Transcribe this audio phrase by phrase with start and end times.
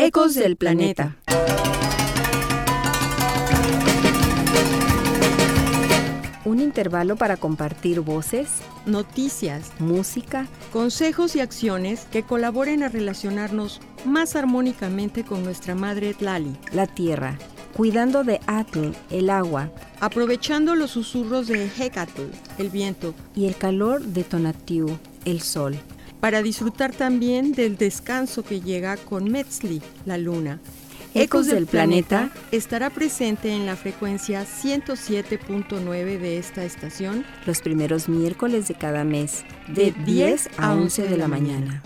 [0.00, 1.16] Ecos del Planeta.
[6.44, 8.48] Un intervalo para compartir voces,
[8.86, 16.56] noticias, música, consejos y acciones que colaboren a relacionarnos más armónicamente con nuestra madre Tlali,
[16.72, 17.36] la tierra,
[17.76, 22.22] cuidando de Atl, el agua, aprovechando los susurros de Hecatl,
[22.58, 25.76] el viento, y el calor de Tonatiuh, el sol
[26.20, 30.58] para disfrutar también del descanso que llega con Metzli, la luna.
[31.14, 38.68] Ecos del Planeta estará presente en la frecuencia 107.9 de esta estación los primeros miércoles
[38.68, 41.82] de cada mes, de 10 a 11 de la mañana.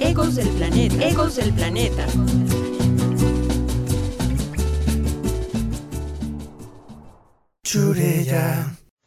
[0.00, 1.08] Ecos del Planeta.
[1.08, 2.06] Ecos del Planeta.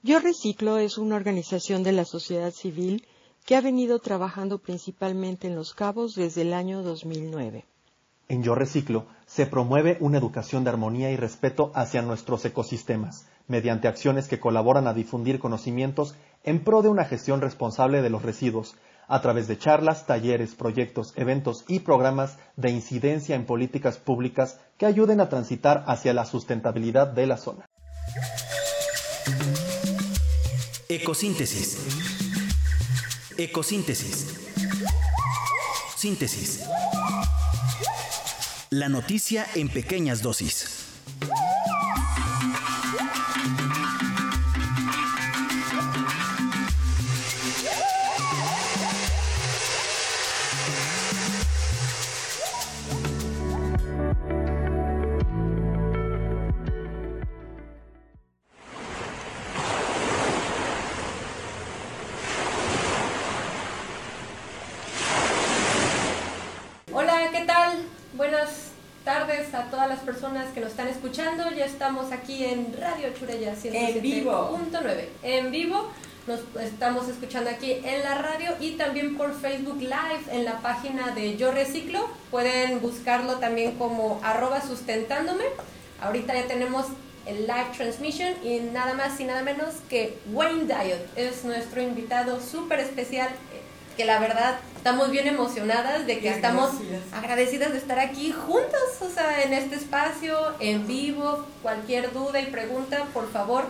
[0.04, 3.06] Yo Reciclo es una organización de la sociedad civil
[3.46, 7.66] que ha venido trabajando principalmente en Los Cabos desde el año 2009.
[8.28, 13.88] En Yo Reciclo se promueve una educación de armonía y respeto hacia nuestros ecosistemas, mediante
[13.88, 18.76] acciones que colaboran a difundir conocimientos en pro de una gestión responsable de los residuos,
[19.08, 24.88] a través de charlas, talleres, proyectos, eventos y programas de incidencia en políticas públicas que
[24.88, 27.66] ayuden a transitar hacia la sustentabilidad de la zona.
[30.90, 31.78] Ecosíntesis.
[33.38, 34.28] Ecosíntesis.
[35.96, 36.62] Síntesis.
[38.70, 40.77] La noticia en pequeñas dosis.
[73.26, 74.60] En vivo.
[75.24, 75.92] En vivo.
[76.28, 81.12] Nos estamos escuchando aquí en la radio y también por Facebook Live en la página
[81.16, 82.10] de Yo Reciclo.
[82.32, 85.46] Pueden buscarlo también como arroba sustentándome.
[86.02, 86.88] Ahorita ya tenemos
[87.26, 92.42] el live transmission y nada más y nada menos que Wayne Diet es nuestro invitado
[92.42, 93.30] súper especial
[93.98, 96.70] que la verdad estamos bien emocionadas de que estamos
[97.12, 102.46] agradecidas de estar aquí juntos, o sea, en este espacio, en vivo, cualquier duda y
[102.46, 103.66] pregunta, por favor,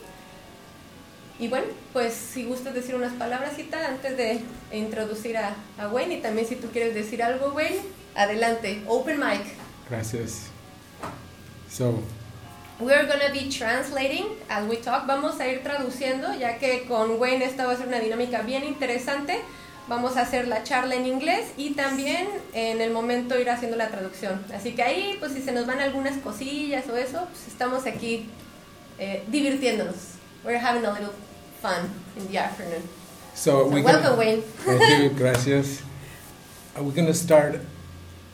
[1.38, 3.53] Y bueno, pues si gustas decir unas palabras,
[3.88, 4.41] antes de
[4.72, 7.81] introducir a, a, Wayne, y también si tú quieres decir algo, Wayne,
[8.15, 9.42] adelante, open mic.
[9.88, 10.44] Gracias.
[11.69, 12.03] So,
[12.82, 15.06] We're going to be translating as we talk.
[15.06, 18.65] Vamos a ir traduciendo, ya que con Wayne esta va a ser una dinámica bien
[18.65, 19.41] interesante.
[19.87, 23.88] Vamos a hacer la charla en inglés y también en el momento ir haciendo la
[23.88, 24.44] traducción.
[24.53, 28.26] Así que ahí, pues si se nos van algunas cosillas o eso, pues estamos aquí
[28.98, 29.94] eh, divirtiéndonos.
[30.44, 31.14] We're having a little
[31.60, 32.88] fun in the afternoon.
[33.34, 34.42] So, so we welcome, can, Wayne.
[34.42, 35.82] thank you, gracias.
[36.76, 37.60] Are we going to start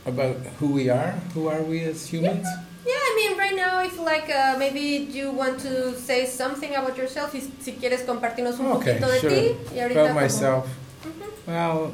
[0.06, 1.12] about who we are?
[1.34, 2.46] Who are we as humans?
[2.46, 2.64] Yeah.
[2.86, 4.80] Yeah, I mean, right now, if like uh, maybe
[5.12, 9.20] you want to say something about yourself, si, si quieres compartirnos un okay, poquito de
[9.20, 9.30] sure.
[9.30, 9.56] ti.
[9.75, 10.66] Y ahorita about myself.
[11.04, 11.52] Mm -hmm.
[11.52, 11.92] Well,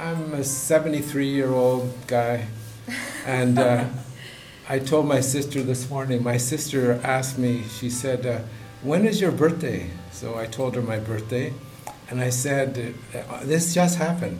[0.00, 2.48] I'm a 73 year old guy,
[3.26, 3.84] and uh,
[4.74, 6.24] I told my sister this morning.
[6.24, 7.62] My sister asked me.
[7.78, 8.40] She said, uh,
[8.82, 11.52] "When is your birthday?" So I told her my birthday,
[12.10, 14.38] and I said, uh, This just happened.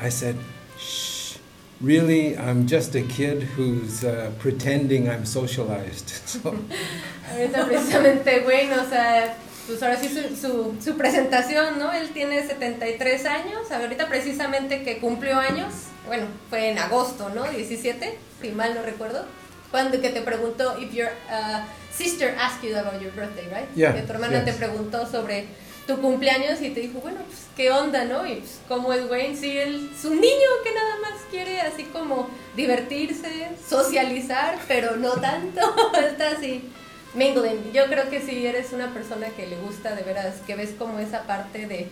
[0.00, 0.36] I said,
[0.78, 1.36] Shh,
[1.80, 6.10] really, I'm just a kid who's uh, pretending I'm socialized.
[6.26, 6.40] So.
[7.30, 9.36] Ahorita precisamente, bueno, o sea,
[9.66, 11.92] pues ahora sí su, su, su, presentación, ¿no?
[11.92, 15.72] Él tiene 73 años, ahorita precisamente que cumplió años,
[16.06, 17.44] bueno, fue en agosto, ¿no?
[17.44, 19.26] 17, si mal no recuerdo,
[19.70, 21.60] cuando que te preguntó if your uh,
[22.00, 23.68] sister asked you about your birthday, right?
[23.76, 24.44] Yeah, que tu hermana yes.
[24.44, 25.46] te preguntó sobre
[25.86, 28.26] tu cumpleaños y te dijo, bueno, pues qué onda, ¿no?
[28.26, 31.84] Y pues cómo es Wayne, sí, él es un niño que nada más quiere así
[31.84, 35.60] como divertirse, socializar, pero no tanto,
[35.98, 36.70] está así
[37.14, 37.72] mingling.
[37.72, 40.98] Yo creo que si eres una persona que le gusta de veras, que ves como
[41.00, 41.88] esa parte de,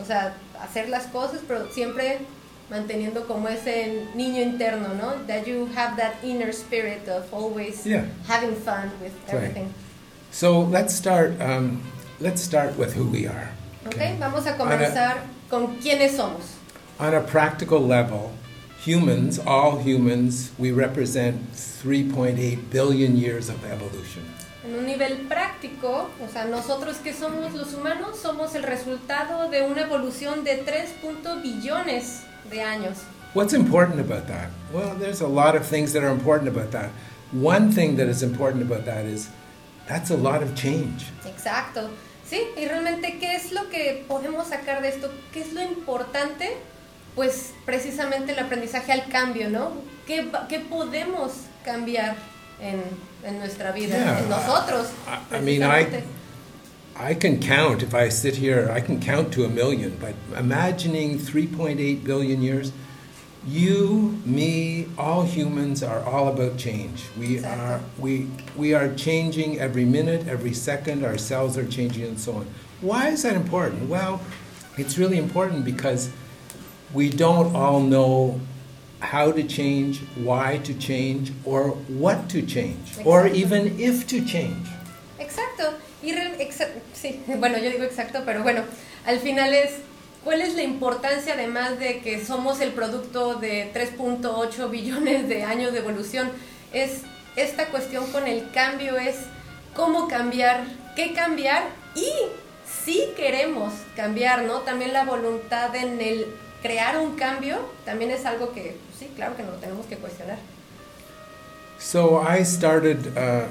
[0.00, 2.18] o sea, hacer las cosas, pero siempre
[2.70, 5.14] manteniendo como ese niño interno, ¿no?
[5.26, 8.04] That you have that inner spirit of always yeah.
[8.26, 9.64] having fun with everything.
[9.64, 9.74] Right.
[10.30, 11.40] So let's start.
[11.40, 11.82] Um,
[12.20, 13.50] let's start with who we are.
[13.86, 16.56] Ok, vamos a comenzar con quiénes somos.
[17.00, 18.32] On a practical level,
[18.84, 24.24] humans, all humans, we represent 3.8 billion years of evolution.
[24.64, 29.62] En un nivel práctico, o sea, nosotros que somos los humanos somos el resultado de
[29.62, 30.96] una evolución de 3.
[31.42, 32.98] billones de años.
[33.34, 34.48] What's important about that?
[34.72, 36.90] Well, there's a lot of things that are important about that.
[37.32, 39.28] One thing that is important about that is
[39.86, 41.06] that's a lot of change.
[41.26, 41.90] Exacto.
[42.28, 45.10] Sí, y realmente, ¿qué es lo que podemos sacar de esto?
[45.32, 46.56] ¿Qué es lo importante?
[47.14, 49.72] Pues precisamente el aprendizaje al cambio, ¿no?
[50.06, 50.22] ¿Qué,
[50.70, 51.32] podemos
[51.64, 52.16] cambiar
[52.60, 52.82] en,
[53.24, 54.88] en nuestra vida, Yeah, en nosotros?
[55.06, 56.04] I- I mean, I- precisamente?
[56.98, 61.16] I can count, if I sit here, I can count to a million, but imagining
[61.16, 62.72] 3.8 billion years,
[63.46, 67.04] you, me, all humans are all about change.
[67.16, 67.64] We Exactly.
[67.64, 72.32] are, we, we are changing every minute, every second, our cells are changing and so
[72.34, 72.46] on.
[72.80, 73.88] Why is that important?
[73.88, 74.20] Well,
[74.76, 76.10] it's really important because
[76.92, 78.40] we don't all know
[78.98, 84.66] how to change, why to change, or what to change, or even if to change.
[85.20, 85.74] Exacto.
[86.02, 86.14] Y
[86.94, 88.62] sí, bueno, yo digo exacto, pero bueno,
[89.06, 89.72] al final es,
[90.24, 95.72] ¿cuál es la importancia además de que somos el producto de 3.8 billones de años
[95.72, 96.30] de evolución?
[96.72, 97.02] Es
[97.36, 99.16] esta cuestión con el cambio, es
[99.74, 100.64] cómo cambiar,
[100.96, 101.64] qué cambiar
[101.94, 102.08] y
[102.84, 104.58] si queremos cambiar, ¿no?
[104.60, 106.26] También la voluntad en el
[106.62, 110.38] crear un cambio también es algo que, sí, claro que lo tenemos que cuestionar.
[111.78, 113.46] So I started uh,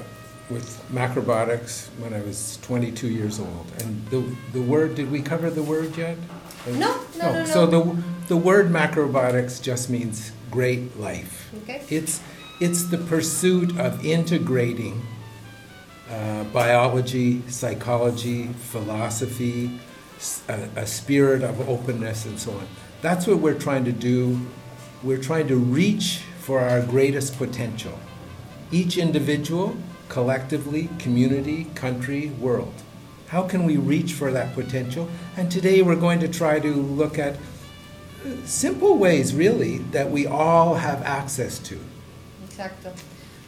[0.50, 4.94] with macrobiotics when I was 22 years old, and the the word.
[4.94, 6.16] Did we cover the word yet?
[6.66, 7.70] No, no, no, So no.
[7.70, 11.50] the the word macrobiotics just means great life.
[11.62, 11.82] Okay.
[11.88, 12.20] It's
[12.60, 15.06] it's the pursuit of integrating
[16.10, 19.78] uh, biology, psychology, philosophy,
[20.48, 22.66] a spirit of openness, and so on.
[23.02, 24.40] That's what we're trying to do.
[25.02, 27.98] We're trying to reach for our greatest potential.
[28.72, 29.76] Each individual,
[30.08, 32.74] collectively, community, country, world.
[33.28, 35.08] How can we reach for that potential?
[35.36, 40.26] And today we're going to try to look at uh, simple ways, really, that we
[40.26, 41.78] all have access to.
[42.48, 42.92] Exacto.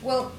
[0.03, 0.33] Well,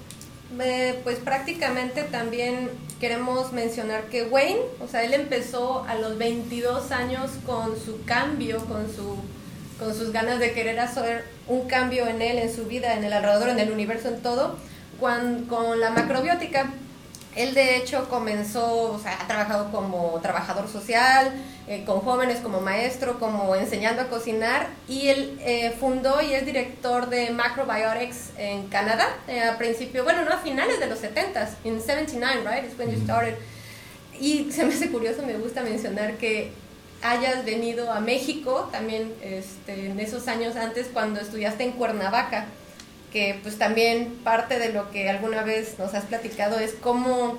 [1.03, 2.69] pues prácticamente también
[2.99, 8.59] queremos mencionar que Wayne, o sea, él empezó a los 22 años con su cambio,
[8.65, 9.17] con su
[9.79, 13.13] con sus ganas de querer hacer un cambio en él, en su vida, en el
[13.13, 14.55] alrededor, en el universo, en todo,
[15.01, 16.71] cuan- con la macrobiótica.
[17.35, 21.31] Él de hecho comenzó, o sea, ha trabajado como trabajador social,
[21.67, 26.45] eh, con jóvenes como maestro, como enseñando a cocinar y él eh, fundó y es
[26.45, 31.51] director de Macrobiotics en Canadá eh, a principio, bueno, no a finales de los 70s,
[31.63, 32.69] en 79, right?
[32.69, 33.35] Is when you started.
[34.19, 36.51] Y se me hace curioso, me gusta mencionar que
[37.01, 42.45] hayas venido a México también este, en esos años antes cuando estudiaste en Cuernavaca,
[43.11, 47.37] que pues también parte de lo que alguna vez nos has platicado es cómo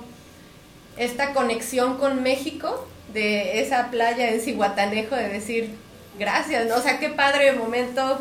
[0.97, 5.75] esta conexión con México de esa playa en Cihuatanejo de decir
[6.19, 6.75] gracias, ¿no?
[6.75, 8.19] O sea, qué padre momento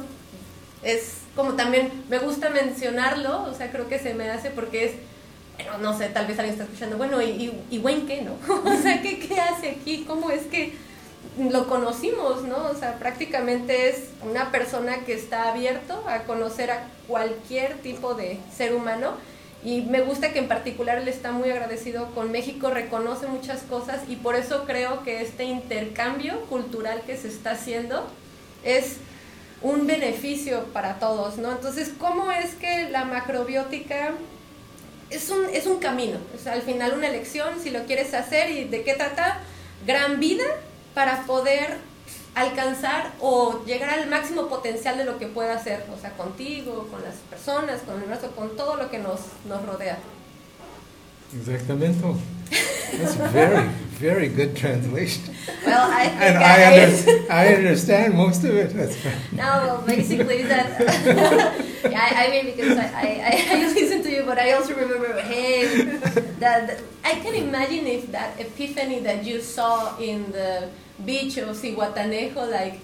[0.83, 4.93] es como también me gusta mencionarlo, o sea, creo que se me hace porque es
[5.57, 8.37] bueno, no sé, tal vez alguien está escuchando, bueno, ¿y, y, y qué, no?
[8.65, 10.05] o sea, ¿qué, ¿qué hace aquí?
[10.06, 10.73] ¿Cómo es que
[11.38, 12.67] lo conocimos, no?
[12.67, 18.38] O sea, prácticamente es una persona que está abierto a conocer a cualquier tipo de
[18.55, 19.14] ser humano
[19.64, 24.00] y me gusta que en particular él está muy agradecido con México, reconoce muchas cosas
[24.08, 28.06] y por eso creo que este intercambio cultural que se está haciendo
[28.64, 28.96] es
[29.62, 31.52] un beneficio para todos, ¿no?
[31.52, 34.12] Entonces, ¿cómo es que la macrobiótica
[35.08, 38.64] es un, es un camino, es al final una elección, si lo quieres hacer y
[38.64, 39.38] de qué trata,
[39.86, 40.44] gran vida
[40.94, 41.79] para poder
[42.34, 47.03] alcanzar o llegar al máximo potencial de lo que pueda hacer, o sea, contigo, con
[47.03, 49.99] las personas, con el universo, con todo lo que nos, nos rodea.
[51.34, 52.17] Exactamento.
[52.53, 53.69] That's very,
[53.99, 55.35] very good translation.
[55.65, 58.75] Well, I think And I, I, under, I understand most of it.
[58.75, 59.15] That's fine.
[59.32, 60.81] No, well, basically that.
[61.85, 65.21] yeah, I, I mean, because I, I, I listen to you, but I also remember,
[65.21, 70.69] hey, that, that I can imagine if that epiphany that you saw in the
[71.05, 72.81] beach of Cihuatanejo, like,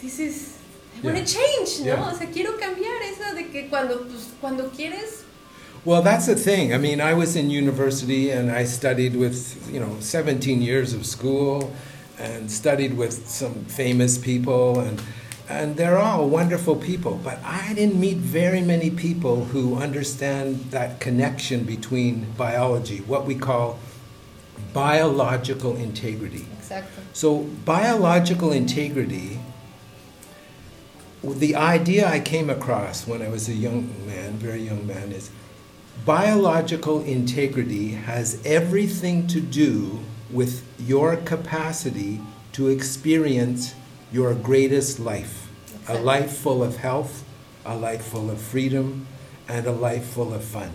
[0.00, 0.58] this is,
[1.02, 1.86] I want to change, ¿no?
[1.86, 2.10] Yeah.
[2.10, 5.24] O sea, quiero cambiar eso de que cuando, pues, cuando quieres,
[5.84, 6.74] Well, that's the thing.
[6.74, 11.06] I mean, I was in university and I studied with, you know, 17 years of
[11.06, 11.72] school
[12.18, 15.00] and studied with some famous people and
[15.50, 21.00] and they're all wonderful people, but I didn't meet very many people who understand that
[21.00, 23.80] connection between biology, what we call
[24.72, 26.46] biological integrity.
[26.60, 26.84] Exacto.
[27.12, 29.40] So, biological integrity,
[31.24, 35.30] the idea I came across when I was a young man, very young man, is
[36.04, 42.20] biological integrity has everything to do with your capacity
[42.52, 43.74] to experience
[44.12, 45.46] your greatest life
[45.88, 47.24] a life full of health,
[47.64, 49.06] a life full of freedom,
[49.48, 50.70] and a life full of fun.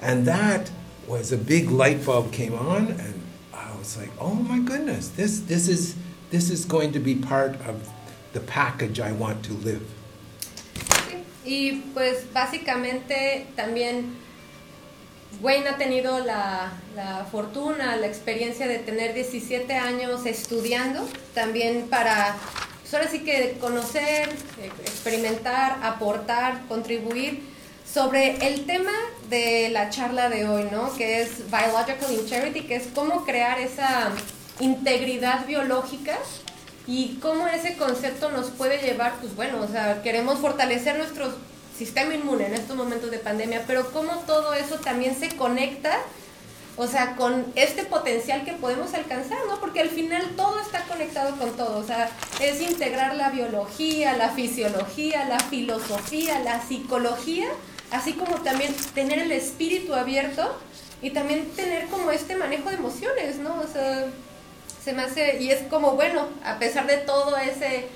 [0.00, 0.70] And that
[1.06, 3.20] was a big light bulb came on, and
[3.52, 5.94] I was like, oh my goodness, this, this, is,
[6.30, 7.90] this is going to be part of
[8.32, 9.86] the package I want to live.
[11.44, 14.14] Y pues básicamente también
[15.40, 22.36] Wayne ha tenido la, la fortuna, la experiencia de tener 17 años estudiando, también para,
[22.82, 24.28] pues ahora sí que conocer,
[24.60, 27.42] eh, experimentar, aportar, contribuir
[27.90, 28.92] sobre el tema
[29.28, 30.94] de la charla de hoy, ¿no?
[30.96, 34.12] Que es Biological Integrity, que es cómo crear esa
[34.60, 36.18] integridad biológica
[36.86, 41.32] y cómo ese concepto nos puede llevar, pues bueno, o sea, queremos fortalecer nuestro
[41.80, 45.96] sistema inmune en estos momentos de pandemia, pero cómo todo eso también se conecta,
[46.76, 49.58] o sea, con este potencial que podemos alcanzar, ¿no?
[49.60, 54.28] Porque al final todo está conectado con todo, o sea, es integrar la biología, la
[54.28, 57.48] fisiología, la filosofía, la psicología,
[57.90, 60.60] así como también tener el espíritu abierto
[61.00, 63.58] y también tener como este manejo de emociones, ¿no?
[63.58, 64.04] O sea,
[64.84, 67.86] se me hace, y es como, bueno, a pesar de todo ese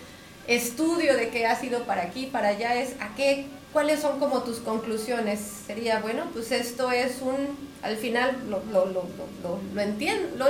[0.46, 4.43] estudio de que ha sido para aquí, para allá, es a qué, cuáles son como
[4.45, 5.40] tus conclusiones.
[5.66, 9.04] Sería, bueno, pues esto es un, al final lo, lo, lo,
[9.43, 10.47] lo, lo entiendo,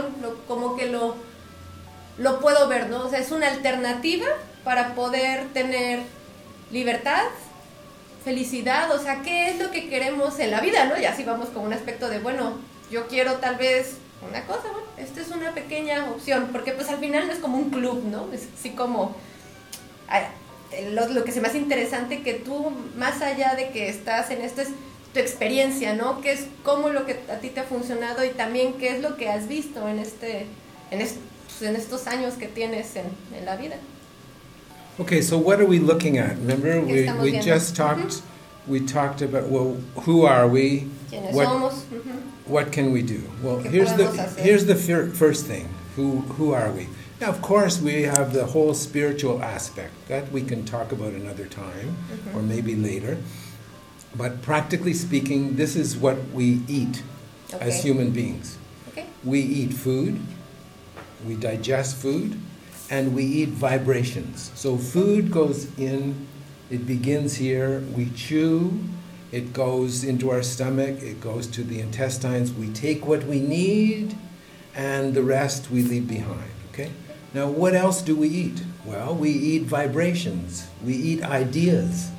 [0.47, 1.17] como que lo,
[2.19, 3.07] lo puedo ver, ¿no?
[3.07, 4.27] O sea, es una alternativa
[4.63, 6.01] para poder tener
[6.71, 7.23] libertad,
[8.25, 10.99] felicidad, o sea, ¿qué es lo que queremos en la vida, no?
[10.99, 12.59] Ya si vamos con un aspecto de, bueno,
[12.91, 13.97] yo quiero tal vez
[14.29, 17.57] una cosa, bueno, esta es una pequeña opción, porque pues al final no es como
[17.57, 18.31] un club, ¿no?
[18.33, 19.17] Es así como
[20.93, 24.43] lo, lo que se me hace interesante que tú, más allá de que estás en
[24.43, 24.69] esto, es
[25.13, 26.21] tu experiencia, ¿no?
[26.21, 29.17] ¿Qué es cómo lo que a ti te ha funcionado y también qué es lo
[29.17, 30.47] que has visto en este,
[30.91, 31.19] en, est-
[31.61, 33.05] en estos años que tienes en,
[33.39, 33.77] en la vida?
[34.99, 36.37] Okay, so what are we looking at?
[36.39, 37.45] Remember, ¿Qué we, we viendo?
[37.45, 38.23] just talked,
[38.69, 39.77] we talked about, well,
[40.07, 40.87] who are we?
[41.11, 41.75] ¿Quiénes What, somos?
[41.93, 42.13] Ujú.
[42.47, 43.21] what can we do?
[43.43, 44.41] Well, ¿Qué here's the, hacer?
[44.43, 45.69] here's the fir- first thing.
[45.97, 46.89] Who, who are we?
[47.25, 51.47] Now, of course, we have the whole spiritual aspect that we can talk about another
[51.47, 52.49] time or mm-hmm.
[52.51, 53.17] maybe later.
[54.15, 57.03] But practically speaking, this is what we eat
[57.61, 58.59] as human beings.
[58.91, 59.07] Okay.
[59.25, 60.21] We eat food,
[61.27, 62.39] we digest food,
[62.91, 64.53] and we eat vibrations.
[64.55, 66.27] So food goes in,
[66.69, 68.85] it begins here, we chew,
[69.33, 74.15] it goes into our stomach, it goes to the intestines, we take what we need,
[74.75, 76.54] and the rest we leave behind, okay?
[77.35, 78.63] Now, what else do we eat?
[78.85, 82.13] Well, we eat vibrations, we eat ideas.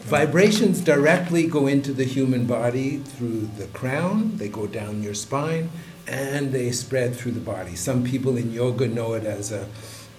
[0.00, 5.68] Vibrations directly go into the human body through the crown, they go down your spine,
[6.06, 7.76] and they spread through the body.
[7.76, 9.68] Some people in yoga know it as a,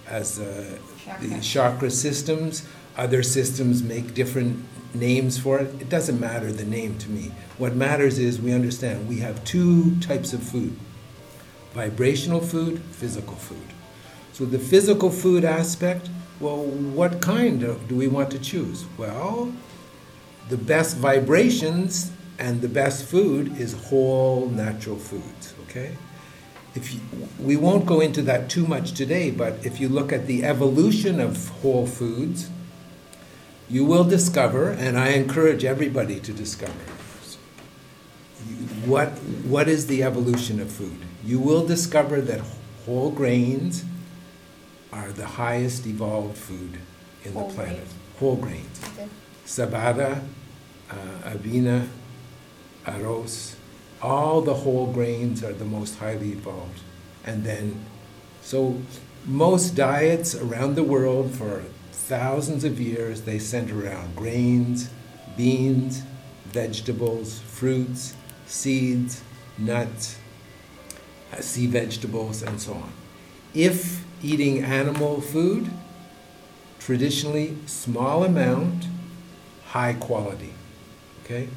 [0.06, 0.78] as a,
[1.20, 1.40] the Chakra.
[1.40, 2.68] chakra systems.
[2.96, 4.64] Other systems make different
[4.94, 5.80] names for it.
[5.80, 7.32] It doesn't matter the name to me.
[7.56, 10.78] What matters is we understand we have two types of food
[11.72, 13.77] vibrational food, physical food.
[14.38, 18.86] So the physical food aspect, well, what kind of, do we want to choose?
[18.96, 19.52] Well,
[20.48, 25.96] the best vibrations and the best food is whole natural foods, okay?
[26.76, 27.00] If you,
[27.40, 31.18] we won't go into that too much today, but if you look at the evolution
[31.18, 32.48] of whole foods,
[33.68, 36.84] you will discover, and I encourage everybody to discover,
[38.86, 39.08] what,
[39.48, 40.98] what is the evolution of food?
[41.24, 42.40] You will discover that
[42.86, 43.84] whole grains
[44.92, 46.78] are the highest evolved food
[47.24, 47.76] in Whole the planet.
[47.76, 47.94] grains.
[48.18, 48.80] Whole grains.
[48.94, 49.08] Okay.
[49.46, 50.22] Sabada,
[50.90, 50.94] uh,
[51.30, 51.86] avena,
[52.86, 53.54] arroz,
[54.00, 56.80] all the whole grains are the most highly evolved.
[57.24, 57.84] And then,
[58.42, 58.80] so
[59.26, 64.90] most diets around the world for thousands of years, they center around grains,
[65.36, 66.02] beans,
[66.46, 68.14] vegetables, fruits,
[68.46, 69.22] seeds,
[69.58, 70.16] nuts,
[71.32, 72.92] uh, sea vegetables, and so on.
[73.54, 75.70] If eating animal food,
[76.78, 78.86] traditionally small amount,
[79.68, 80.54] high quality.
[81.24, 81.48] Okay?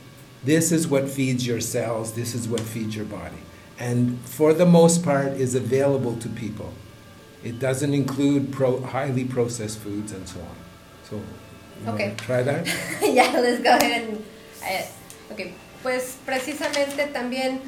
[0.44, 3.38] This is what feeds your cells, this is what feeds your body.
[3.80, 6.74] And for the most part is available to people.
[7.44, 10.56] It doesn't include pro- highly processed foods and so on.
[11.10, 11.22] So,
[11.88, 12.14] Okay.
[12.18, 12.68] try that?
[13.02, 14.24] yeah, let's go ahead and,
[14.64, 14.86] eh,
[15.32, 17.60] ok, pues precisamente también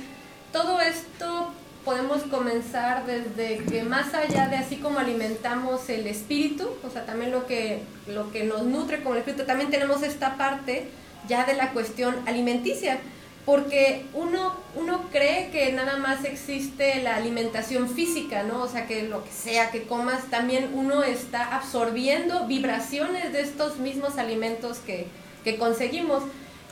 [0.52, 1.52] todo esto
[1.84, 7.32] podemos comenzar desde que más allá de así como alimentamos el espíritu, o sea, también
[7.32, 10.88] lo que, lo que nos nutre como el espíritu, también tenemos esta parte
[11.28, 13.00] ya de la cuestión alimenticia,
[13.46, 18.62] porque uno, uno cree que nada más existe la alimentación física, ¿no?
[18.62, 23.80] O sea, que lo que sea que comas, también uno está absorbiendo vibraciones de estos
[23.80, 25.08] mismos alimentos que,
[25.44, 26.24] que conseguimos,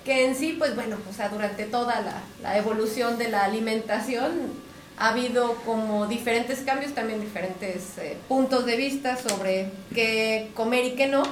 [0.06, 4.71] que en sí, pues bueno, o sea, durante toda la, la evolución de la alimentación
[5.02, 10.92] ha habido como diferentes cambios, también diferentes eh, puntos de vista sobre qué comer y
[10.92, 11.24] qué no.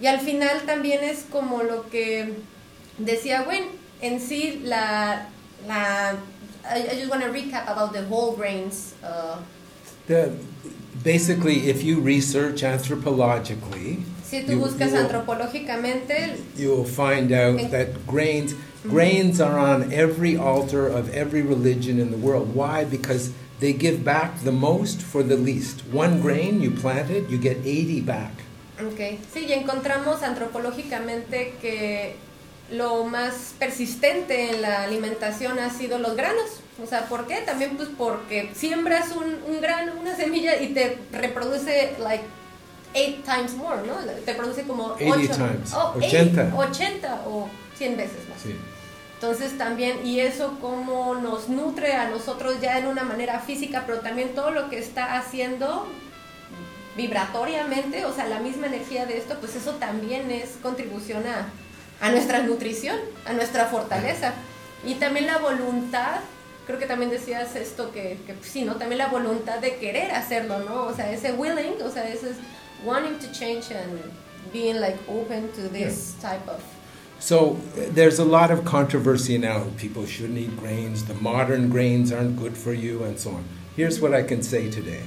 [0.00, 2.34] Y al final también es como lo que
[2.98, 3.64] decía Gwen,
[4.00, 5.28] en sí la...
[5.68, 6.16] la
[6.64, 8.94] I, I just want to recap about the whole grains.
[9.02, 9.36] Uh,
[10.08, 10.32] The,
[11.04, 17.32] basically, if you research anthropologically, si tú you, buscas you will, antropológicamente, you will find
[17.32, 18.54] out En- that grains
[18.88, 22.54] grains are on every altar of every religion in the world.
[22.54, 22.84] Why?
[22.84, 25.82] Because they give back the most for the least.
[25.92, 28.32] One grain you plant it, you get 80 back.
[28.80, 32.16] Ok, sí, y encontramos antropológicamente que
[32.72, 36.60] lo más persistente en la alimentación ha sido los granos.
[36.82, 37.42] O sea, ¿por qué?
[37.42, 42.24] También pues porque siembras un, un grano, una semilla y te reproduce like
[42.94, 43.94] eight times more, ¿no?
[44.24, 46.54] Te produce como 80 ocho, times, oh, 80.
[46.54, 48.40] 80, 80 o 100 veces más.
[48.40, 48.71] See.
[49.22, 54.00] Entonces también, y eso como nos nutre a nosotros ya en una manera física, pero
[54.00, 55.86] también todo lo que está haciendo
[56.96, 61.46] vibratoriamente, o sea, la misma energía de esto, pues eso también es contribución a,
[62.04, 64.32] a nuestra nutrición, a nuestra fortaleza.
[64.84, 66.16] Y también la voluntad,
[66.66, 68.74] creo que también decías esto que, que pues, sí, ¿no?
[68.74, 70.86] También la voluntad de querer hacerlo, ¿no?
[70.86, 72.36] O sea, ese willing, o sea, ese es
[72.84, 74.00] wanting to change and
[74.52, 76.60] being like open to this type of
[77.22, 79.68] So there's a lot of controversy now.
[79.76, 81.04] People shouldn't eat grains.
[81.04, 83.44] The modern grains aren't good for you, and so on.
[83.76, 85.04] Here's what I can say today.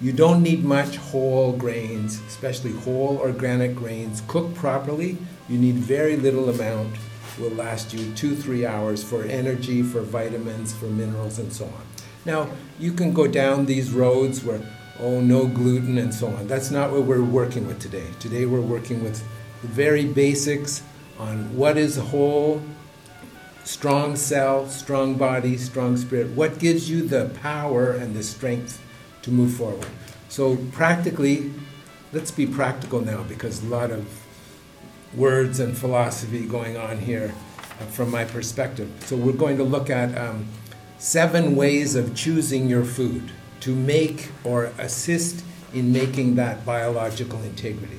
[0.00, 4.22] You don't need much whole grains, especially whole organic grains.
[4.28, 5.18] Cooked properly,
[5.48, 6.94] you need very little amount.
[7.40, 11.86] Will last you two, three hours for energy, for vitamins, for minerals, and so on.
[12.24, 14.60] Now, you can go down these roads where,
[15.00, 16.46] oh, no gluten and so on.
[16.46, 18.06] That's not what we're working with today.
[18.20, 19.24] Today, we're working with
[19.62, 20.84] the very basics
[21.18, 22.62] on what is whole,
[23.64, 26.28] strong cell, strong body, strong spirit.
[26.28, 28.82] What gives you the power and the strength
[29.22, 29.88] to move forward?
[30.28, 31.52] So, practically,
[32.12, 34.06] let's be practical now because a lot of
[35.14, 38.90] words and philosophy going on here uh, from my perspective.
[39.06, 40.46] So, we're going to look at um,
[40.98, 47.98] seven ways of choosing your food to make or assist in making that biological integrity.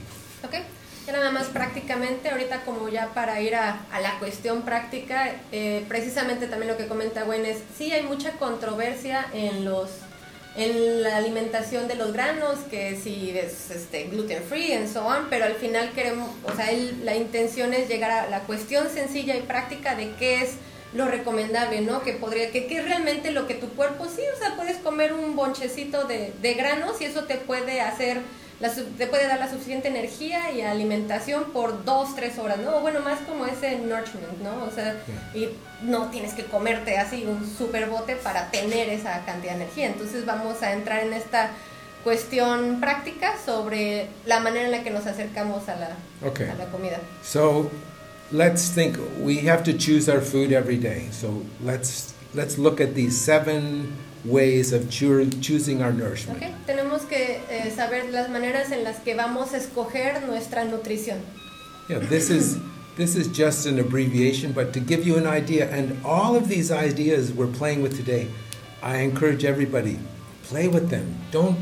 [1.09, 5.83] Ya nada más prácticamente, ahorita como ya para ir a, a la cuestión práctica, eh,
[5.87, 9.89] precisamente también lo que comenta Gwen es, sí hay mucha controversia en los
[10.55, 15.27] en la alimentación de los granos, que si es este, gluten free and so on,
[15.31, 19.35] pero al final queremos, o sea, él- la intención es llegar a la cuestión sencilla
[19.35, 20.51] y práctica de qué es
[20.93, 22.01] lo recomendable, ¿no?
[22.03, 25.13] Que podría, que, que es realmente lo que tu cuerpo, sí, o sea, puedes comer
[25.13, 28.19] un bonchecito de, de granos y eso te puede hacer,
[28.59, 32.77] la, te puede dar la suficiente energía y alimentación por dos, tres horas, ¿no?
[32.77, 34.65] O bueno, más como ese nourishment, ¿no?
[34.65, 34.95] O sea,
[35.33, 35.49] y
[35.81, 39.87] no tienes que comerte así un super bote para tener esa cantidad de energía.
[39.87, 41.51] Entonces vamos a entrar en esta
[42.03, 45.89] cuestión práctica sobre la manera en la que nos acercamos a la,
[46.25, 46.49] Okay.
[46.49, 46.99] a la comida.
[47.23, 47.69] So
[48.31, 51.07] let's think we have to choose our food every day.
[51.11, 53.93] So let's let's look at these seven
[54.25, 56.41] ways of choosing our nourishment.
[56.41, 56.49] ¿ok?
[56.65, 61.19] Tenemos que eh, saber las maneras en las que vamos a escoger nuestra nutrición.
[61.87, 62.57] Yeah, this is
[62.97, 66.71] this is just an abbreviation, but to give you an idea, and all of these
[66.71, 68.27] ideas we're playing with today,
[68.83, 69.97] I encourage everybody
[70.43, 71.15] play with them.
[71.31, 71.57] Don't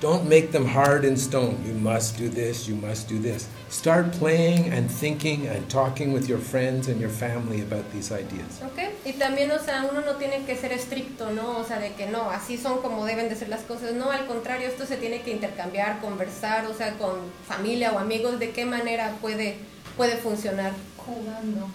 [0.00, 1.58] don't make them hard in stone.
[1.66, 2.68] You must do this.
[2.68, 3.48] You must do this.
[3.68, 8.62] Start playing and thinking and talking with your friends and your family about these ideas.
[8.72, 8.90] Okay.
[9.04, 11.58] Y también, o sea, uno no tiene que ser estricto, ¿no?
[11.58, 13.92] O sea, de que no, así son como deben de ser las cosas.
[13.94, 18.38] No, al contrario, esto se tiene que intercambiar, conversar, o sea, con familia o amigos,
[18.38, 19.56] de qué manera puede,
[19.96, 20.72] puede funcionar.
[20.96, 21.68] Jugando.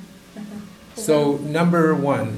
[0.96, 2.32] So number one,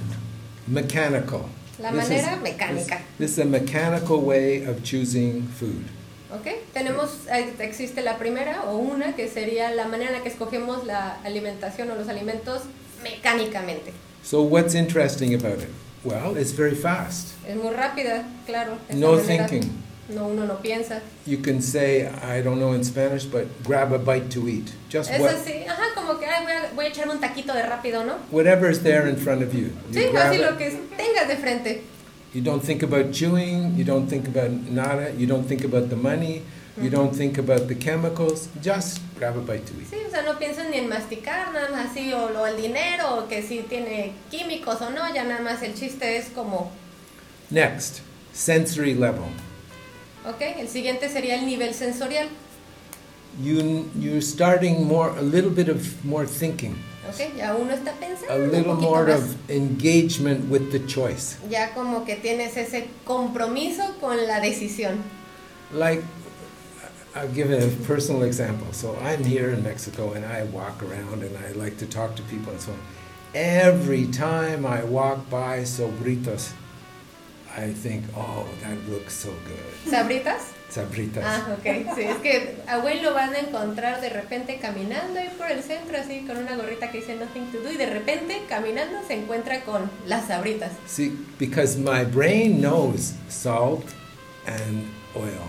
[0.67, 1.45] mechanical.
[1.80, 2.98] La This is- manera mecánica.
[2.98, 5.84] This, this is a mechanical way of choosing food.
[6.32, 6.48] ¿Ok?
[6.74, 7.12] Tenemos,
[7.60, 11.92] existe la primera o una que sería la manera en la que escogemos la alimentación
[11.92, 12.64] o los alimentos
[13.04, 13.94] mecánicamente.
[14.24, 15.70] So what's interesting about it?
[16.04, 17.30] Well, it's very fast.
[17.48, 18.78] Es muy rápida, claro.
[18.94, 19.48] No manera.
[19.48, 19.72] thinking.
[20.08, 21.02] No, uno no piensa.
[21.26, 24.72] You can say, I don't know in Spanish, but grab a bite to eat.
[24.88, 27.54] Just Es what, así, ajá, como que ay, voy, a, voy a echarme un taquito
[27.54, 28.13] de rápido, ¿no?
[28.32, 29.72] whatever's there in front of you.
[29.91, 30.41] You Sí, grab así it.
[30.41, 31.82] lo que tengas de frente.
[32.36, 35.96] You don't think about chewing, you don't think about nada, you don't think about the
[35.96, 36.44] money,
[36.80, 39.88] you don't think about the chemicals, just grab a bite to eat.
[39.89, 43.15] Sí, o sea, no piensan ni en masticar, nada más así, o, lo- el dinero,
[43.24, 46.72] o que si tiene químicos o no, ya nada más el chiste es como,
[47.50, 48.02] Next,
[48.34, 49.30] sensory level.
[50.28, 52.28] Ok, el siguiente sería el nivel sensorial,
[53.38, 56.78] You, you're starting more, a little bit of more thinking,
[57.10, 59.18] ok, ya uno está a pensando un little more más.
[59.18, 61.36] of engagement with the choice.
[61.50, 65.00] Ya como que tienes ese compromiso con la decisión.
[65.74, 66.02] Like,
[67.14, 68.72] I'll give a personal example.
[68.72, 72.24] So I'm here in Mexico and I walk around and I like to talk to
[72.24, 72.80] people and so on.
[73.34, 76.54] Every time I walk by Sobritos,
[77.58, 79.91] I think, oh, that looks so good.
[79.91, 80.41] ¿Sabritas?
[80.70, 81.24] Sabritas.
[81.26, 81.96] Ah, ok.
[81.96, 85.63] Sí, es que a Wayne lo van a encontrar de repente caminando ahí por el
[85.63, 89.13] centro, así con una gorrita que dice Nothing to do, y de repente caminando se
[89.13, 90.72] encuentra con las sabritas.
[90.86, 93.86] See, because my brain knows salt
[94.46, 95.48] and oil.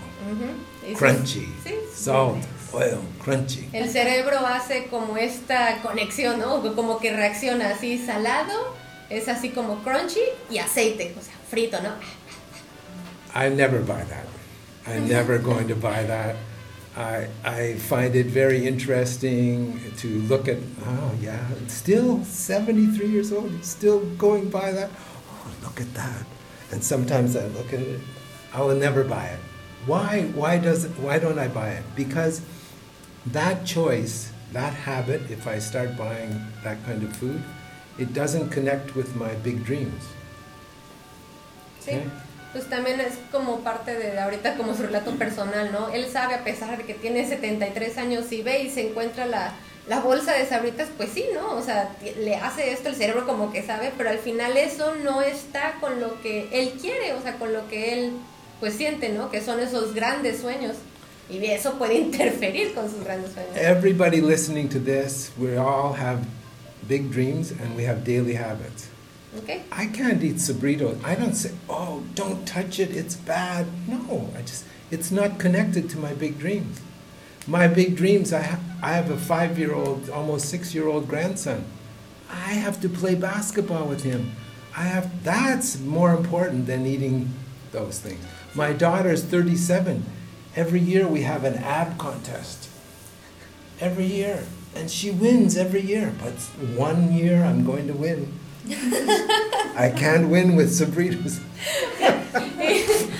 [0.85, 1.53] Y sí, Crunchy.
[1.65, 1.75] Sí.
[1.93, 3.67] Salt, oil, crunchy.
[3.73, 6.61] El cerebro hace como esta conexión, ¿no?
[6.73, 8.75] Como que reacciona así salado,
[9.09, 11.95] es así como crunchy y aceite, o sea, frito, ¿no?
[13.33, 14.27] I never buy that.
[14.85, 16.35] I'm never going to buy that.
[16.95, 23.63] I, I find it very interesting to look at, oh yeah, still 73 years old,
[23.63, 24.89] still going by that.
[25.29, 26.25] Oh, look at that.
[26.71, 27.99] And sometimes I look at it,
[28.53, 29.39] I will never buy it.
[29.85, 31.83] Why, why, does it, why don't I buy it?
[31.95, 32.41] Because
[33.27, 37.43] that choice, that habit, if I start buying that kind of food,
[37.99, 40.03] it doesn't connect with my big dreams.
[41.87, 41.99] Sí.
[42.53, 45.89] Pues también es como parte de ahorita como su relato personal, ¿no?
[45.89, 49.53] Él sabe a pesar de que tiene 73 años y ve y se encuentra la,
[49.87, 51.55] la bolsa de sabritas, pues sí, ¿no?
[51.55, 55.21] O sea, le hace esto el cerebro como que sabe, pero al final eso no
[55.21, 58.13] está con lo que él quiere, o sea, con lo que él
[58.59, 59.29] pues siente, ¿no?
[59.29, 60.75] Que son esos grandes sueños.
[61.29, 63.55] Y eso puede interferir con sus grandes sueños.
[63.55, 66.19] Everybody listening to this, we all have
[66.87, 68.89] big dreams and we have daily habits.
[69.35, 69.49] ¿Ok?
[69.71, 71.03] I can't eat Sabritos.
[71.03, 73.67] I don't say, oh, don't touch it, it's bad.
[73.87, 76.79] No, I just, it's not connected to my big dreams.
[77.45, 81.07] My big dreams, I, ha- I have a five year old, almost six year old
[81.07, 81.65] grandson.
[82.29, 84.33] I have to play basketball with him.
[84.75, 87.33] I have, that's more important than eating
[87.71, 88.23] those things.
[88.53, 90.05] My daughter's 37.
[90.55, 92.69] Every year we have an ab contest.
[93.79, 94.43] Every year.
[94.75, 96.13] And she wins every year.
[96.21, 96.33] But
[96.77, 98.36] one year I'm going to win.
[99.77, 101.39] I can't win with Sabritas.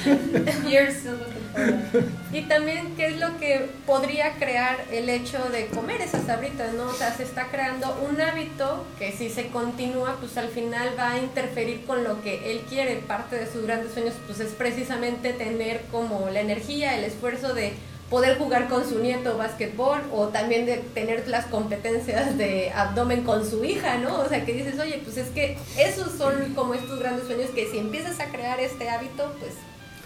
[0.68, 2.14] You're so looking forward.
[2.34, 6.86] Y también, ¿qué es lo que podría crear el hecho de comer esas sabritas, no?
[6.88, 11.14] O sea, se está creando un hábito que si se continúa, pues al final va
[11.14, 12.98] a interferir con lo que él quiere.
[12.98, 17.74] Parte de sus grandes sueños, pues es precisamente tener como la energía, el esfuerzo de
[18.10, 23.48] poder jugar con su nieto básquetbol o también de tener las competencias de abdomen con
[23.50, 24.20] su hija, ¿no?
[24.20, 27.70] O sea, que dices, oye, pues es que esos son como estos grandes sueños que
[27.70, 29.54] si empiezas a crear este hábito, pues,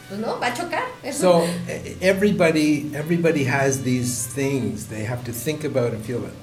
[0.10, 0.84] pues no, va a chocar.
[1.14, 6.34] So e- everybody, everybody has these things they have to think about and feel about.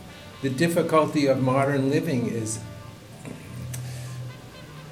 [0.43, 2.61] The difficulty of modern living is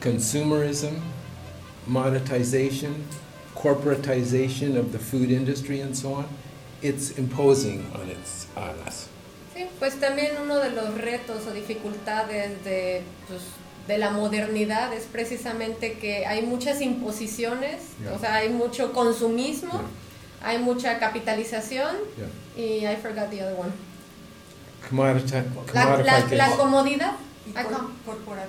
[0.00, 1.00] consumerism,
[1.86, 3.04] monetization,
[3.54, 6.28] corporatization of the food industry, and so on.
[6.88, 9.06] It's imposing on its on us.
[9.54, 13.40] Sí, pues también uno de los retos o dificultades de, pues,
[13.88, 18.12] de la modernidad es precisamente que hay muchas imposiciones, Yeah.
[18.14, 19.72] o sea, hay mucho consumismo,
[20.42, 22.62] hay mucha capitalización Yeah.
[22.64, 23.72] y I forgot the other one.
[25.74, 27.12] La, la, la comodidad
[27.46, 27.90] Y cor-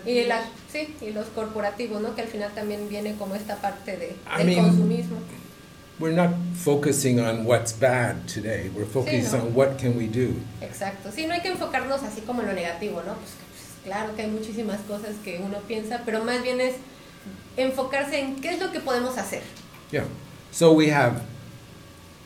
[0.06, 2.16] y, la, sí, y los corporativos, ¿no?
[2.16, 5.18] Que al final también viene como esta parte de, I del mean, consumismo.
[6.00, 8.70] We're not focusing on what's bad today.
[8.76, 9.48] We're focusing no.
[9.48, 10.36] on what can we do.
[10.62, 11.12] Exacto.
[11.12, 13.16] Sí, no hay que enfocarnos así como en lo negativo, ¿no?
[13.16, 16.76] Pues, pues, claro que hay muchísimas cosas que uno piensa, pero más bien es
[17.56, 19.42] enfocarse en qué es lo que podemos hacer.
[19.92, 20.06] Yeah.
[20.52, 21.24] So we have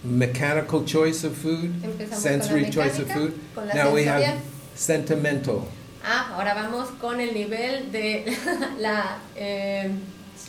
[0.03, 1.71] mechanical choice of food,
[2.12, 3.39] sensory choice of food.
[3.73, 4.41] Now we have
[4.75, 5.65] sentimental.
[6.03, 8.25] Ah, ahora vamos con el nivel de
[8.79, 9.91] la, eh,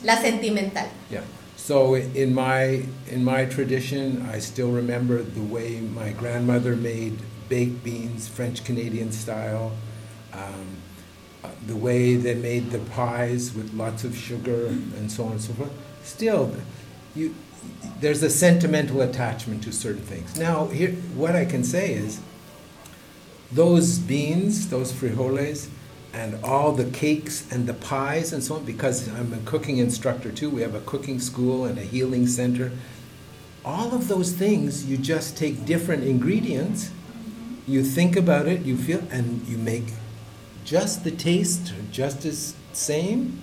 [0.03, 0.87] la sentimental.
[1.09, 1.21] Yeah.
[1.63, 7.85] So in my in my tradition, I still remember the way my grandmother made baked
[7.85, 9.71] beans, French Canadian style.
[10.33, 10.81] Um,
[11.65, 15.53] the way they made the pies with lots of sugar and so on and so
[15.53, 15.71] forth.
[16.03, 16.53] Still,
[17.15, 17.33] you,
[18.01, 20.37] there's a sentimental attachment to certain things.
[20.37, 22.19] Now, here, what I can say is,
[23.53, 25.69] those beans, those frijoles,
[26.13, 30.31] and all the cakes and the pies and so on, because I'm a cooking instructor
[30.31, 32.71] too, we have a cooking school and a healing center.
[33.65, 36.91] All of those things, you just take different ingredients,
[37.65, 39.85] you think about it, you feel, and you make
[40.63, 43.41] just the taste just as same,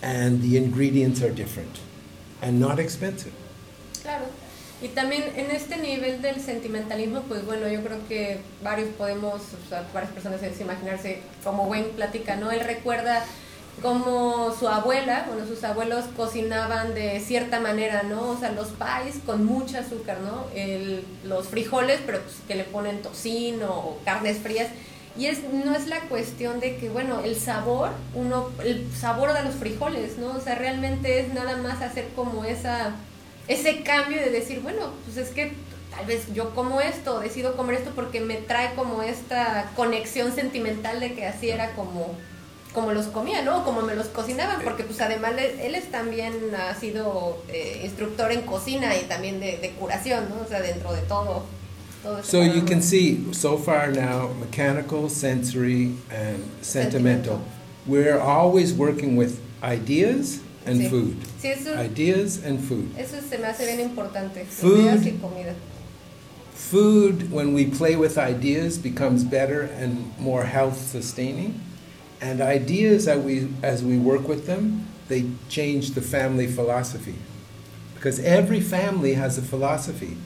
[0.00, 1.80] and the ingredients are different
[2.40, 3.34] and not expensive.
[4.00, 4.26] Claro.
[4.80, 9.68] Y también en este nivel del sentimentalismo, pues bueno, yo creo que varios podemos, o
[9.68, 12.52] sea, varias personas es imaginarse, como Wayne platica, ¿no?
[12.52, 13.24] Él recuerda
[13.82, 18.30] cómo su abuela, bueno, sus abuelos cocinaban de cierta manera, ¿no?
[18.30, 20.44] O sea, los pies con mucha azúcar, ¿no?
[20.54, 24.68] El, los frijoles, pero pues, que le ponen tocino o carnes frías.
[25.16, 29.42] Y es, no es la cuestión de que, bueno, el sabor, uno, el sabor de
[29.42, 30.36] los frijoles, ¿no?
[30.36, 32.94] O sea, realmente es nada más hacer como esa
[33.48, 35.52] ese cambio de decir, bueno, pues es que
[35.90, 41.00] tal vez yo como esto, decido comer esto porque me trae como esta conexión sentimental
[41.00, 42.14] de que así era como
[42.74, 43.64] como los comía, ¿no?
[43.64, 48.42] Como me los cocinaban, porque pues además él es también ha sido eh, instructor en
[48.42, 50.44] cocina y también de, de, curación, ¿no?
[50.44, 51.44] O sea, dentro de todo.
[52.02, 57.40] todo so you can see, so far now, mechanical, sensory, and sentimental.
[57.86, 60.90] We're always working with ideas and sí.
[60.90, 61.16] food.
[61.40, 62.90] Sí, eso, Ideas and food.
[62.98, 64.44] eso se me hace bien importante.
[64.46, 64.78] Food.
[64.80, 65.54] Ideas y comida.
[66.54, 71.60] Food, when we play with ideas, becomes better and more health sustaining.
[72.20, 77.14] And ideas, as we, as we work with them, they change the family philosophy.
[77.94, 80.16] Because every family has a philosophy.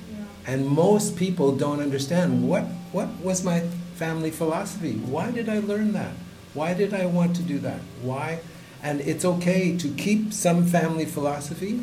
[0.46, 3.60] And most people don't understand what, what was my
[3.94, 4.94] family philosophy?
[4.94, 6.12] Why did I learn that?
[6.54, 7.80] Why did I want to do that?
[8.02, 8.40] Why?
[8.82, 11.80] And it's okay to keep some family philosophy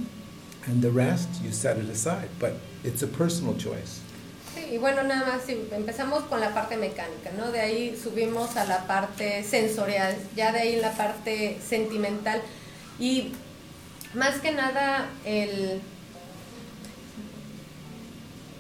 [0.68, 2.30] and the rest you set it aside.
[2.40, 4.02] But it's a personal choice.
[4.72, 7.52] Y bueno, nada más si empezamos con la parte mecánica, ¿no?
[7.52, 12.42] De ahí subimos a la parte sensorial, ya de ahí la parte sentimental
[13.00, 13.32] y
[14.14, 15.82] más que nada el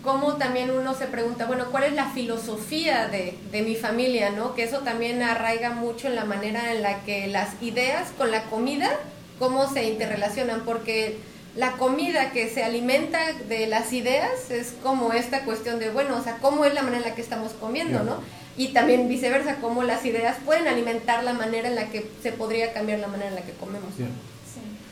[0.03, 4.55] cómo también uno se pregunta, bueno, ¿cuál es la filosofía de, de, mi familia, no?
[4.55, 8.43] Que eso también arraiga mucho en la manera en la que las ideas con la
[8.43, 8.89] comida,
[9.37, 11.17] cómo se interrelacionan, porque
[11.55, 16.23] la comida que se alimenta de las ideas es como esta cuestión de, bueno, o
[16.23, 18.17] sea, cómo es la manera en la que estamos comiendo, ¿no?
[18.55, 22.73] Y también viceversa, cómo las ideas pueden alimentar la manera en la que se podría
[22.73, 23.89] cambiar la manera en la que comemos.
[23.95, 24.05] Sí.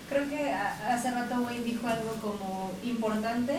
[0.10, 3.54] Creo que hace rato Wayne dijo algo como importante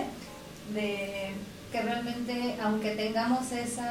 [0.75, 1.33] de
[1.73, 3.83] que realmente aunque tengamos ese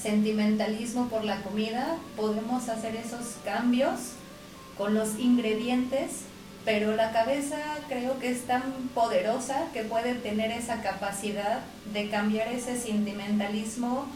[0.00, 4.00] sentimentalismo por la comida, podemos hacer esos cambios
[4.76, 6.24] con los ingredientes,
[6.64, 7.58] pero la cabeza
[7.88, 8.62] creo que es tan
[8.94, 11.60] poderosa que puede tener esa capacidad
[11.92, 14.06] de cambiar ese sentimentalismo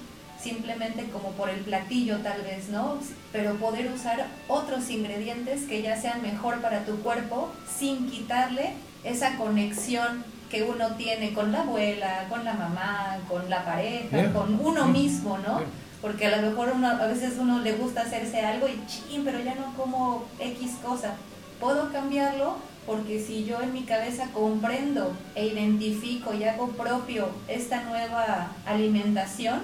[0.42, 2.98] simplemente como por el platillo tal vez, ¿no?
[3.32, 9.36] Pero poder usar otros ingredientes que ya sean mejor para tu cuerpo sin quitarle esa
[9.36, 14.32] conexión que uno tiene con la abuela, con la mamá, con la pareja, Yeah.
[14.32, 14.92] con uno Mm.
[14.92, 15.58] mismo, ¿no?
[15.58, 15.68] Yeah.
[16.00, 19.40] Porque a lo mejor uno, a veces uno le gusta hacerse algo y ching, pero
[19.40, 21.14] ya no como X cosa.
[21.60, 22.56] Puedo cambiarlo
[22.86, 29.60] porque si yo en mi cabeza comprendo e identifico y hago propio esta nueva alimentación,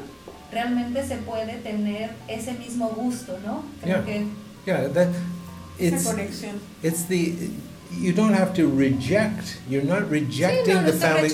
[0.52, 3.62] realmente se puede tener ese mismo gusto, ¿no?
[3.80, 4.04] Creo Yeah.
[4.04, 4.26] que
[4.66, 5.08] Yeah, that
[5.78, 6.52] Esa conexión.
[6.82, 7.50] it's the
[7.96, 9.59] you don't have to reject.
[9.68, 11.30] You're not rejecting no the family.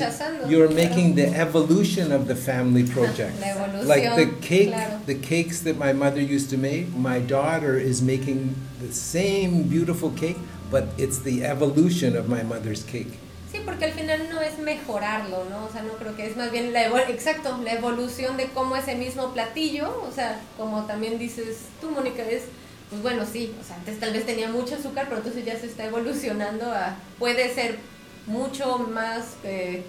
[0.51, 0.89] You're claro.
[0.89, 3.41] making the evolution of the family project.
[3.85, 5.01] Like the cake, claro.
[5.07, 6.95] the cakes that my mother used to make.
[6.95, 10.39] My daughter is making the same beautiful cake,
[10.71, 13.19] but it's the evolution of my mother's cake.
[13.51, 15.67] Sí, porque al final no es mejorarlo, ¿no?
[15.67, 18.95] O sea, no creo que es más bien la exacto, la evolución de cómo ese
[18.95, 22.45] mismo platillo, o sea, como también dices tú, Mónica, es,
[22.91, 25.67] pues bueno, sí, o sea, antes tal vez tenía mucho azúcar, pero entonces ya se
[25.67, 27.79] está evolucionando a, puede ser
[28.27, 29.83] mucho más eh,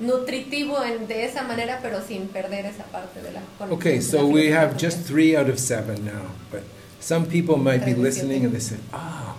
[0.00, 3.40] nutritivo en- de esa manera, pero sin perder esa parte de la
[3.70, 6.62] Okay, so la we have just three out of seven now, but
[7.00, 9.36] some people might be listening and they say, "Ah,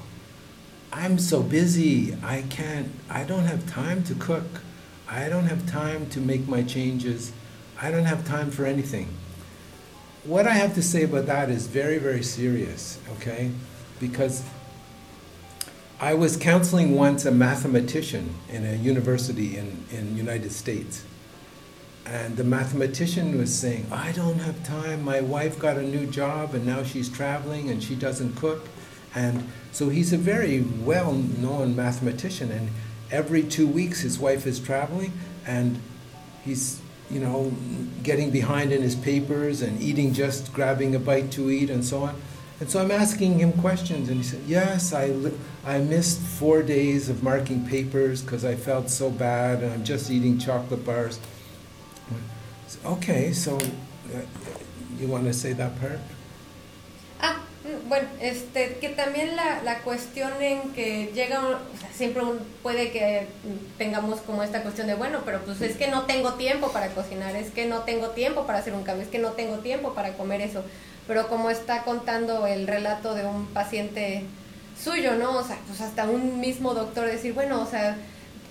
[0.93, 2.15] I'm so busy.
[2.23, 2.88] I can't.
[3.10, 4.62] I don't have time to cook.
[5.10, 7.32] I don't have time to make my changes.
[7.82, 9.08] I don't have time for anything."
[10.27, 12.99] What I have to say about that is very, very serious.
[13.13, 13.49] Okay,
[13.97, 14.43] because
[16.01, 21.05] I was counseling once a mathematician in a university in in United States.
[22.05, 25.01] And the mathematician was saying, I don't have time.
[25.01, 28.67] My wife got a new job and now she's traveling and she doesn't cook.
[29.15, 32.51] And so he's a very well known mathematician.
[32.51, 32.69] And
[33.11, 35.13] every two weeks his wife is traveling
[35.45, 35.79] and
[36.43, 37.54] he's, you know,
[38.04, 42.04] getting behind in his papers and eating just grabbing a bite to eat and so
[42.04, 42.15] on.
[42.60, 46.63] And so I'm asking him questions, and he said, Yes, I, li- I missed four
[46.63, 51.20] days of marking papers because I felt so bad, and I'm just eating chocolate bars.
[52.84, 54.22] Okay, so uh,
[54.98, 56.00] you want to say that part?
[57.88, 62.91] Bueno, este, que también la, la cuestión en que llega, o sea, siempre un- puede
[62.91, 63.27] que
[63.77, 67.36] tengamos como esta cuestión de, bueno, pero pues es que no tengo tiempo para cocinar,
[67.36, 70.13] es que no tengo tiempo para hacer un cambio, es que no tengo tiempo para
[70.13, 70.63] comer eso.
[71.08, 74.23] Pero como está contando el relato de un paciente
[74.82, 75.38] suyo, ¿no?
[75.38, 77.97] O sea, pues hasta un mismo doctor decir, bueno, o sea,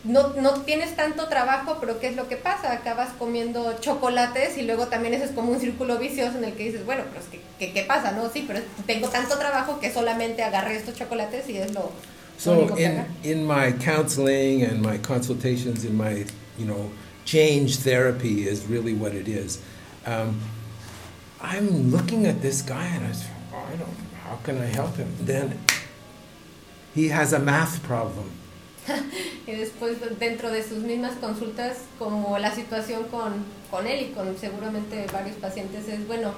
[0.07, 2.73] no, no tienes tanto trabajo, pero ¿qué es lo que pasa?
[2.73, 6.64] Acabas comiendo chocolates y luego también eso es como un círculo vicioso en el que
[6.64, 8.12] dices, bueno, pero es que, ¿qué, qué pasa?
[8.12, 11.90] No, sí, pero tengo tanto trabajo que solamente agarré estos chocolates y es lo, lo
[12.38, 13.07] So único que in haga.
[13.25, 16.25] in my counseling and my consultations, in my
[16.59, 16.90] you know
[17.25, 19.59] change therapy is really what it is.
[20.07, 20.38] Um,
[21.42, 23.97] I'm looking at this guy and I say, "Oh, I don't.
[24.25, 25.09] How can I help him?
[25.25, 25.59] Then
[26.95, 28.31] he has a math problem.
[29.46, 33.33] Y después dentro de sus mismas consultas, como la situación con,
[33.70, 36.33] con él y con seguramente varios pacientes es, bueno,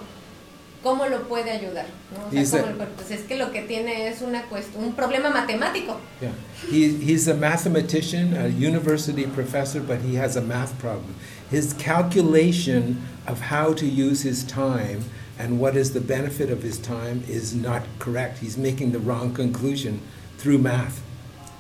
[0.83, 1.87] ¿cómo lo puede ayudar?
[2.15, 2.27] ¿no?
[2.29, 4.45] O sea, Dice- ¿cómo lo- pues es que lo que tiene es una
[4.77, 5.97] un problema matemático.
[6.21, 6.33] Yeah,
[6.71, 11.15] he, he's a mathematician, a university professor, but he has a math problem.
[11.51, 15.05] His calculation of how to use his time
[15.39, 18.39] and what is the benefit of his time is not correct.
[18.39, 20.01] He's making the wrong conclusion
[20.39, 21.01] through math.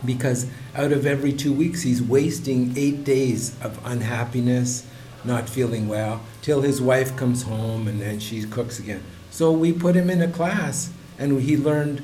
[0.04, 4.86] Because out of every two weeks, he's wasting eight days of unhappiness,
[5.24, 9.02] not feeling well, till his wife comes home and then she cooks again.
[9.30, 12.02] So we put him in a class and he learned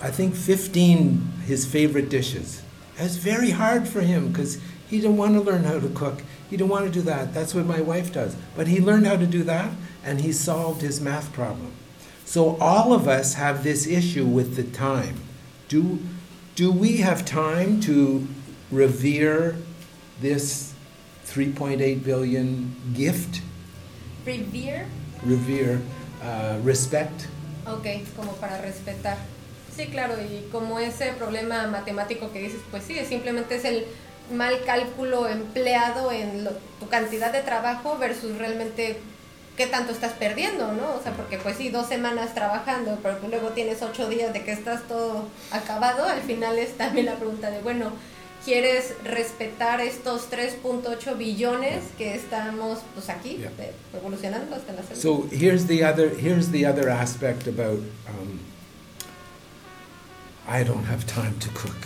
[0.00, 2.62] I think 15 his favorite dishes.
[2.98, 6.22] It's very hard for him because he didn't want to learn how to cook.
[6.48, 7.34] He didn't want to do that.
[7.34, 8.36] That's what my wife does.
[8.56, 9.70] But he learned how to do that
[10.04, 11.72] and he solved his math problem.
[12.24, 15.20] So all of us have this issue with the time.
[15.68, 15.98] Do,
[16.58, 18.26] do we have time to
[18.72, 19.54] revere
[20.20, 20.74] this
[21.26, 23.40] 3.8 billion gift?
[24.26, 24.86] Revere,
[25.24, 25.78] Revere,
[26.20, 27.28] uh, respect?
[27.64, 29.16] ok, como para respetar.
[29.76, 33.84] Sí, claro, y como ese problema matemático que dices, pues sí, simplemente es el
[34.34, 38.98] mal cálculo empleado en lo- tu cantidad de trabajo versus realmente
[39.58, 40.94] qué tanto estás perdiendo, ¿no?
[40.94, 44.42] O sea, porque pues sí, dos semanas trabajando, pero tú luego tienes ocho días de
[44.44, 47.90] que estás todo acabado, al final es también la pregunta de, bueno,
[48.44, 53.50] ¿quieres respetar estos 3.8 billones que estamos pues aquí, Yeah.
[53.92, 55.02] evolucionando hasta la célula?
[55.02, 58.38] So here's the other here's the other aspect about um,
[60.48, 61.76] I don't have time to cook.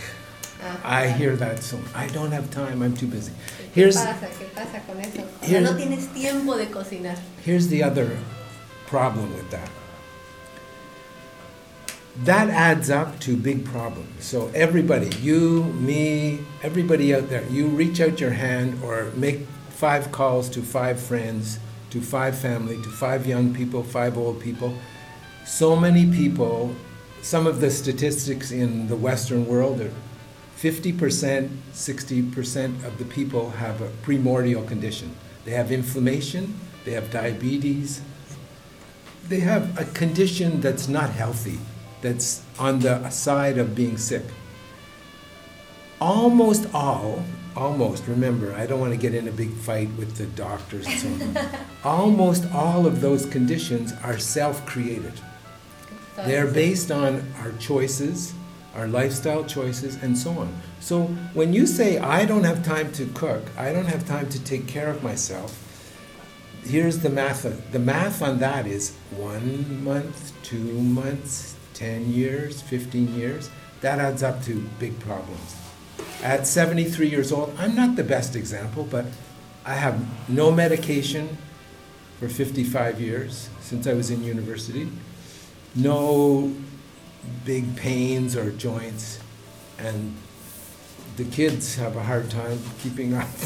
[0.84, 2.82] I hear that so I don't have time.
[2.82, 3.32] I'm too busy.
[3.32, 4.28] ¿Qué Here's pasa?
[4.38, 5.22] ¿Qué pasa con eso?
[5.22, 7.18] O sea, Here's- no tienes tiempo de cocinar.
[7.44, 8.16] here's the other
[8.86, 9.68] problem with that.
[12.24, 14.24] That adds up to big problems.
[14.24, 20.12] So everybody, you, me, everybody out there, you reach out your hand or make five
[20.12, 21.58] calls to five friends,
[21.90, 24.74] to five family, to five young people, five old people.
[25.46, 26.74] So many people,
[27.22, 29.90] some of the statistics in the Western world are
[30.62, 35.12] 50%, 60% of the people have a primordial condition.
[35.44, 38.00] They have inflammation, they have diabetes,
[39.26, 41.58] they have a condition that's not healthy,
[42.00, 44.22] that's on the side of being sick.
[46.00, 47.24] Almost all,
[47.56, 51.00] almost, remember, I don't want to get in a big fight with the doctors and
[51.00, 51.48] so on.
[51.84, 55.14] almost all of those conditions are self created.
[56.14, 58.32] They're based on our choices,
[58.74, 60.54] our lifestyle choices, and so on.
[60.80, 61.04] So
[61.34, 64.66] when you say, I don't have time to cook, I don't have time to take
[64.66, 65.58] care of myself,
[66.64, 67.42] here's the math.
[67.72, 73.50] The math on that is one month, two months, 10 years, 15 years.
[73.80, 75.56] That adds up to big problems.
[76.22, 79.06] At 73 years old, I'm not the best example, but
[79.64, 81.36] I have no medication
[82.18, 84.88] for 55 years since I was in university
[85.74, 86.52] no
[87.44, 89.20] big pains or joints,
[89.78, 90.14] and
[91.16, 93.28] the kids have a hard time keeping up.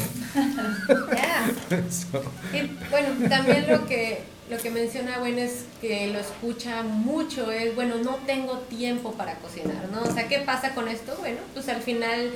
[1.13, 1.51] Yeah.
[1.89, 2.23] so,
[2.53, 7.75] Y, bueno, también lo que lo que menciona Gwen es que lo escucha mucho es,
[7.75, 10.03] bueno, no tengo tiempo para cocinar, ¿no?
[10.03, 11.15] O sea, ¿qué pasa con esto?
[11.19, 12.31] Bueno, pues al final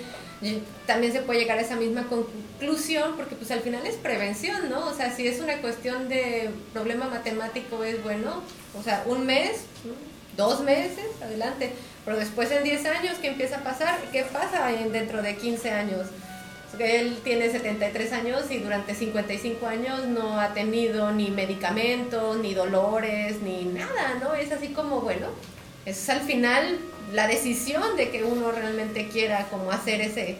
[0.86, 4.88] también se puede llegar a esa misma conclusión porque pues al final es prevención, ¿no?
[4.88, 8.42] O sea, si es una cuestión de problema matemático es bueno,
[8.78, 10.11] o sea, un mes, ¿no?
[10.38, 11.72] Dos meses, adelante.
[12.06, 14.00] Pero después en 10 años, ¿qué empieza a pasar?
[14.12, 16.08] ¿Qué pasa en- dentro de 15 años?
[16.80, 23.42] Él tiene 73 años y durante 55 años no ha tenido ni medicamentos, ni dolores,
[23.42, 24.34] ni nada, ¿no?
[24.34, 25.28] Es así como, bueno,
[25.86, 26.80] es al final
[27.14, 30.38] la decisión de que uno realmente quiera como hacer ese,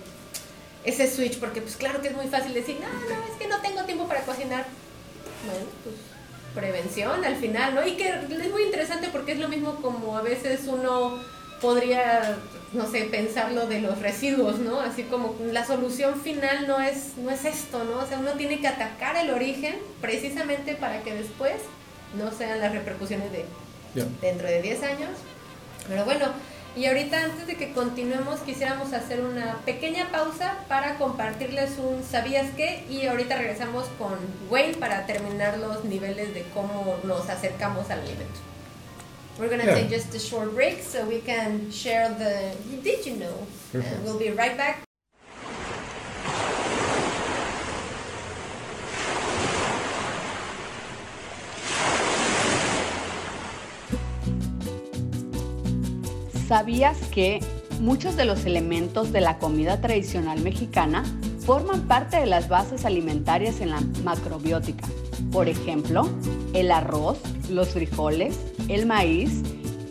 [0.86, 3.60] ese switch, porque pues claro que es muy fácil decir, no, no, es que no
[3.62, 4.66] tengo tiempo para cocinar.
[5.46, 5.96] Bueno, pues
[6.56, 7.86] prevención al final, ¿no?
[7.86, 11.20] Y que es muy interesante porque es lo mismo como a veces uno
[11.62, 12.38] podría,
[12.74, 14.80] no sé, pensar lo de los residuos, ¿no?
[14.80, 18.00] Así como la solución final no es, no es esto, ¿no?
[18.00, 21.54] O sea, uno tiene que atacar el origen precisamente para que después
[22.18, 23.46] no sean las repercusiones de
[23.94, 24.06] Yeah.
[24.22, 25.10] dentro de 10 años.
[25.86, 26.28] Pero bueno,
[26.76, 32.48] y ahorita antes de que continuemos quisiéramos hacer una pequeña pausa para compartirles un ¿sabías
[32.56, 32.86] qué?
[32.90, 34.18] Y ahorita regresamos con
[34.50, 38.40] Wayne para terminar los niveles de cómo nos acercamos al alimento.
[39.40, 39.76] We're gonna Yeah.
[39.76, 42.54] take just a short break so we can share the
[42.84, 43.48] did you know?
[43.74, 44.84] And we'll be right back.
[56.52, 57.40] ¿Sabías que
[57.80, 61.06] muchos de los elementos de la comida tradicional mexicana
[61.46, 64.86] forman parte de las bases alimentarias en la macrobiótica?
[65.32, 66.10] Por ejemplo,
[66.54, 68.38] el arroz, los frijoles,
[68.68, 69.44] el maíz,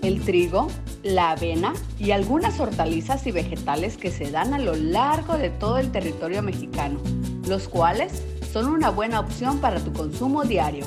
[0.02, 0.68] el trigo,
[1.02, 5.78] la avena y algunas hortalizas y vegetales que se dan a lo largo de todo
[5.78, 7.00] el territorio mexicano,
[7.48, 10.84] los cuales son una buena opción para tu consumo diario.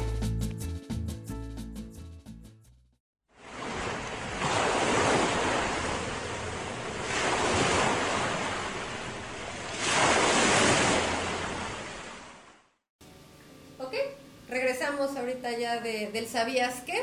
[15.81, 17.01] De- del ¿sabías qué?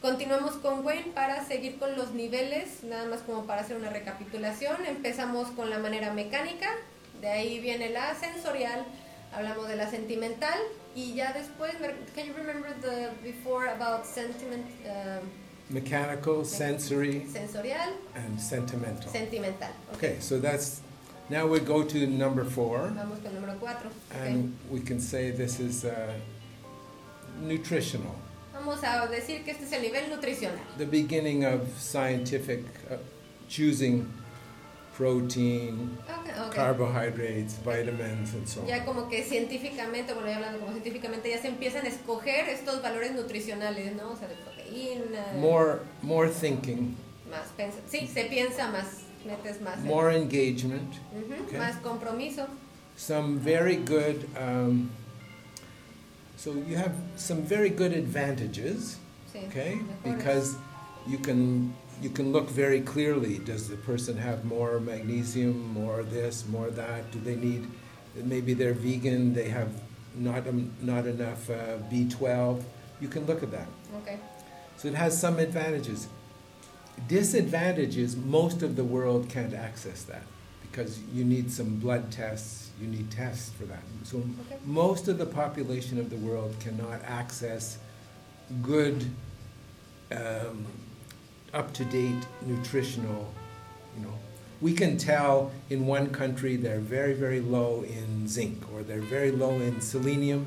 [0.00, 4.86] Continuamos con Wayne para seguir con los niveles, nada más como para hacer una recapitulación.
[4.86, 6.68] Empezamos con la manera mecánica,
[7.20, 8.84] de ahí viene la sensorial,
[9.34, 10.58] hablamos de la sentimental
[10.94, 11.72] y ya después,
[12.14, 15.28] can you remember the before about sentiment, um,
[15.68, 19.08] Mechanical, sensory, sensorial, and sentimental.
[19.12, 19.68] sentimental?
[19.94, 20.80] Okay, so that's
[21.28, 23.76] now we go to number four, Vamos con el número 4.
[24.24, 25.90] and we can say this is uh,
[27.40, 28.12] nutritional,
[28.52, 30.58] Vamos a decir que este es el nivel nutricional.
[30.76, 32.60] the beginning of scientific
[32.90, 32.96] uh,
[33.48, 34.06] choosing
[34.96, 36.54] protein, Ok, ok.
[36.54, 38.66] carbohydrates, vitamins, and so on.
[38.66, 42.82] Ya como que científicamente, bueno, ya hablando como científicamente, ya se empiezan a escoger estos
[42.82, 44.10] valores nutricionales, ¿no?
[44.12, 46.94] O sea, de proteína, More, more thinking,
[47.30, 48.86] más pensa, sí, se piensa más,
[49.24, 51.58] metes más, en- more engagement, Ujú, okay.
[51.58, 52.46] más compromiso.
[52.96, 54.26] some very good.
[54.38, 54.90] Um,
[56.40, 58.96] so you have some very good advantages.
[59.36, 59.78] Okay?
[60.02, 60.56] because
[61.06, 63.38] you can you can look very clearly.
[63.38, 67.10] Does the person have more magnesium more this more that?
[67.12, 67.66] Do they need
[68.14, 69.70] maybe they're vegan they have
[70.14, 72.62] not um, not enough uh, b12
[73.00, 73.68] you can look at that.
[73.98, 74.18] Ok,
[74.76, 76.08] so it has some advantages.
[77.06, 80.24] Disadvantages most of the world can't access that
[80.62, 83.82] because you need some blood tests you need tests for that.
[84.04, 84.58] So Okay.
[84.64, 87.78] most of the population of the world cannot access
[88.62, 89.04] good
[90.12, 90.66] um,
[91.52, 93.32] up-to-date nutritional
[93.96, 94.14] you know.
[94.60, 99.30] We can tell in one country they're very very low in zinc or they're very
[99.32, 100.46] low in selenium.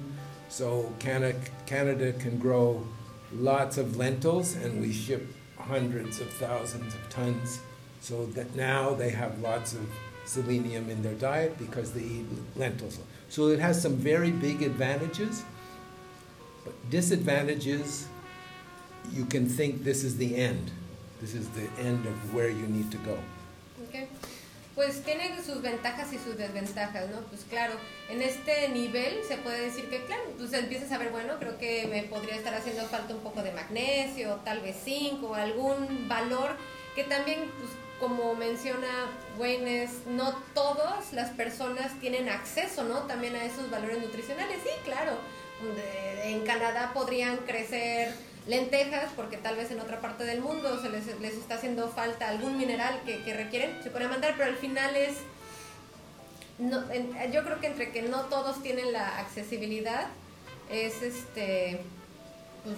[0.50, 2.86] So canada, canada can grow
[3.34, 5.26] lots of lentils and we ship
[5.58, 7.60] hundreds of thousands of tons.
[8.02, 9.88] So that now they have lots of
[10.26, 13.00] selenium in their diet because they eat lentils
[13.30, 15.44] so it has some very big advantages
[16.64, 18.08] but disadvantages
[19.12, 20.72] you can think this is the end
[21.22, 23.18] this is the end of where you need to go
[23.84, 24.08] ok.
[24.76, 27.20] Pues tiene sus ventajas y sus desventajas, ¿no?
[27.30, 27.76] Pues claro,
[28.10, 31.86] en este nivel se puede decir que, claro, pues empiezas a ver, bueno, creo que
[31.86, 36.56] me podría estar haciendo falta un poco de magnesio, tal vez zinc o algún valor
[36.96, 37.70] que también, pues
[38.04, 43.04] como menciona Wayne, no todas las personas tienen acceso, ¿no?
[43.04, 44.58] También a esos valores nutricionales.
[44.62, 45.14] Sí, claro,
[46.26, 48.14] en Canadá podrían crecer
[48.46, 52.28] lentejas porque tal vez en otra parte del mundo se les, les está haciendo falta
[52.28, 55.20] algún mineral que, que requieren, se puede mandar, pero al final es...
[56.58, 56.84] No,
[57.32, 60.08] yo creo que entre que no todos tienen la accesibilidad,
[60.70, 61.80] es este...
[62.66, 62.78] Pues,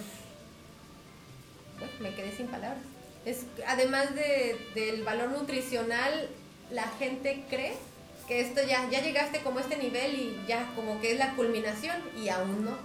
[1.80, 2.95] bueno, me quedé sin palabras.
[3.26, 6.28] Es, además de, del valor nutricional,
[6.70, 7.74] la gente cree
[8.26, 11.34] que esto ya, ya llegaste como a este nivel y ya como que es la
[11.34, 12.76] culminación y aún no.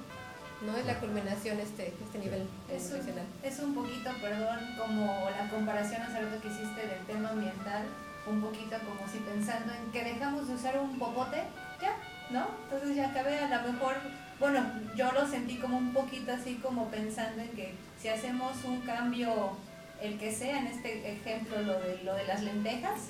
[0.65, 3.25] no es la culminación este, este nivel Es un, nutricional.
[3.43, 7.85] es un poquito, perdón, como la comparación hace rato que hiciste del tema ambiental,
[8.27, 11.43] un poquito como si pensando en que dejamos de usar un popote,
[11.81, 11.97] ya,
[12.29, 12.47] ¿no?
[12.63, 13.95] Entonces ya acabé a lo mejor,
[14.39, 14.63] bueno,
[14.95, 19.57] yo lo sentí como un poquito así como pensando en que si hacemos un cambio,
[20.01, 23.01] el que sea, en este ejemplo lo de, lo de las lentejas,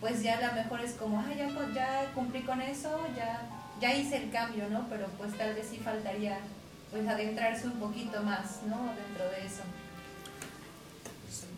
[0.00, 3.48] pues ya a lo mejor es como, ah, ya, ya cumplí con eso, ya,
[3.80, 4.86] ya hice el cambio, ¿no?
[4.88, 6.38] Pero pues tal vez sí faltaría
[6.90, 8.78] pues adentrarse un poquito más, ¿no?
[8.94, 9.62] Dentro de eso.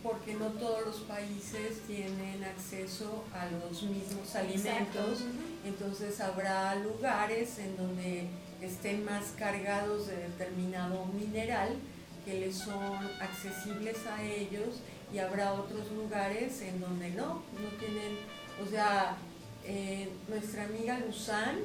[0.02, 5.24] porque no todos los países tienen acceso a los mismos alimentos,
[5.64, 8.28] entonces habrá lugares en donde
[8.60, 11.78] estén más cargados de determinado mineral
[12.24, 14.80] que les son accesibles a ellos
[15.12, 17.26] y habrá otros lugares en donde no,
[17.60, 18.18] no tienen,
[18.64, 19.16] o sea,
[19.64, 21.58] eh, nuestra amiga Luzán,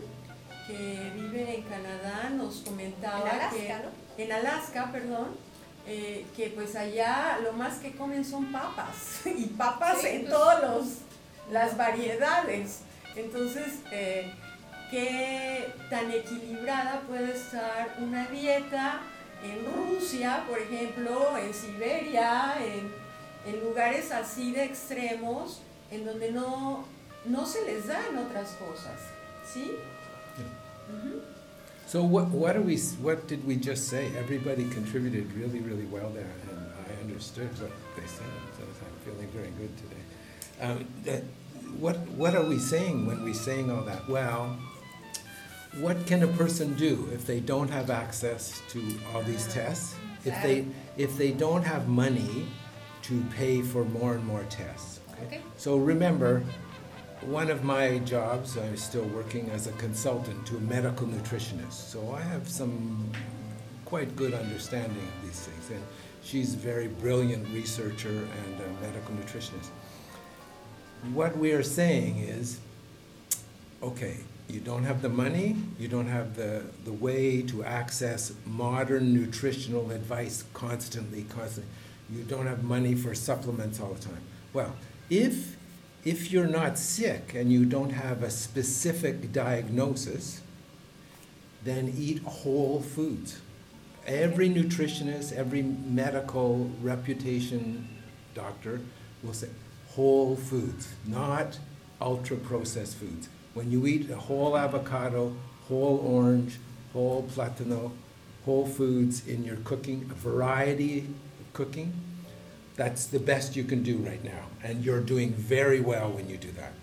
[0.68, 4.24] que vive en Canadá, nos comentaba En Alaska, que ¿no?
[4.24, 5.28] en Alaska, perdón,
[5.88, 10.34] eh, que pues allá lo más que comen son papas y papas Sí, en pues.
[10.34, 10.86] todas los,
[11.52, 12.82] las variedades.
[13.16, 14.32] Entonces, eh,
[14.92, 19.00] ¿qué tan equilibrada puede estar una dieta
[19.44, 22.92] en Rusia, por ejemplo, en Siberia, en,
[23.46, 25.62] en lugares así de extremos,
[25.92, 26.86] en donde no,
[27.26, 29.00] no se les dan otras cosas?
[29.52, 29.72] ¿Sí?
[31.88, 34.12] So what, what do we, what did we just say?
[34.16, 38.28] Everybody contributed really, really well there, and I understood what they said,
[38.58, 40.04] so I'm feeling very good today.
[40.62, 41.24] Um, that,
[41.80, 44.08] what, what are we saying when we're saying all that?
[44.08, 44.58] Well,
[45.78, 48.82] what can a person do if they don't have access to
[49.14, 49.96] all these tests?
[50.26, 50.66] If they,
[50.98, 52.48] if they don't have money
[53.04, 55.00] to pay for more and more tests?
[55.24, 55.42] Okay.
[55.58, 56.44] So remember,
[57.22, 61.74] one of my jobs, I'm still working as a consultant to a medical nutritionist.
[61.74, 63.10] So I have some
[63.86, 65.70] quite good understanding of these things.
[65.70, 65.84] And
[66.24, 69.70] she's a very brilliant researcher and a medical nutritionist.
[71.14, 72.60] What we are saying is
[73.82, 74.18] okay,
[74.50, 79.92] you don't have the money, you don't have the, the way to access modern nutritional
[79.92, 81.72] advice constantly, constantly.
[82.12, 84.22] You don't have money for supplements all the time.
[84.54, 84.76] Well,
[85.10, 85.56] if
[86.06, 90.42] if you're not sick and you don't have a specific diagnosis,
[91.64, 93.42] then eat whole foods.
[94.08, 97.88] Every nutritionist, every medical reputation
[98.34, 98.80] doctor
[99.22, 99.50] will say
[99.90, 101.60] whole foods, not
[102.02, 103.28] ultra processed foods.
[103.54, 105.36] When you eat a whole avocado,
[105.68, 106.60] whole orange,
[106.94, 107.92] whole platano,
[108.46, 111.94] whole foods in your cooking, a variety of cooking,
[112.76, 114.48] that's the best you can do right now.
[114.64, 116.74] And you're doing very well when you do that.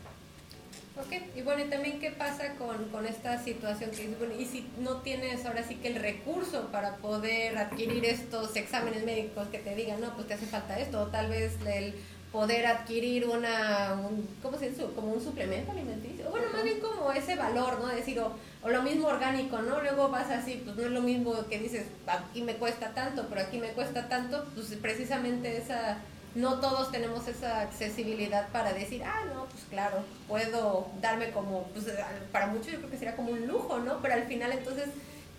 [0.99, 4.67] Ok, y bueno, y también qué pasa con, con esta situación que bueno, y si
[4.79, 9.75] no tienes ahora sí que el recurso para poder adquirir estos exámenes médicos que te
[9.75, 11.95] digan, no, pues te hace falta esto, o tal vez el
[12.37, 14.85] poder adquirir una, un, ¿cómo se dice?
[14.95, 17.87] Como un suplemento alimenticio, bueno, más bien como ese valor, ¿no?
[17.87, 19.81] Decir, o, o lo mismo orgánico, ¿no?
[19.81, 23.41] Luego vas así, pues no es lo mismo que dices, aquí me cuesta tanto, pero
[23.41, 25.97] aquí me cuesta tanto, pues precisamente esa
[26.35, 31.87] no todos tenemos esa accesibilidad para decir, ah, no, pues claro, puedo darme como, pues
[32.33, 34.03] para muchos yo creo que sería como un lujo, ¿no?
[34.03, 34.91] Pero al final entonces,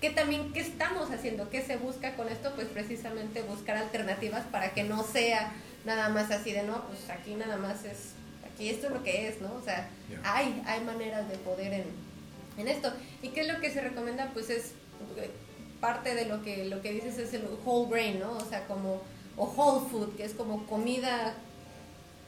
[0.02, 1.52] ¿qué también, qué estamos haciendo?
[1.52, 2.54] ¿Qué se busca con esto?
[2.56, 5.54] Pues precisamente buscar alternativas para que no sea
[5.88, 8.12] nada más así de, no, pues aquí nada más es,
[8.54, 9.52] aquí esto es lo que es, ¿no?
[9.56, 10.22] O sea, Yeah.
[10.24, 11.84] hay, hay maneras de poder en,
[12.58, 12.94] en esto.
[13.22, 14.30] ¿Y qué es lo que se recomienda?
[14.34, 14.72] Pues es
[15.18, 15.30] eh,
[15.82, 18.32] parte de lo que, lo que dices es el whole grain, ¿no?
[18.32, 19.02] O sea, como,
[19.36, 21.34] o whole food, que es como comida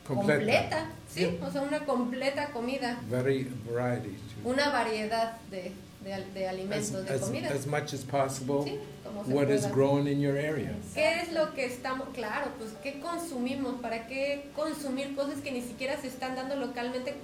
[0.07, 1.22] completa, ¿sí?
[1.22, 1.47] Yeah.
[1.47, 4.10] O sea, una completa comida, Very variety.
[4.43, 4.49] too.
[4.49, 5.72] una variedad de,
[6.04, 7.50] de, de As, alimentos, de as, comida.
[7.54, 8.80] as much as possible, Sí,
[9.28, 10.74] what is grown in your area.
[10.93, 13.82] ¿Qué es lo que estamos, claro, pues qué consumimos?
[13.82, 17.16] ¿Para qué consumir cosas que ni siquiera se están dando localmente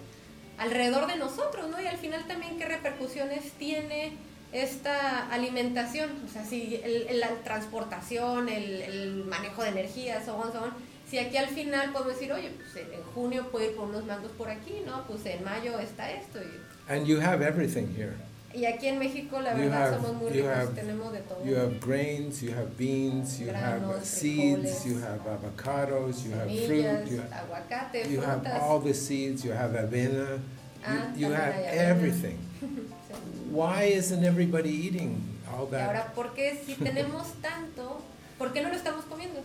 [0.57, 1.82] alrededor de nosotros, ¿no?
[1.82, 4.13] Y al final también qué repercusiones tiene
[4.51, 10.51] esta alimentación, o sea, si el- la transportación, el, el manejo de energía, so on,
[10.53, 10.73] so on.
[11.09, 14.32] Si aquí al final podemos decir, oye, pues en junio puedo ir por unos mangos
[14.32, 15.05] por aquí, ¿no?
[15.07, 16.39] Pues en mayo está esto.
[16.41, 18.13] Y, And you have everything here.
[18.56, 21.43] Y aquí en México la You verdad have- somos muy ricos, have- tenemos de todo.
[21.45, 26.47] You have grains, you have beans, you have seeds, frijoles, you have avocados, you have
[26.66, 30.39] fruit, you have, aguacate, you have all the seeds, you have avena,
[30.88, 32.38] Ah, you, you have everything.
[33.51, 35.88] Why isn't everybody eating all Y that?
[35.88, 38.01] ahora, ¿por qué si tenemos tanto,
[38.38, 39.41] por qué no lo estamos comiendo?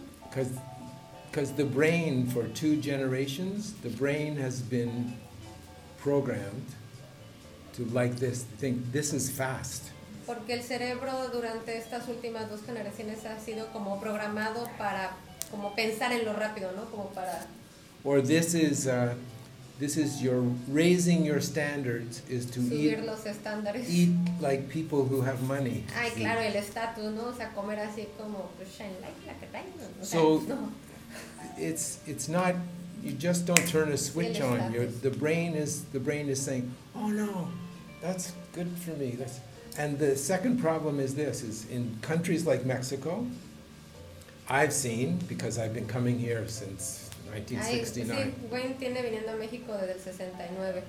[1.31, 5.15] Because the brain, for two generations, the brain has been
[6.03, 6.67] programmed
[7.81, 9.85] to like this, think this is fast.
[10.27, 15.17] Porque el cerebro durante estas últimas dos generaciones ha sido como programado para
[15.51, 16.85] como pensar en lo rápido, ¿no?
[16.91, 17.47] Como para
[18.05, 19.15] Or this is uh,
[19.79, 23.89] this is your raising your standards is to subir eat los estándares.
[23.91, 24.11] eat
[24.41, 25.85] like people who have money.
[25.97, 27.29] Ay, claro, el estatus, ¿no?
[27.29, 29.95] O sea, comer así como pues, shine like like a diamond.
[30.01, 30.73] O sea, So- no.
[31.59, 32.55] It's it's not
[33.03, 34.73] you just don't turn a switch on.
[34.73, 37.49] Your the brain is the brain is saying, "Oh no,
[38.01, 39.41] that's good for me." That's
[39.79, 43.27] and the second problem is this is in countries like Mexico,
[44.49, 48.35] I've seen because I've been coming here since Ay, sí, 1969.
[48.51, 50.83] Wayne tiene viniendo a México desde el 69.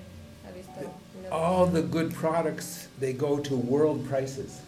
[0.44, 0.90] Ha visto
[1.30, 4.60] All the good products they go to world prices.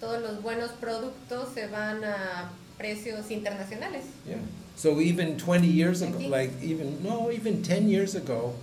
[0.00, 4.04] todos los buenos productos se van a precios internacionales.
[4.28, 4.36] Yeah.
[4.76, 8.54] So even 20 years ago, like even no, even 10 years ago,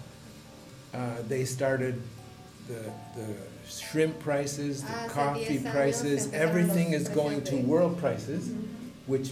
[0.94, 2.00] uh, they started
[2.68, 3.28] the the
[3.68, 8.66] shrimp prices, the ah, Hace coffee 10 prices, everything is going to world prices, mm-hmm.
[9.08, 9.32] which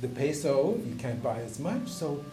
[0.00, 1.88] the peso you can't buy as much.
[1.88, 2.24] So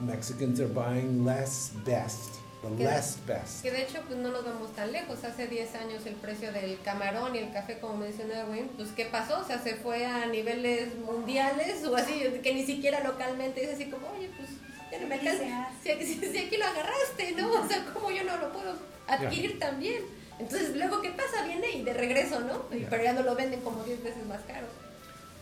[0.00, 3.62] Mexicans are buying less best, the Que- less best.
[3.62, 5.24] Que de hecho pues no nos vamos tan lejos.
[5.24, 9.06] Hace 10 años el precio del camarón y el café, como mencionaba Wayne, pues ¿qué
[9.06, 9.40] pasó?
[9.40, 13.86] O sea, se fue a niveles mundiales o así, que ni siquiera localmente es así
[13.86, 14.50] como, oye, pues
[14.94, 16.04] ya no me hace.
[16.04, 17.52] Si, si- si aquí lo agarraste, ¿no?
[17.52, 18.74] O sea, ¿cómo yo no lo puedo
[19.06, 20.02] adquirir también?
[20.38, 21.44] Entonces, luego, ¿qué pasa?
[21.46, 22.64] Viene y de regreso, ¿no?
[22.76, 22.88] Y- Ya.
[22.90, 24.66] Pero ya no lo venden como 10 veces más caro.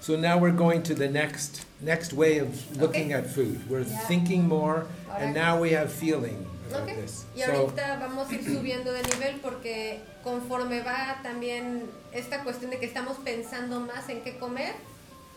[0.00, 3.14] So now we're going to the next next way of looking Okay.
[3.14, 3.61] at food.
[3.70, 4.00] We're Yeah.
[4.09, 7.24] thinking more, Ahora- and now we have feeling about Ok, this.
[7.36, 12.70] Y So ahorita vamos a ir subiendo de nivel porque conforme va también esta cuestión
[12.72, 14.74] de que estamos pensando más en qué comer,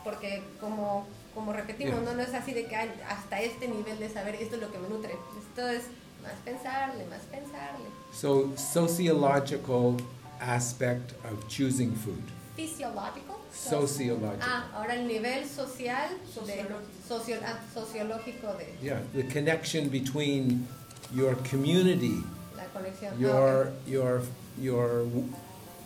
[0.04, 2.04] porque como, como repetimos, Yeah.
[2.12, 2.14] ¿no?
[2.16, 4.80] no es así de que hay hasta este nivel de saber esto es lo que
[4.80, 5.16] me nutre.
[5.38, 5.84] Esto es
[6.24, 7.86] más pensarle, más pensarle.
[8.14, 9.98] So, sociological
[10.40, 12.24] aspect of choosing food.
[12.56, 13.36] Fisiológico.
[13.54, 14.40] Sociological.
[14.42, 16.10] Ah, ahora el nivel social,
[16.46, 16.66] de,
[17.08, 20.66] socio- ah, sociológico de Yeah, the connection between
[21.14, 22.24] your community,
[22.56, 23.14] la conexión.
[23.14, 24.22] Ah, your your
[24.58, 25.06] your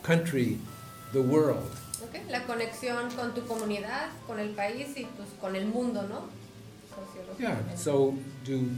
[0.04, 0.60] country,
[1.12, 1.70] the world.
[2.04, 2.16] Ok.
[2.16, 6.30] Ok, La conexión con tu comunidad, con el país y pues con el mundo, ¿no?
[7.40, 7.58] Yeah.
[7.76, 8.70] So, do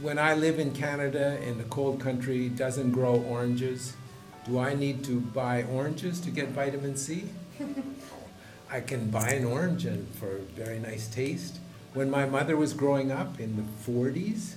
[0.00, 3.94] when I live in Canada in a cold country doesn't grow oranges,
[4.46, 7.24] do I need to buy oranges to get vitamin C?
[8.70, 11.58] I can buy an orange and for very nice taste.
[11.94, 14.54] When my mother was growing up in the 40s,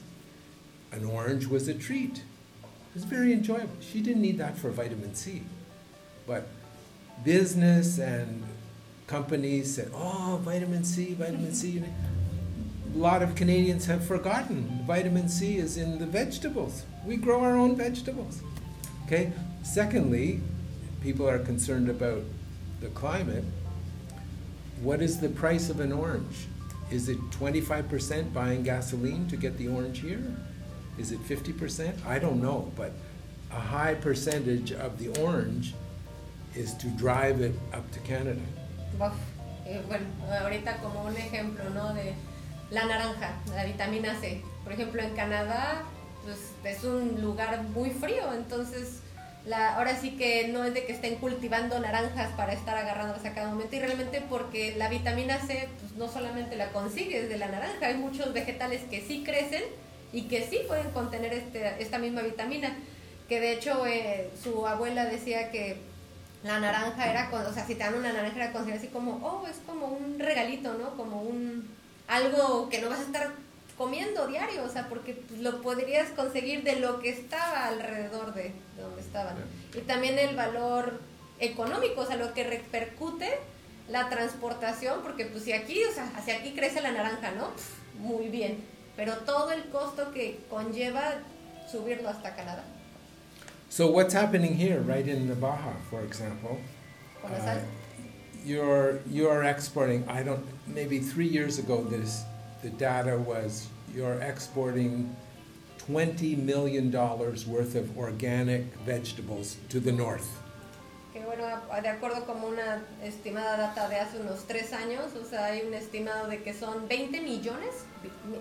[0.91, 2.19] an orange was a treat.
[2.19, 3.75] It was very enjoyable.
[3.81, 5.43] She didn't need that for vitamin C.
[6.25, 6.47] But
[7.23, 8.43] business and
[9.07, 11.81] companies said, oh, vitamin C, vitamin C.
[12.93, 16.83] A lot of Canadians have forgotten vitamin C is in the vegetables.
[17.05, 18.41] We grow our own vegetables.
[19.05, 19.31] Okay?
[19.63, 20.41] Secondly,
[21.01, 22.23] people are concerned about
[22.81, 23.43] the climate.
[24.81, 26.47] What is the price of an orange?
[26.91, 30.23] Is it 25% buying gasoline to get the orange here?
[30.97, 32.05] Is it 50%?
[32.05, 32.91] I don't know, but
[33.51, 35.73] a high percentage of the orange
[36.55, 38.41] is to drive it up to Canada.
[39.65, 40.05] Eh, bueno,
[40.41, 41.93] ahorita como un ejemplo, ¿no?
[41.93, 42.13] De
[42.69, 44.41] la naranja, la vitamina C.
[44.63, 45.83] Por ejemplo, en Canadá,
[46.23, 48.99] pues es un lugar muy frío, entonces
[49.45, 53.33] la, ahora sí que no es de que estén cultivando naranjas para estar agarrándolas a
[53.33, 57.47] cada momento y realmente porque la vitamina C pues no solamente la consigues de la
[57.47, 59.63] naranja, hay muchos vegetales que sí crecen
[60.11, 62.75] y que sí pueden contener este, esta misma vitamina,
[63.29, 65.77] que de hecho eh, su abuela decía que
[66.45, 69.15] la naranja era, con- o sea, si te dan una naranja era considerada así como,
[69.25, 70.95] oh, es como un regalito, ¿no?
[70.95, 71.67] Como un,
[72.07, 73.31] algo que no vas a estar
[73.77, 78.53] comiendo diario, o sea, porque pues, lo podrías conseguir de lo que estaba alrededor de,
[78.75, 79.35] de donde estaban.
[79.73, 81.01] Y también el valor
[81.39, 83.29] económico, o sea, lo que repercute
[83.89, 87.49] la transportación, porque pues si aquí, o sea, hacia aquí crece la naranja, ¿no?
[87.99, 88.63] Muy bien,
[88.95, 91.15] pero todo el costo que conlleva
[91.69, 92.63] subirlo hasta Canadá,
[93.69, 96.59] So what's happening here, right in the Baja, for example?
[97.23, 97.57] uh,
[98.45, 100.07] you're you're exporting.
[100.07, 100.45] I don't.
[100.67, 102.23] Maybe three years ago, this
[102.61, 105.15] the data was you're exporting
[105.77, 110.29] twenty million dollars worth of organic vegetables to the north.
[111.11, 111.47] Que bueno,
[111.81, 115.73] de acuerdo como una estimada data de hace unos tres años, o sea, hay un
[115.73, 117.85] estimado de que son 20 millones,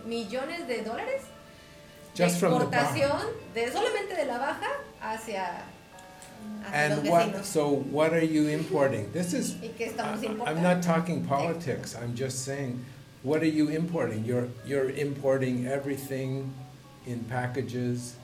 [0.04, 1.22] millones de dólares
[2.14, 4.70] Just de from the exportación de solamente de la baja
[5.02, 5.62] hacia,
[6.64, 7.44] hacia And what?
[7.44, 9.10] So what are you importing?
[9.12, 9.54] This is.
[9.54, 10.50] ¿Y qué estamos I-?
[10.50, 11.96] I'm not talking politics.
[11.96, 12.84] I'm just saying,
[13.22, 14.24] what are you importing?
[14.24, 16.54] You're you're importing everything
[17.06, 18.16] in packages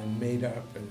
[0.00, 0.88] and made up and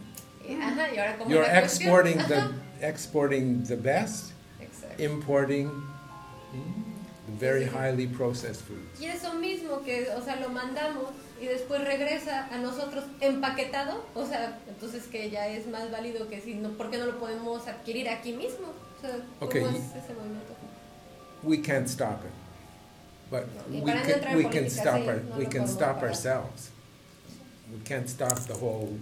[1.27, 4.99] You're exporting the exporting the best, Exacto.
[4.99, 6.83] importing mm,
[7.25, 8.99] the very highly processed foods.
[8.99, 11.13] Y eso mismo que, o sea, lo mandamos
[11.43, 16.39] y después regresa a nosotros empaquetado, o sea, entonces que ya es más válido que
[16.39, 18.67] si no, ¿por qué no lo podemos adquirir aquí mismo?
[18.97, 20.53] O sea, ¿cómo Ok, es ese movimiento?
[21.43, 22.31] We can't stop it,
[23.29, 26.69] but we can, we can stop sí, our, no we can stop ourselves.
[27.73, 28.97] We can't stop the whole,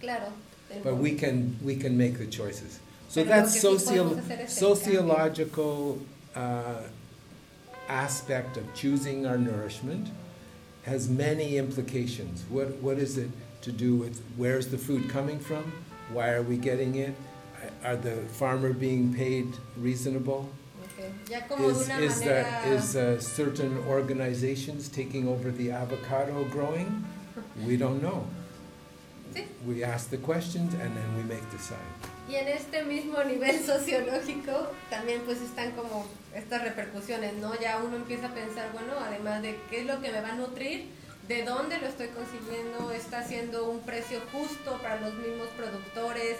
[0.00, 0.26] Claro.
[0.84, 2.80] but we can we can make the choices.
[3.08, 5.98] So Pero lo that que sí socio, podemos hacer es el sociological
[6.36, 6.82] uh,
[7.88, 10.08] aspect of choosing our nourishment
[10.84, 12.44] has many implications.
[12.48, 13.30] What what is it
[13.62, 15.72] to do with where's the food coming from?
[16.12, 17.14] Why are we getting it?
[17.84, 20.48] Are the farmer being paid reasonable?
[20.82, 26.44] Ok, Ya como de Is, is, that, is uh, certain organizations taking over the avocado
[26.44, 27.04] growing?
[27.66, 28.26] We don't know.
[29.66, 31.78] We ask the questions and then we make decide.
[32.28, 37.58] Y en este mismo nivel sociológico también pues están como estas repercusiones, ¿no?
[37.58, 40.36] Ya uno empieza a pensar, bueno, además de qué es lo que me va a
[40.36, 40.86] nutrir,
[41.26, 46.36] de dónde lo estoy consiguiendo, está haciendo un precio justo para los mismos productores,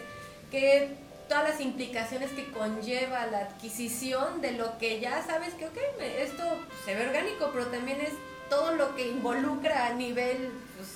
[0.51, 0.95] que
[1.29, 5.77] todas las implicaciones que conlleva la adquisición de lo que ya sabes que, ok,
[6.19, 6.43] esto
[6.85, 8.13] se ve orgánico, pero también es
[8.49, 10.89] todo lo que involucra a nivel, pues,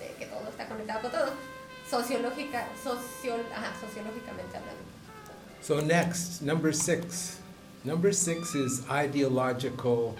[0.00, 1.32] de que todo está conectado con todo,
[1.90, 4.84] sociológica, socio, ajá, sociológicamente hablando.
[5.62, 7.38] So next, number six.
[7.84, 10.14] Number six is ideological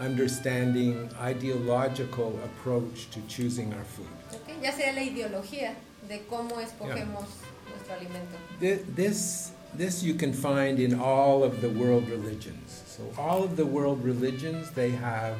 [0.00, 4.06] understanding, ideological approach to choosing our food.
[4.32, 4.62] ¿ok?
[4.62, 5.74] Ya sea la ideología
[6.08, 7.24] de cómo escogemos
[7.68, 8.36] nuestro alimento.
[8.60, 12.82] Thi- This, this you can find in all of the world religions.
[12.86, 15.36] So all of the world religions, they have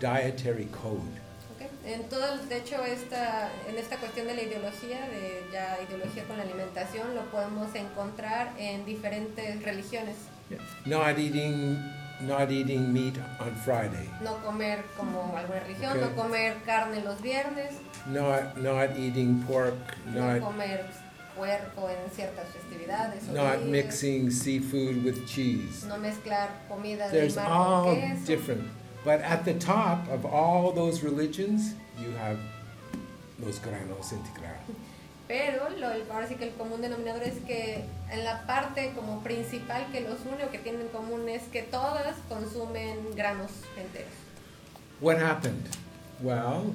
[0.00, 1.00] dietary code.
[1.88, 6.36] En todo, de hecho, esta, en esta cuestión de la ideología, de ya ideología con
[6.36, 10.16] la alimentación, lo podemos encontrar en diferentes religiones.
[10.84, 11.78] Not eating,
[12.20, 14.06] not eating meat on Friday.
[14.22, 16.02] No comer como alguna religión, Ok.
[16.10, 17.72] no comer carne los viernes,
[18.06, 19.74] Not, not eating pork.
[20.06, 20.84] no Not, comer
[21.36, 23.22] puerco en ciertas festividades.
[23.28, 25.86] not mixing seafood with cheese.
[25.86, 28.26] No mezclar comida There's mar con all queso.
[28.26, 28.62] different.
[29.08, 32.38] But at the top of all those religions, you have
[33.42, 34.76] los granos integrales.
[35.26, 39.22] Pero lo, el- ahora sí que el común denominador es que en la parte como
[39.22, 44.12] principal que los une o que tienen en común es que todas consumen granos enteros.
[45.00, 45.66] What happened?
[46.20, 46.74] Well,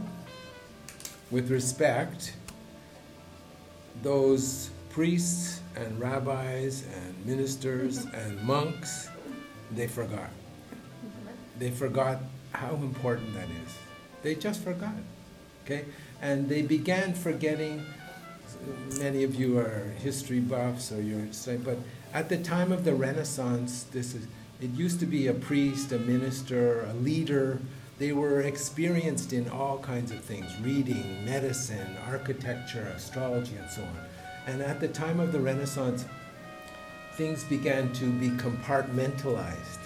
[1.30, 2.34] with respect,
[4.02, 9.08] those priests and rabbis and ministers and monks,
[9.76, 10.32] they forgot.
[11.58, 12.20] They forgot
[12.51, 13.78] how important that is.
[14.22, 14.95] They just forgot.
[15.66, 15.86] Okay?
[16.22, 17.86] And they began forgetting.
[18.99, 21.28] Many of you are history buffs or you're
[21.64, 21.78] but
[22.14, 24.28] at the time of the Renaissance, this is
[24.62, 27.60] it used to be a priest, a minister, a leader.
[27.99, 33.97] They were experienced in all kinds of things reading, medicine, architecture, astrology, and so on.
[34.47, 36.06] And at the time of the Renaissance,
[37.16, 39.83] things began to be compartmentalized.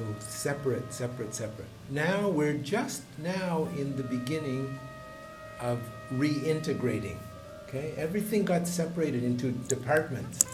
[0.00, 1.68] So separate, separate, separate.
[1.90, 4.78] Now we're just now in the beginning
[5.60, 5.78] of
[6.14, 7.18] reintegrating.
[7.68, 7.92] Okay?
[7.98, 10.46] Everything got separated into departments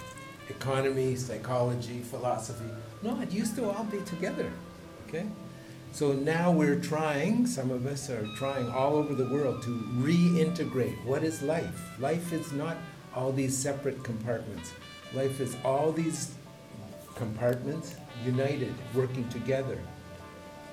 [0.48, 2.68] economy, psychology, philosophy.
[3.02, 4.50] No, it used to all be together.
[5.06, 5.26] Okay?
[5.92, 11.04] So now we're trying, some of us are trying all over the world to reintegrate.
[11.04, 12.00] What is life?
[12.00, 12.76] Life is not
[13.14, 14.72] all these separate compartments.
[15.14, 16.34] Life is all these
[17.14, 17.94] compartments
[18.24, 19.78] united, working together,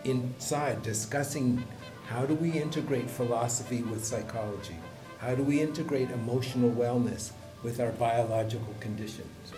[0.03, 1.63] inside, discussing
[2.07, 4.75] how do we integrate philosophy with psychology?
[5.19, 7.31] How do we integrate emotional wellness
[7.63, 9.25] with our biological condition?
[9.45, 9.55] So.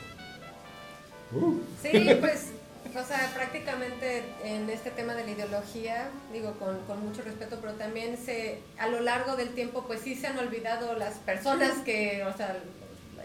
[1.82, 2.52] Sí, pues,
[2.96, 7.74] o sea, prácticamente en este tema de la ideología, digo con, con mucho respeto, pero
[7.74, 12.24] también se, a lo largo del tiempo, pues sí se han olvidado las personas que,
[12.24, 12.58] o sea,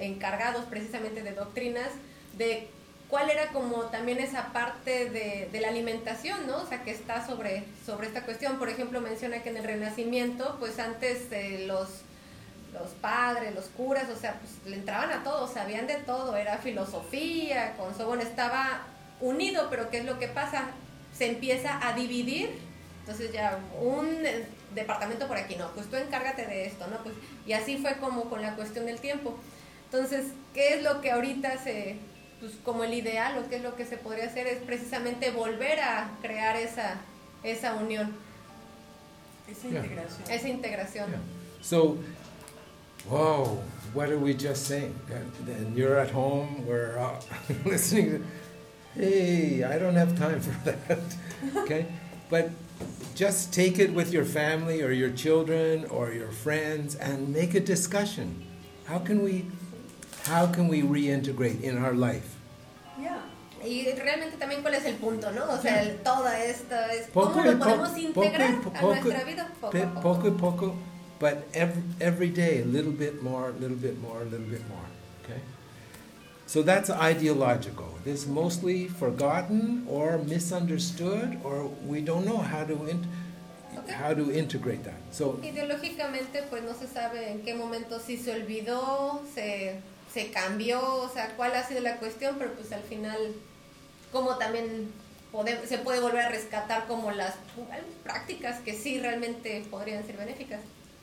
[0.00, 1.90] encargados precisamente de doctrinas,
[2.36, 2.68] de
[3.10, 6.62] cuál era como también esa parte de, la alimentación, ¿no?
[6.62, 7.64] O sea, que está sobre,
[8.02, 8.58] esta cuestión.
[8.58, 11.88] Por ejemplo, menciona que en el Renacimiento, pues antes eh, los
[13.00, 17.74] padres, los curas, o sea, pues le entraban a todo, sabían de todo, era filosofía,
[17.76, 18.82] con bueno, estaba
[19.20, 20.68] unido, pero ¿qué es lo que pasa?
[21.12, 22.50] Se empieza a dividir,
[23.00, 26.98] entonces ya un eh, departamento por aquí, no, pues tú encárgate de esto, ¿no?
[26.98, 29.36] Pues, y así fue como con la cuestión del tiempo.
[29.86, 31.96] Entonces, ¿qué es lo que ahorita se,
[32.40, 34.46] pues como el ideal o qué es lo que se podría hacer?
[34.46, 36.96] Es precisamente volver a crear esa,
[37.44, 38.12] esa unión,
[39.50, 39.80] Esa Yeah.
[39.84, 40.30] integración.
[40.30, 41.10] esa integración.
[41.10, 41.18] Yeah.
[41.62, 41.98] So,
[43.08, 43.58] whoa,
[43.94, 44.94] what are we just saying?
[45.10, 47.20] And you're at home, we're uh,
[47.64, 48.24] listening to,
[49.00, 51.00] hey, I don't have time for that.
[51.64, 51.86] okay?
[52.30, 52.50] But
[53.14, 57.60] just take it with your family or your children or your friends and make a
[57.60, 58.42] discussion.
[58.86, 59.44] How can we
[60.26, 62.36] how can we reintegrate in our life?
[63.00, 63.18] Yeah.
[63.64, 65.44] Y realmente también cuál es el punto, ¿no?
[65.52, 68.94] O sea, el, toda esta es Poco cómo lo po- podemos integrar poco a poco-
[68.94, 70.00] nuestra vida poco a poco.
[70.00, 70.74] Poco, poco,
[71.18, 74.66] but every, every day a little bit more, a little bit more, a little bit
[74.68, 74.86] more.
[75.24, 75.40] Okay?
[76.46, 77.98] So that's ideological.
[78.04, 82.74] This mostly forgotten or misunderstood, or we don't know how to
[83.78, 83.92] Okay.
[83.92, 84.98] how to integrate that.
[85.12, 89.76] So Ideológicamente, pues no se sabe en qué momento si se olvidó, se,
[90.12, 93.16] se cambió, o sea, cuál ha sido la cuestión, pero pues al final,
[94.12, 94.90] como también
[95.32, 97.34] pode- se puede volver a rescatar como las
[98.02, 100.60] prácticas que sí realmente podrían ser benéficas.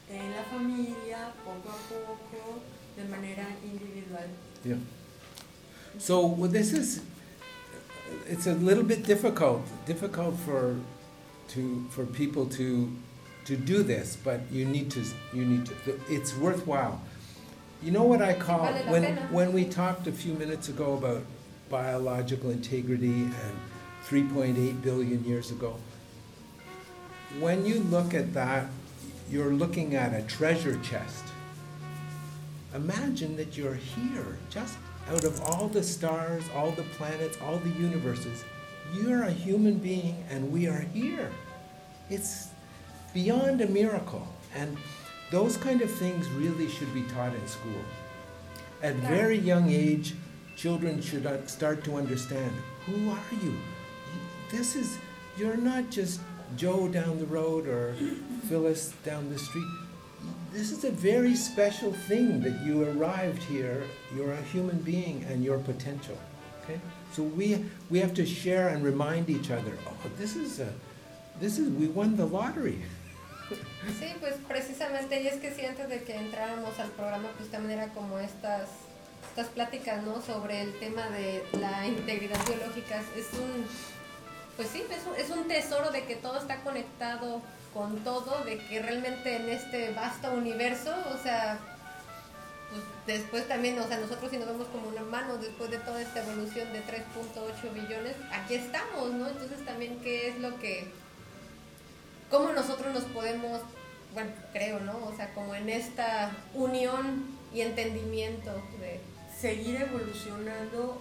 [0.09, 2.59] En la familia, poco a poco,
[2.95, 4.25] de manera individual.
[4.63, 4.77] Yeah.
[5.99, 7.01] So well, this is
[8.29, 10.75] it's a little bit difficult difficult for
[11.53, 12.89] to for people to
[13.45, 15.01] to do this, but you need to
[15.33, 15.73] you need to
[16.09, 16.99] it's worthwhile.
[17.81, 19.27] You know what I call Vale la when pena.
[19.31, 21.23] when we talked a few minutes ago about
[21.69, 23.59] biological integrity and
[24.07, 25.75] 3.8 billion years ago.
[27.39, 28.67] When you look at that,
[29.29, 31.25] you're looking at a treasure chest.
[32.73, 34.77] Imagine that you're here, just
[35.09, 38.43] out of all the stars, all the planets, all the universes.
[38.93, 41.31] You're a human being, and we are here.
[42.09, 42.47] It's
[43.13, 44.27] beyond a miracle.
[44.55, 44.77] And
[45.31, 47.81] those kind of things really should be taught in school.
[48.81, 50.15] At very young age,
[50.55, 52.51] children should start to understand
[52.85, 53.51] who are you?
[53.51, 53.57] You-
[54.51, 54.97] This is,
[55.37, 56.21] you're not just
[56.55, 57.93] Joe down the road or
[58.47, 59.67] Phyllis down the street.
[60.53, 63.83] This is a very special thing that you arrived here.
[64.15, 66.17] You're a human being and your potential.
[66.63, 66.79] Okay?
[67.11, 70.71] So we, we have to share and remind each other oh, this is, a,
[71.39, 72.81] this is, we won the lottery.
[73.99, 77.79] Sí, pues precisamente, y es que sí, antes de que entráramos al programa, pues también
[77.79, 78.69] era como estas,
[79.29, 80.21] estas pláticas, ¿no?
[80.21, 83.01] Sobre el tema de la integridad biológica.
[83.15, 83.65] Es un,
[84.57, 87.41] pues sí, es un, es un tesoro de que todo está conectado
[87.73, 91.57] con todo, de que realmente en este vasto universo, o sea,
[92.69, 96.01] pues después también, o sea, nosotros si nos vemos como un hermano, después de toda
[96.01, 99.27] esta evolución de 3.8 billones, aquí estamos, ¿no?
[99.27, 100.91] Entonces también, ¿qué es lo que
[102.29, 103.61] cómo nosotros nos podemos,
[104.13, 104.97] bueno, creo, ¿no?
[105.05, 108.99] O sea, como en esta unión y entendimiento de...
[109.39, 110.99] Seguir evolucionando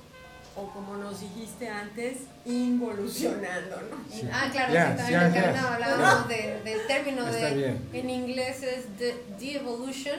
[0.57, 3.97] o como nos dijiste antes, involucionando, ¿no?
[4.33, 5.63] Ah, claro, Yes, sí, también yes.
[5.63, 7.89] no, hablábamos de, del término Está de, bien.
[7.95, 10.19] en inglés es de, de-evolution,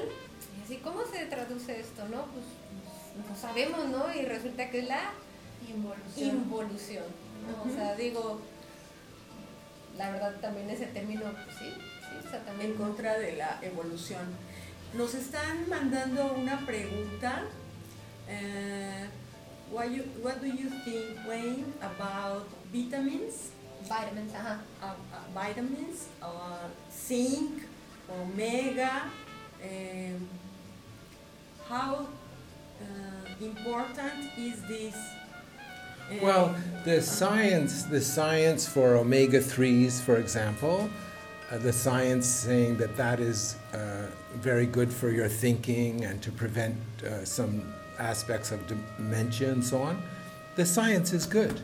[0.59, 2.25] y así, ¿cómo se traduce esto, no?
[2.25, 4.11] Pues no sabemos, ¿no?
[4.19, 5.11] Y resulta que es la
[5.67, 6.29] Involución.
[6.37, 7.03] involución,
[7.45, 7.71] ¿no?
[7.71, 8.41] O sea, digo,
[9.97, 14.25] la verdad también ese término, pues sí, sí, también en contra de la evolución.
[14.93, 17.43] Nos están mandando una pregunta.
[18.27, 19.07] eh,
[19.71, 23.51] what, you, what do you think, Wayne, about vitamins?
[23.83, 24.59] vitamins, ajá.
[24.81, 27.63] Uh, uh, vitamins, uh, zinc,
[28.09, 29.03] omega.
[29.63, 30.27] um,
[31.69, 32.07] how
[32.81, 34.95] uh, important is this?
[36.21, 36.55] Well,
[36.85, 40.89] the science, the science for omega threes, for example,
[41.51, 46.31] uh, the science saying that that is uh, very good for your thinking and to
[46.31, 50.01] prevent uh, some aspects of dementia and so on.
[50.55, 51.59] The science is good,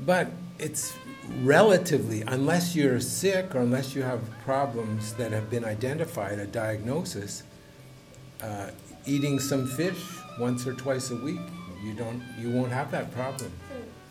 [0.00, 0.28] but
[0.58, 0.94] it's
[1.42, 7.42] relatively, unless you're sick or unless you have problems that have been identified, a diagnosis.
[8.42, 8.70] Uh,
[9.04, 10.02] eating some fish
[10.38, 11.40] once or twice a week,
[11.82, 13.50] you don't, you won't have that problem.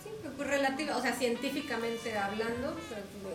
[0.03, 2.75] Sí, pues, pues relativa, o sea, científicamente hablando,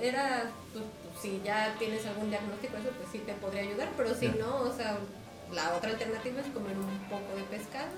[0.03, 0.85] era, pues,
[1.21, 4.37] si ya tienes algún diagnóstico, eso pues sí te podría ayudar, pero si Yeah.
[4.41, 4.99] no, o sea,
[5.53, 7.89] la otra alternativa es comer un poco de pescado.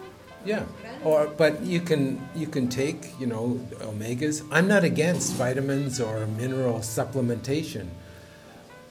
[0.45, 0.64] Yeah.
[1.03, 4.43] Or, but you can you can take you know omegas.
[4.53, 7.89] I'm not against vitamins or mineral supplementation.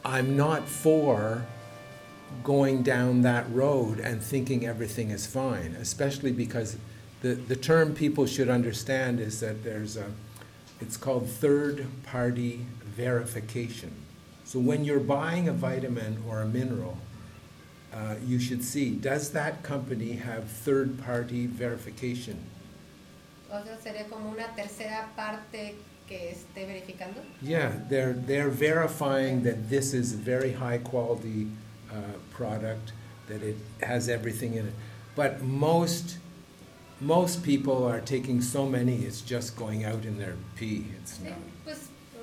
[0.04, 1.46] I'm not for
[2.43, 6.76] going down that road and thinking everything is fine, especially because
[7.26, 10.05] the, the term people should understand is that there's a,
[10.80, 13.91] it's called third party verification.
[14.43, 16.99] So when you're buying a vitamin or a mineral,
[17.91, 22.38] uh, you should see, does that company have third party verification?
[23.51, 25.76] O sea, sería como una tercera parte
[26.07, 27.21] que esté verificando.
[27.41, 31.47] Yeah, they're, they're verifying that this is a very high quality
[31.91, 32.91] uh, product.
[33.28, 34.73] that it has everything in it.
[35.15, 36.17] But most
[37.02, 40.86] most people are taking so many, it's just going out in their pee.
[41.02, 41.38] It's Sí, not.
[41.64, 41.78] pues,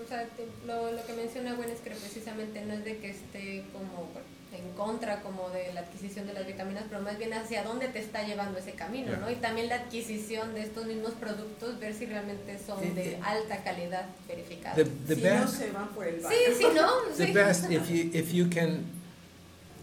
[0.04, 3.10] o sea, te- lo, lo que menciona Gwen es que precisamente no es de que
[3.10, 4.08] esté como
[4.52, 8.00] en contra como de la adquisición de las vitaminas, pero más bien hacia dónde te
[8.00, 9.16] está llevando ese camino, Yeah.
[9.16, 9.30] ¿no?
[9.30, 13.18] Y también la adquisición de estos mismos productos, ver si realmente son Eh, de eh,
[13.22, 14.74] alta calidad verificada.
[14.74, 16.56] The, the si no best se van por el Sí, barrio.
[16.58, 17.32] sí, no, the sí.
[17.32, 18.84] best if you if you can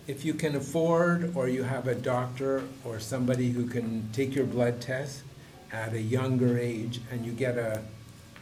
[0.10, 4.46] if you can afford or you have a doctor or somebody who can take your
[4.46, 5.22] blood test
[5.72, 7.80] at a younger age and you get a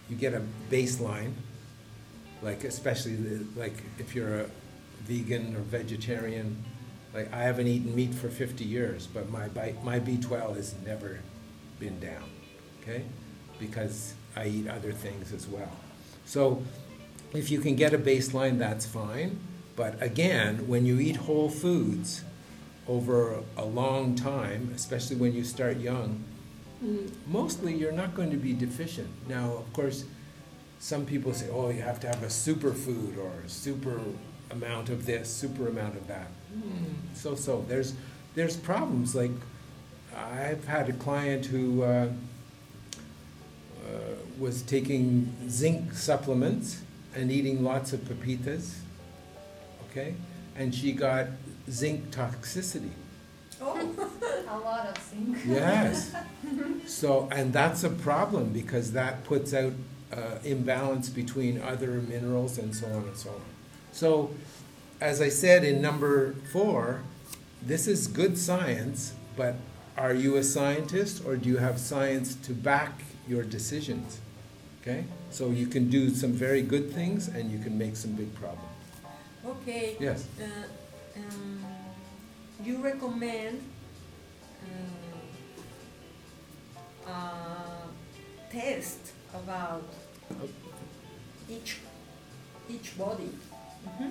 [0.09, 0.41] you get a
[0.71, 1.33] baseline
[2.41, 4.45] like especially the, like if you're a
[5.03, 6.55] vegan or vegetarian
[7.13, 9.49] like I haven't eaten meat for 50 years but my
[9.83, 11.19] my B12 has never
[11.81, 12.29] been down
[12.81, 13.03] okay
[13.59, 15.75] because I eat other things as well
[16.25, 16.63] so
[17.33, 19.37] if you can get a baseline, that's fine.
[19.77, 22.23] But again, when you eat whole foods
[22.87, 26.23] over a long time, especially when you start young,
[27.27, 29.07] mostly you're not going to be deficient.
[29.29, 30.03] Now, of course,
[30.79, 34.01] some people say, oh, you have to have a superfood or a super
[34.51, 36.27] amount of this, super amount of that.
[36.53, 37.63] Hmm, So, so.
[37.67, 37.93] There's,
[38.35, 39.15] there's problems.
[39.15, 39.31] Like,
[40.15, 42.09] I've had a client who uh,
[43.85, 43.89] uh,
[44.39, 46.81] was taking zinc supplements
[47.15, 48.75] and eating lots of pepitas,
[49.89, 50.15] okay?
[50.55, 51.27] And she got
[51.69, 52.89] zinc toxicity.
[53.61, 53.75] Oh,
[54.49, 55.37] a lot of zinc.
[55.45, 56.15] Yes.
[56.85, 59.73] So, and that's a problem because that puts out
[60.13, 63.41] uh, imbalance between other minerals and so on and so on.
[63.91, 64.31] So,
[65.01, 67.01] as I said in number four,
[67.61, 69.55] this is good science, but
[69.97, 74.19] are you a scientist or do you have science to back your decisions?
[74.81, 75.03] Okay?
[75.31, 78.76] So you can do some very good things and you can make some big problems.
[79.47, 79.95] Okay.
[79.99, 80.27] Yes.
[80.39, 80.45] Uh,
[81.19, 81.65] um,
[82.63, 83.61] you recommend
[87.07, 88.99] uh, a test
[89.33, 89.83] about
[91.49, 91.77] each
[92.69, 93.29] each body.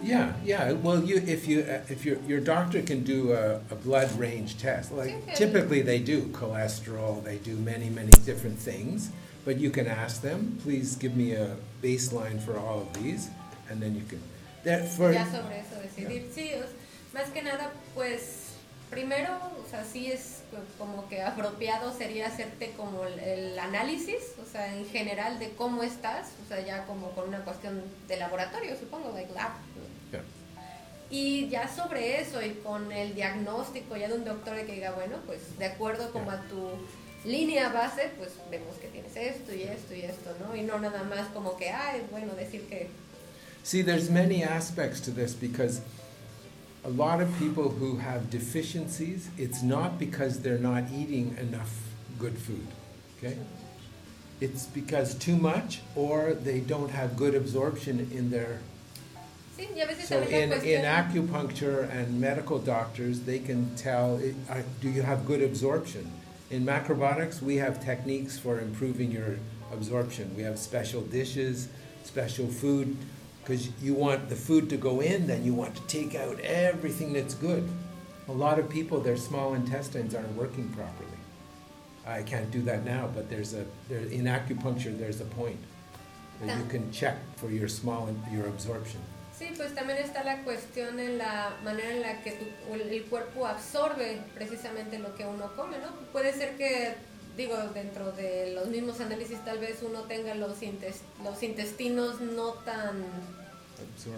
[0.03, 0.73] Yeah, yeah.
[0.73, 4.57] Well, you if you uh, if your your doctor can do a, a blood range
[4.59, 5.35] test, like Okay.
[5.35, 9.11] typically they do cholesterol, they do many many different things.
[9.45, 13.29] But you can ask them, please give me a baseline for all of these,
[13.69, 14.21] and then you can.
[15.15, 16.31] Ya sobre eso decidir.
[16.35, 16.51] Sí,
[17.15, 18.43] más que nada, pues
[18.91, 19.31] primero,
[19.65, 24.51] o sea, sí es co- como que apropiado sería hacerte como el, el análisis, o
[24.51, 28.77] sea, en general de cómo estás, o sea, ya como con una cuestión de laboratorio,
[28.77, 29.51] supongo, like lab.
[31.09, 34.91] Y ya sobre eso y con el diagnóstico ya de un doctor de que diga,
[34.93, 36.71] bueno, pues de acuerdo como a tu
[37.25, 40.57] línea base, pues vemos que tienes esto y esto y esto, ¿no?
[40.57, 42.89] Y no nada más como que, ay, bueno, decir que
[43.67, 45.81] See, there's many aspects to this because
[46.85, 51.75] a lot of people who have deficiencies, it's not because they're not eating enough
[52.17, 52.65] good food,
[53.19, 53.37] okay?
[54.41, 58.61] It's because too much or they don't have good absorption in their
[59.59, 64.37] Sí, y a veces So in, in acupuncture and medical doctors, they can tell, it-
[64.49, 66.09] uh, do you have good absorption?
[66.53, 69.39] In macrobiotics, we have techniques for improving your
[69.73, 70.33] absorption.
[70.37, 71.67] We have special dishes,
[72.05, 72.97] special food,
[73.47, 77.13] because you want the food to go in, then you want to take out everything
[77.13, 77.69] that's good.
[78.29, 81.11] A lot of people, their small intestines aren't working properly.
[82.05, 85.59] I can't do that now, but there's a, there, in acupuncture, there's a point
[86.41, 89.01] that you can check for your small, your absorption.
[89.39, 93.03] Sí, pues también está la cuestión en la manera en la que tu- el el
[93.05, 95.89] cuerpo absorbe precisamente lo que uno come, ¿no?
[96.11, 96.95] Puede ser que,
[97.37, 102.53] digo, dentro de los mismos análisis tal vez uno tenga los, intes- los intestinos no
[102.65, 103.05] tan,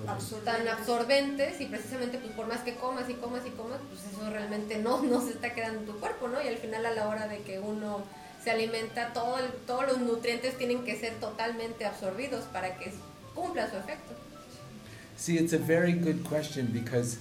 [0.07, 0.45] Absorb.
[0.45, 4.31] tan absorbentes y precisamente pues por más que comas y comas y comas, pues eso
[4.31, 6.41] realmente no, no se está quedando en tu cuerpo, ¿no?
[6.43, 8.03] Y al final a la hora de que uno
[8.45, 12.93] se alimenta, todo el- todos los nutrientes tienen que ser totalmente absorbidos para que
[13.35, 14.15] cumpla su efecto.
[15.17, 17.19] See, it's a very good question because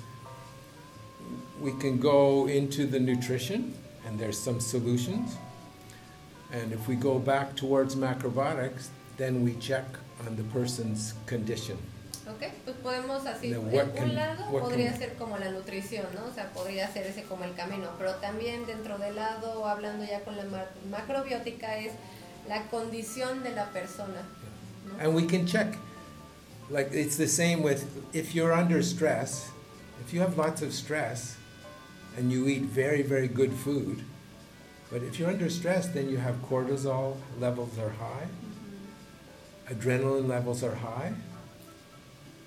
[1.60, 3.74] we can go into the nutrition
[4.08, 5.32] and there's some solutions.
[6.52, 8.88] And if we go back towards macrobiotics,
[9.18, 9.86] then we check
[10.26, 11.78] on the person's condition.
[12.30, 16.06] Ok, pues podemos así, en what un lado what podría can- ser como la nutrición,
[16.14, 16.26] ¿no?
[16.26, 20.20] O sea, podría ser ese como el camino, pero también dentro del lado, hablando ya
[20.26, 21.94] con la ma- macrobiótica, es
[22.50, 24.24] la condición de la persona.
[25.00, 25.76] And we can check.
[26.70, 29.50] Like it's the same with if you're under stress,
[30.06, 31.38] if you have lots of stress
[32.18, 34.04] and you eat very, very good food,
[34.92, 38.28] but if you're under stress, then you have cortisol levels are high,
[39.70, 41.14] adrenaline levels are high,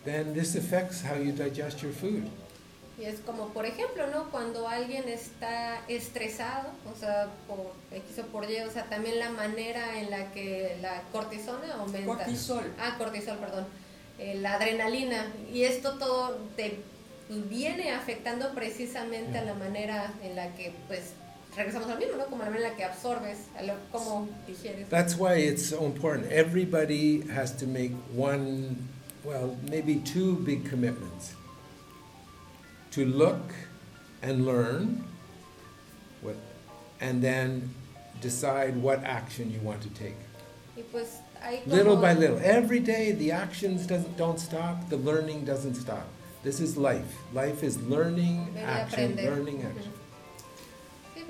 [0.04, 2.28] then this affects how you digest your food.
[3.00, 4.30] Y es como, por ejemplo, ¿no?
[4.30, 9.30] Cuando alguien está estresado, o sea, por X o por Y, o sea, también la
[9.30, 12.04] manera en la que la cortisona aumenta.
[12.04, 12.70] Cortisol.
[12.78, 13.66] Ah, cortisol, perdón.
[14.18, 15.32] Eh, la adrenalina.
[15.50, 16.80] Y esto todo te
[17.30, 21.12] viene afectando precisamente a la manera en la que, pues,
[21.56, 22.24] regresamos al mismo, ¿no?
[22.26, 24.88] Como la manera en la que absorbes, a lo, cómo digieres.
[24.88, 26.30] That's why it's so important.
[26.30, 28.88] Everybody has to make one,
[29.24, 31.34] well, maybe two big commitments
[32.92, 33.54] to look
[34.22, 35.04] and learn,
[36.22, 36.36] what,
[37.00, 37.74] and then
[38.20, 40.16] decide what action you want to take.
[40.92, 41.18] Pues.
[41.66, 42.38] Little by little.
[42.42, 46.06] Every day, the actions doesn't, don't stop, the learning doesn't stop.
[46.42, 47.16] This is life.
[47.32, 49.36] Life is learning, action, aprender.
[49.36, 49.92] learning, action.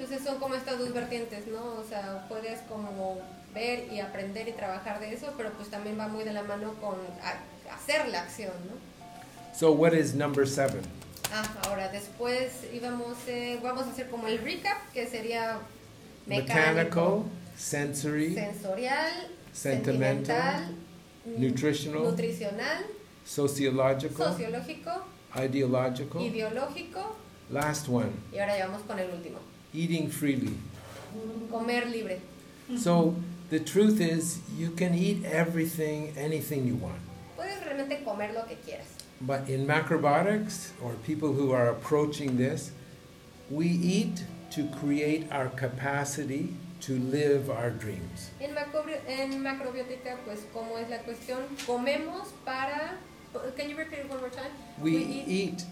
[0.01, 1.63] Sí, pues son como estas dos vertientes, ¿no?
[1.75, 3.19] O sea, puedes como
[3.55, 6.75] ver y aprender y trabajar de eso, pero pues también va muy de la mano
[6.81, 6.97] con
[7.71, 8.91] hacer la acción, ¿no?
[9.57, 10.81] So, what is number seven?
[11.33, 15.59] Ah, ahora después íbamos, eh, vamos a hacer como el recap, que sería
[16.27, 17.23] mecánico, Mechanical,
[17.57, 19.13] sensory, sensorial,
[19.53, 20.75] sentimental,
[21.25, 22.85] mm, nutritional, nutricional,
[23.25, 24.91] sociological, sociológico,
[25.37, 26.23] ideological.
[26.23, 27.17] ideológico,
[27.51, 29.39] Last one, y ahora ya vamos con el último,
[29.73, 30.55] eating freely.
[31.51, 32.21] comer libre.
[32.77, 33.17] So
[33.51, 37.01] the truth is, you can eat everything, anything you want.
[37.37, 38.87] Puedes realmente comer lo que quieras.
[39.21, 42.71] But in macrobiotics, or people who are approaching this,
[43.51, 48.31] we eat to create our capacity to live our dreams.
[48.41, 51.43] En, macrobio- en macrobiótica, pues, ¿cómo es la cuestión?
[51.67, 52.97] Comemos para...
[53.57, 54.51] Can you repeat it one more time?
[54.81, 54.97] We
[55.27, 55.63] eat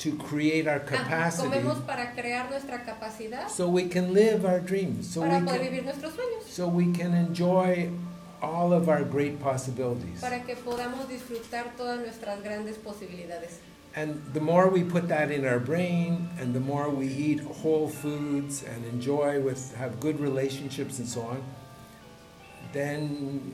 [0.00, 4.58] to create our Ah, capacity comemos para crear nuestra capacidad so we can live our
[4.60, 7.90] dreams, so para we poder can, vivir nuestros sueños, so we can enjoy
[8.42, 10.20] all of our great possibilities.
[10.20, 13.58] para que podamos disfrutar todas nuestras grandes posibilidades.
[13.94, 17.88] And the more we put that in our brain, and the more we eat whole
[17.88, 21.42] foods and enjoy with have good relationships and so on,
[22.72, 23.52] then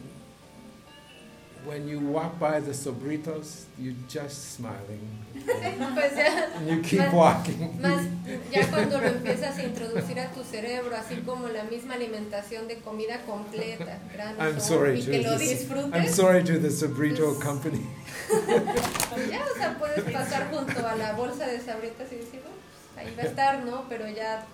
[1.64, 5.25] when you walk by the sobritos, you're just smiling.
[5.94, 7.80] Pues ya, you keep más- walking.
[7.80, 8.03] más
[8.51, 12.78] ya cuando lo empiezas a introducir a tu cerebro, así como la misma alimentación de
[12.80, 16.70] comida completa, granos, I'm sorry y to que lo the, disfrutes, I'm sorry to the
[16.70, 17.80] sobrito company.
[19.30, 22.51] ya, o sea, puedes pasar junto a la bolsa de sabritas y decir, "Oh,
[22.94, 23.84] pues, ahí va a estar, ¿no?
[23.88, 24.44] Pero ya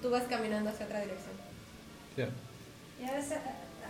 [0.00, 1.32] tú vas caminando hacia otra dirección.
[2.16, 2.28] Yeah.
[3.00, 3.34] Yes, uh,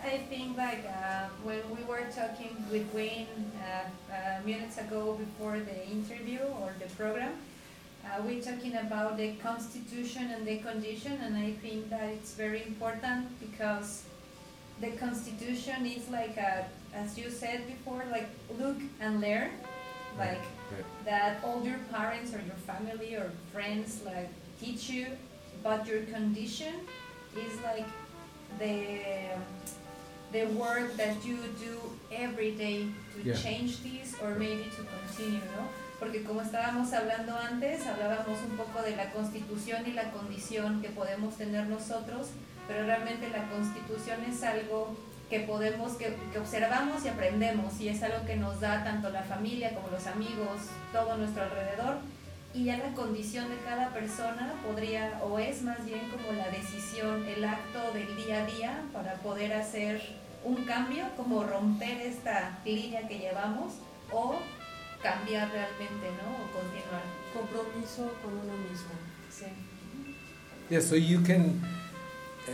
[0.05, 3.27] I think like uh, when we were talking with Wayne
[3.61, 7.33] uh, uh, minutes ago before the interview or the program,
[8.05, 12.63] uh, we're talking about the constitution and the condition, and I think that it's very
[12.67, 14.05] important because
[14.81, 18.29] the constitution is like a, as you said before, like
[18.59, 19.51] look and learn,
[20.19, 20.43] like
[21.05, 24.31] that all your parents or your family or friends like
[24.61, 25.07] teach you,
[25.63, 26.75] but your condition
[27.37, 27.87] is like
[28.59, 29.01] the
[30.37, 31.75] the work that you do
[32.13, 32.81] every day
[33.15, 33.35] to Yeah.
[33.35, 35.65] change this or maybe to continue, ¿no?
[35.99, 40.91] Porque como estábamos hablando antes, hablábamos un poco de la constitución y la condición que
[40.91, 42.29] podemos tener nosotros,
[42.69, 44.95] pero realmente la constitución es algo
[45.31, 49.23] que podemos, que, que observamos y aprendemos y es algo que nos da tanto la
[49.23, 50.61] familia como los amigos,
[50.93, 51.97] todo nuestro alrededor
[52.53, 57.27] y ya la condición de cada persona podría o es más bien como la decisión,
[57.27, 60.01] el acto del día a día para poder hacer
[60.47, 63.75] un cambio, como romper esta línea que llevamos
[64.13, 64.37] o
[65.03, 66.31] cambiar realmente, ¿no?
[66.31, 67.03] O continuar.
[67.35, 68.95] Compromiso con uno mismo.
[69.29, 69.47] Sí.
[70.71, 71.61] Yeah, so you can
[72.49, 72.53] uh,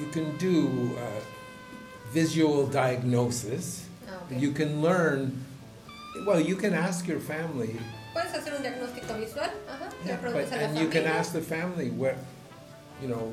[0.00, 1.20] you can do uh,
[2.12, 3.86] visual diagnosis.
[4.06, 4.18] Ah.
[4.30, 5.44] You can learn.
[6.26, 7.78] Well, you can ask your family,
[8.12, 11.20] Puedes hacer un diagnóstico visual, ajá, yeah, but, preguntas a la and you can familia,
[11.20, 12.16] ask the family what,
[13.00, 13.32] you know,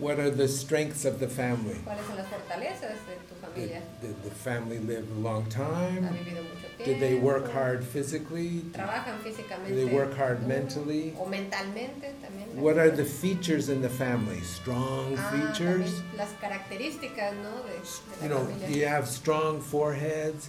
[0.00, 1.76] what are the strengths of the family.
[1.84, 3.82] cuáles son las fortalezas de tu Did, familia.
[4.00, 6.04] did the family live a long time?
[6.12, 6.84] vivido mucho tiempo.
[6.84, 8.62] Did they work hard physically?
[8.72, 9.74] Trabajan físicamente.
[9.74, 11.14] they work hard mentally?
[11.18, 12.54] O mentalmente también.
[12.54, 14.40] What are the features in the family?
[14.40, 15.90] Strong Ah, features?
[15.90, 17.62] también las características, ¿no?
[17.62, 18.68] De, de You la know, familia.
[18.68, 20.48] do you have strong foreheads,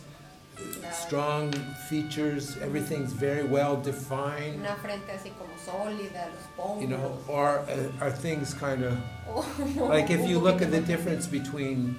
[0.92, 1.52] strong
[1.90, 4.60] features, everything's very well defined?
[4.62, 6.82] Una frente así como sólida, los pómulos.
[6.82, 8.98] You know, or uh, are things kind of
[9.30, 9.46] o-
[9.88, 11.98] like if you look at the difference between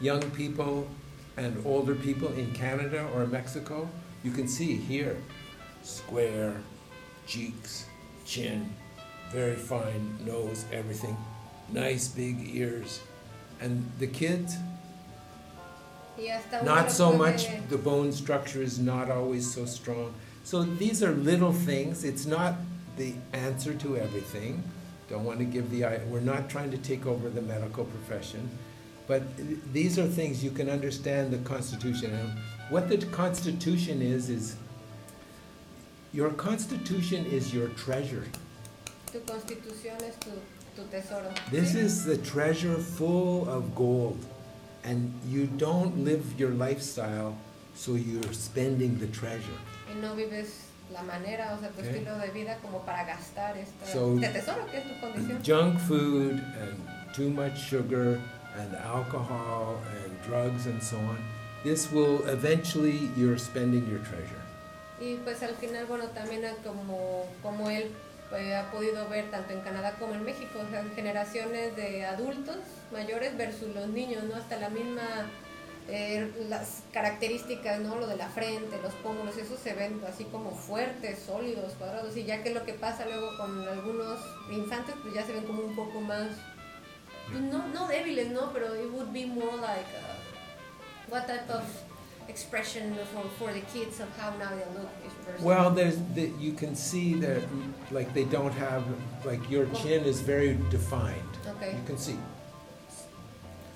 [0.00, 0.88] young people
[1.36, 3.88] and older people in Canada or Mexico,
[4.22, 5.16] you can see here
[5.82, 6.56] square
[7.26, 7.86] cheeks,
[8.24, 8.72] chin,
[9.30, 11.16] very fine nose, everything,
[11.72, 13.00] nice big ears.
[13.60, 14.56] And the kids,
[16.18, 20.14] Y hasta uno not so much, the bone structure is not always so strong.
[20.44, 22.04] So these are little things.
[22.04, 22.54] It's not
[22.96, 24.62] the answer to everything.
[25.10, 28.48] Don't want to give the, we're not trying to take over the medical profession.
[29.06, 29.22] But
[29.72, 32.12] these are things you can understand the Constitution.
[32.12, 32.30] And
[32.70, 34.56] what the Constitution is, is
[36.12, 38.24] your Constitution is your treasure.
[39.12, 40.30] Tu constitución es tu,
[40.74, 41.32] tu tesoro.
[41.50, 44.18] This is the treasure full of gold.
[44.84, 47.36] And you don't live your lifestyle
[47.74, 49.58] so you're spending the treasure.
[49.88, 52.00] Y no vives la manera, o sea, tu Okay.
[52.00, 55.42] estilo de vida como para gastar esta, So- este tesoro que es tu condición.
[55.44, 58.20] Junk food and too much sugar
[58.58, 61.18] and alcohol and drugs and so on.
[61.64, 64.42] This will eventually, you're spending your treasure.
[65.00, 67.90] Y pues al final, bueno, también como, como él
[68.32, 72.56] eh, ha podido ver tanto en Canadá como en México, o sea, generaciones de adultos
[72.92, 74.34] mayores versus los niños, ¿no?
[74.34, 75.30] Hasta la misma,
[75.88, 77.96] eh, las características, ¿no?
[77.96, 82.24] Lo de la frente, los pómulos, eso se ven así como fuertes, sólidos, cuadrados, y
[82.24, 84.18] ya que lo que pasa luego con algunos
[84.50, 86.28] infantes, pues ya se ven como un poco más,
[87.30, 88.50] pues, no, no débiles, ¿no?
[88.52, 90.14] Pero it would be more like, uh,
[91.08, 91.64] what type of
[92.28, 94.88] expression for, for the kids of how now they look
[95.24, 97.42] versus- Well, there's, the, you can see that,
[97.92, 98.82] like, they don't have,
[99.24, 101.22] like, your chin is very defined.
[101.56, 101.72] Okay.
[101.76, 102.16] You can see.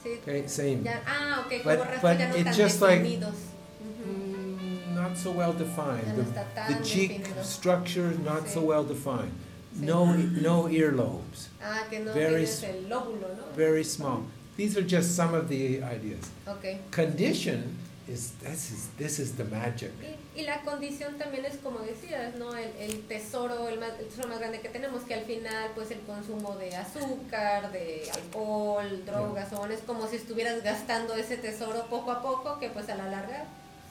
[0.03, 0.17] Sí.
[0.23, 0.83] Okay, same.
[0.85, 3.03] Ya, ah, ok, But- como but no it's just like-.
[3.03, 6.07] Mm, Not so well defined.
[6.17, 7.43] No The, the cheek definido.
[7.45, 9.33] structure is not so well defined.
[9.75, 11.49] No, no earlobes.
[11.63, 13.57] Ah, que no Very tienes el lóbulo, ¿no?
[13.57, 14.25] Very small.
[14.57, 16.31] These are just some of the ideas.
[16.47, 16.91] Ok.
[16.91, 17.79] Condition
[18.09, 19.93] is this is this is the magic.
[20.03, 22.55] Y, y la condición también es como decías, ¿no?
[22.57, 25.91] El, el tesoro, el, más, el tesoro más grande que tenemos, que al final, pues
[25.93, 31.87] el consumo de azúcar, de alcohol, drogas, o es como si estuvieras gastando ese tesoro
[31.89, 33.45] poco a poco, que pues a la larga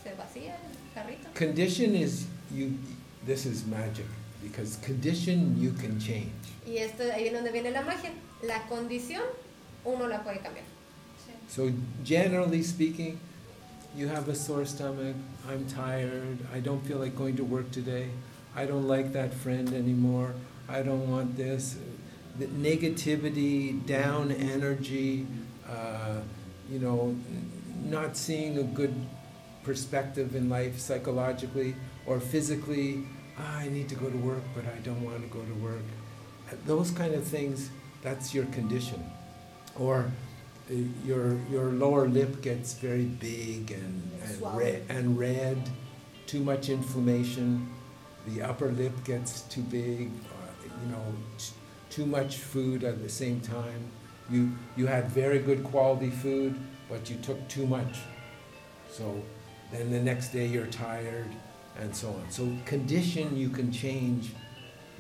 [0.04, 1.30] se vacía el carrito.
[1.34, 2.72] Condition is you.
[3.26, 4.06] This is magic
[4.42, 6.32] because condition you can change.
[6.66, 8.12] Y esto ahí es donde viene la magia.
[8.44, 9.24] La condición
[9.86, 10.66] uno la puede cambiar.
[11.48, 11.72] So
[12.04, 13.20] generally speaking,
[13.96, 15.16] you have a sore stomach.
[15.50, 16.38] I'm tired.
[16.54, 18.10] I don't feel like going to work today.
[18.56, 20.34] I don't like that friend anymore.
[20.68, 21.78] I don't want this.
[22.38, 25.26] The negativity, down energy,
[25.68, 26.22] uh,
[26.70, 27.16] you know,
[27.84, 28.94] not seeing a good
[29.64, 31.76] perspective in life psychologically
[32.06, 33.04] or physically.
[33.40, 35.84] I need to go to work, but I don't want to go to work.
[36.52, 37.70] Uh, Those kind of things,
[38.02, 39.04] that's your condition.
[39.78, 40.12] Or
[40.70, 40.74] uh,
[41.06, 45.70] your your lower lip gets very big and and red, and red,
[46.28, 47.70] too much inflammation.
[48.28, 50.12] The upper lip gets too big.
[50.32, 51.06] Uh, you know,
[51.38, 51.54] t-
[51.90, 53.84] too much food at the same time.
[54.30, 56.56] You you had very good quality food,
[56.90, 58.00] but you took too much.
[58.92, 59.24] So
[59.72, 61.30] then the next day you're tired,
[61.82, 62.30] and so on.
[62.30, 64.32] So condition you can change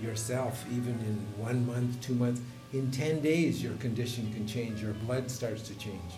[0.01, 2.41] yourself even in one month, two months.
[2.71, 6.11] In 10 days, your condition can change, your blood starts to change.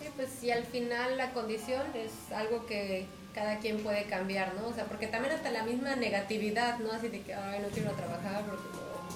[0.00, 4.68] Sí, pues y al final la condición es algo que cada quien puede cambiar, ¿no?
[4.68, 6.92] O sea, porque también hasta la misma negatividad, ¿no?
[6.92, 8.68] Así de que, ay, no quiero trabajar porque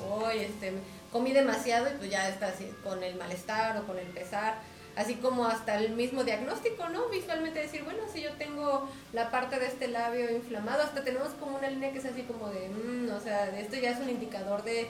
[0.08, 0.72] hoy este,
[1.12, 4.58] comí demasiado y pues ya estás así con el malestar o con el pesar.
[4.96, 7.08] Así como hasta el mismo diagnóstico, ¿no?
[7.08, 11.58] Visualmente decir, bueno, si yo tengo la parte de este labio inflamado, hasta tenemos como
[11.58, 14.64] una línea que es así como de, mm, o sea, esto ya es un indicador
[14.64, 14.88] de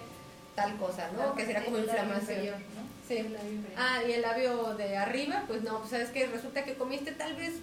[0.55, 1.35] tal cosa, ¿no?
[1.35, 2.21] Que será como inflamación.
[2.21, 2.87] inferior, ¿no?
[3.09, 3.37] Sí.
[3.77, 7.35] Ah, y el labio de arriba, pues no, pues sabes que resulta que comiste tal
[7.35, 7.55] vez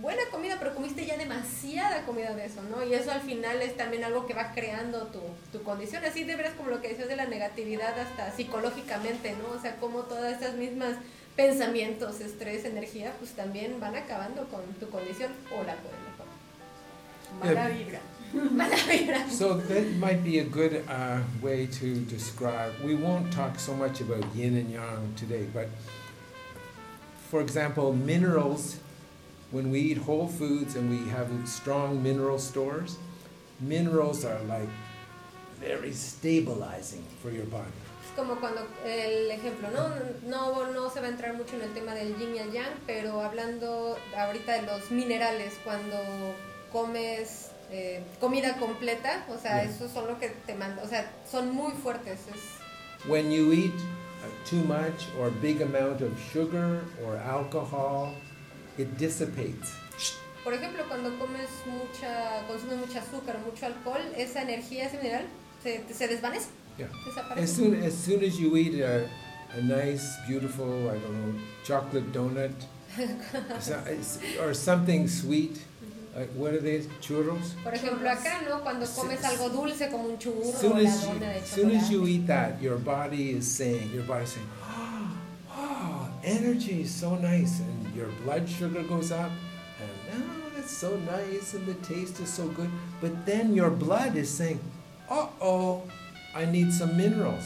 [0.00, 2.84] buena comida, pero comiste ya demasiada comida de eso, ¿no?
[2.84, 5.20] Y eso al final es también algo que va creando tu,
[5.52, 9.56] tu condición, así de veras como lo que decías de la negatividad hasta psicológicamente, ¿no?
[9.56, 10.96] O sea, como todas estas mismas
[11.40, 16.30] pensamientos, estrés, energía, pues también van acabando con tu condición o la pueden mejorar.
[17.40, 18.00] Mala vibra.
[18.52, 19.30] Mala vibra.
[19.30, 22.72] So that might be a good uh, way to describe.
[22.84, 25.68] We won't talk so much about yin and yang today, but
[27.30, 28.76] for example, minerals,
[29.50, 32.98] when we eat whole foods and we have strong mineral stores,
[33.60, 34.68] minerals are like
[35.58, 37.79] very stabilizing for your body.
[38.16, 39.88] Como cuando el ejemplo, ¿no?
[40.28, 42.72] No, no se va a entrar mucho en el tema del yin y el yang,
[42.86, 45.96] pero hablando ahorita de los minerales, cuando
[46.72, 49.70] comes eh, comida completa, o sea, Yeah.
[49.72, 52.18] esos son lo que te manda, o sea, son muy fuertes.
[52.34, 58.12] Es, When you eat uh, too much or big amount of sugar or alcohol,
[58.76, 59.70] it dissipates.
[60.44, 65.26] por ejemplo, cuando comes mucha, consumes mucho azúcar mucho alcohol, esa energía, ese mineral,
[65.62, 66.86] se, se desvanece, Yeah.
[67.36, 69.08] As soon as soon as you eat a,
[69.56, 72.54] a nice, beautiful, I don't know, chocolate donut,
[74.40, 76.00] or something sweet, mm-hmm.
[76.16, 76.80] Like, what are they?
[77.00, 77.54] Churros?
[77.62, 78.60] Por ejemplo, acá, ¿no?
[78.62, 81.70] Cuando comes algo dulce como un churro soon o la as, you, dona de soon
[81.70, 84.48] as you eat that, your body is saying, your body's saying,
[85.52, 89.30] oh, energy is so nice, and your blood sugar goes up,
[89.80, 92.70] and ah, oh, that's so nice, and the taste is so good.
[93.00, 94.58] But then your blood is saying,
[95.08, 95.82] uh oh,
[96.34, 97.44] I need some minerals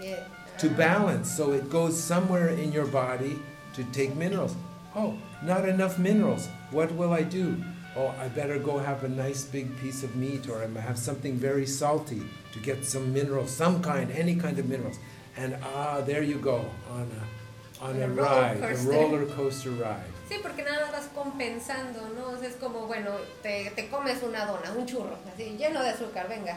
[0.00, 0.24] Yeah.
[0.58, 1.30] to balance.
[1.30, 3.38] So it goes somewhere in your body
[3.74, 4.54] to take minerals.
[4.94, 6.48] Oh, not enough minerals.
[6.70, 7.62] What will I do?
[7.96, 11.34] Oh, I better go have a nice big piece of meat or I have something
[11.36, 12.22] very salty
[12.52, 14.98] to get some minerals, some kind, any kind of minerals.
[15.36, 18.90] And ah, there you go on a, on a a roller ride, a coaster.
[18.90, 20.12] roller coaster ride.
[20.28, 22.30] Sí, porque nada vas compensando, ¿no?
[22.32, 25.90] O sea, es como, bueno, te, te comes una dona, un churro, así, lleno de
[25.90, 26.56] azúcar, venga.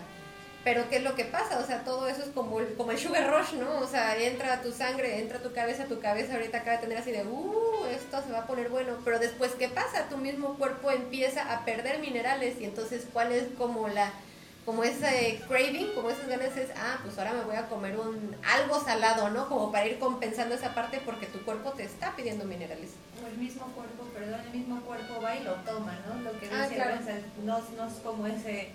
[0.64, 1.57] Pero ¿qué es lo que pasa?
[1.60, 3.80] O sea, todo eso es como el, como el sugar rush, ¿no?
[3.80, 7.11] O sea, entra tu sangre, entra tu cabeza, tu cabeza ahorita acaba de tener así
[7.11, 8.98] de, uh, esto se va a poner bueno.
[9.06, 10.10] Pero después, ¿qué pasa?
[10.10, 14.11] Tu mismo cuerpo empieza a perder minerales y entonces, ¿cuál es como la
[14.65, 18.36] como ese craving, como esas ganas es, ah, pues ahora me voy a comer un
[18.45, 19.48] algo salado, ¿no?
[19.49, 22.91] Como para ir compensando esa parte porque tu cuerpo te está pidiendo minerales.
[23.23, 26.22] O el mismo cuerpo, perdón, el mismo cuerpo va y lo toma, ¿no?
[26.22, 26.91] Lo que Ah, dice claro.
[26.99, 27.14] Lorenza,
[27.44, 28.69] no, no es como ese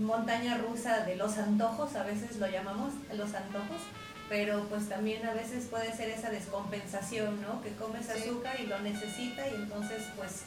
[0.00, 3.82] montaña rusa de los antojos, a veces lo llamamos los antojos,
[4.28, 7.60] pero pues también a veces puede ser esa descompensación, ¿no?
[7.62, 8.22] Que comes Sí.
[8.22, 10.42] azúcar y lo necesita y entonces pues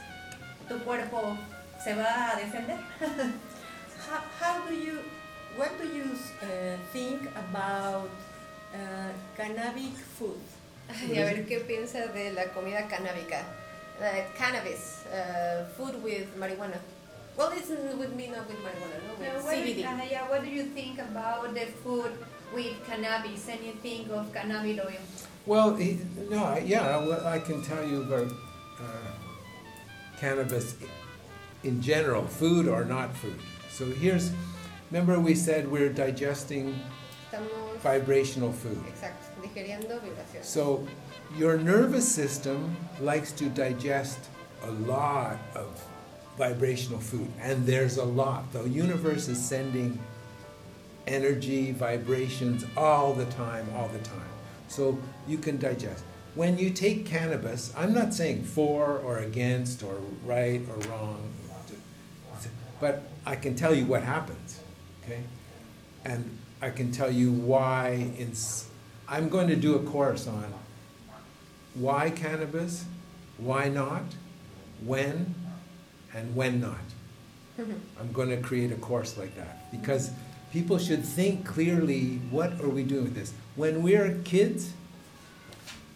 [0.67, 1.37] tu cuerpo
[1.83, 2.77] se va a defender.
[4.07, 4.99] How, how do you,
[5.57, 6.03] what do you
[6.43, 8.09] uh, think about
[8.73, 10.37] uh, cannabis food?
[10.87, 13.41] Ay, a ver qué piensa de la comida canábica.
[13.99, 16.77] Uh, cannabis, uh, food with marijuana.
[17.37, 19.77] Well, it's n- with me, not with marijuana, no, with Yeah, what, do CBD.
[19.79, 22.11] you, uh, yeah, what do you think about the food
[22.53, 23.47] with cannabis?
[23.49, 25.01] Anything of cannabis oil?
[25.45, 25.99] Well, he,
[26.29, 29.11] no, I- yeah, well, I can tell you about uh,
[30.19, 30.75] cannabis
[31.63, 33.39] in general, food or not food.
[33.69, 34.31] So here's,
[34.91, 36.79] remember we said we're digesting
[37.31, 38.79] Estamos, vibrational food.
[38.87, 40.45] exacto, digeriendo vibraciones.
[40.45, 40.87] So
[41.37, 44.19] your nervous system likes to digest
[44.63, 45.67] a lot of
[46.37, 48.51] vibrational food, and there's a lot.
[48.53, 49.99] The universe is sending
[51.07, 54.21] energy, vibrations all the time, all the time.
[54.67, 54.97] So
[55.27, 56.03] you can digest.
[56.33, 59.95] When you take cannabis, I'm not saying for or against or
[60.25, 61.31] right or wrong,
[62.81, 64.59] but I can tell you what happens,
[65.03, 65.21] okay?
[66.03, 68.11] And I can tell you why.
[68.17, 68.67] In, s-
[69.07, 70.53] I'm going to do a course on
[71.75, 72.85] why cannabis,
[73.37, 74.03] why not,
[74.83, 75.35] when,
[76.15, 76.77] and when not.
[77.59, 77.73] Mm-hmm.
[77.99, 80.11] I'm going to create a course like that because
[80.51, 83.33] people should think clearly what are we doing with this?
[83.55, 84.73] When we're kids,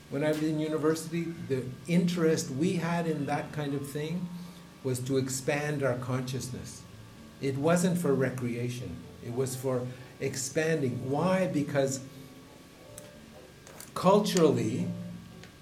[0.10, 4.28] when I was in university, the interest we had in that kind of thing
[4.84, 6.82] was to expand our consciousness.
[7.41, 9.86] It wasn't for recreation, it was for
[10.20, 11.10] expanding.
[11.10, 11.48] Why?
[11.48, 12.02] Because
[13.94, 14.88] culturally,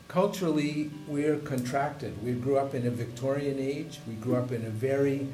[0.07, 2.23] culturally we're contracted.
[2.23, 5.27] We grew up in a Victorian age, we grew up in a very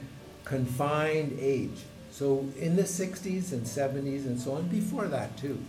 [0.45, 1.83] confined age.
[2.11, 5.59] So in the 60s and 70s and so on, before that too,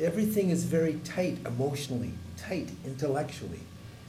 [0.00, 3.60] everything is very tight emotionally, tight intellectually.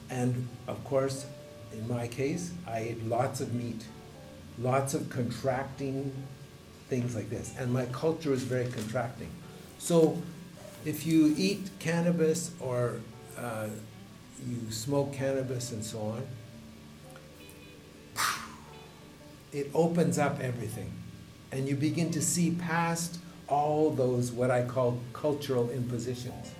[0.09, 1.25] And of course,
[1.71, 3.85] in my case, I ate lots of meat,
[4.59, 6.13] lots of contracting
[6.89, 7.53] things like this.
[7.57, 9.29] And my culture is very contracting.
[9.79, 10.21] So
[10.85, 12.99] if you eat cannabis or
[13.37, 13.69] uh,
[14.47, 16.27] you smoke cannabis and so on,
[19.51, 20.91] it opens up everything.
[21.51, 26.51] And you begin to see past all those what I call cultural impositions.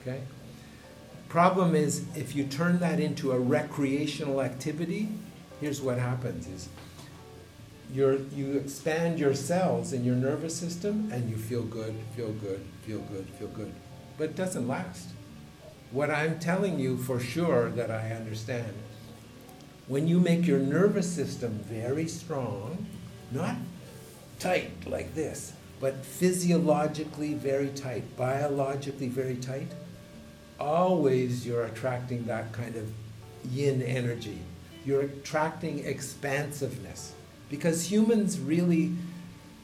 [0.00, 0.20] Okay?
[1.28, 5.08] Problem is if you turn that into a recreational activity,
[5.60, 6.68] here's what happens is
[7.92, 12.60] you're, you expand your cells in your nervous system and you feel good, feel good,
[12.82, 13.72] feel good, feel good.
[14.18, 15.08] But it doesn't last.
[15.96, 18.74] What I'm telling you for sure that I understand,
[19.88, 22.86] when you make your nervous system very strong,
[23.32, 23.56] not
[24.38, 29.68] tight like this, but physiologically very tight, biologically very tight,
[30.60, 32.90] always you're attracting that kind of
[33.50, 34.40] yin energy.
[34.84, 37.14] You're attracting expansiveness.
[37.48, 38.92] Because humans really,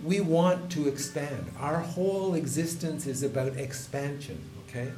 [0.03, 1.53] we want to expand.
[1.59, 4.93] Our whole existence is about expansion, okay?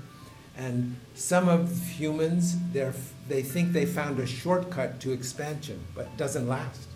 [0.56, 6.48] And some of humans, they're, think they found a shortcut to expansion, but it doesn't
[6.48, 6.88] last.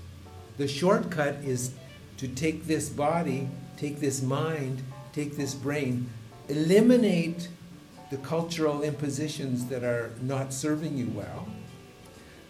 [0.59, 1.73] The shortcut is
[2.19, 4.83] to take this body, take this mind,
[5.13, 6.09] take this brain,
[6.49, 7.49] eliminate
[8.11, 11.49] the cultural impositions that are not serving you well,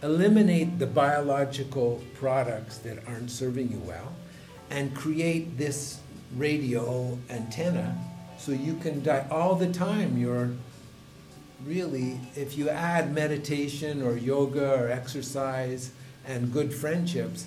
[0.01, 4.13] eliminate the biological products that aren't serving you well
[4.69, 5.99] and create this
[6.35, 7.97] radio antenna
[8.37, 10.51] so you can die all the time you're
[11.65, 15.91] really if you add meditation or yoga or exercise
[16.25, 17.45] and good friendships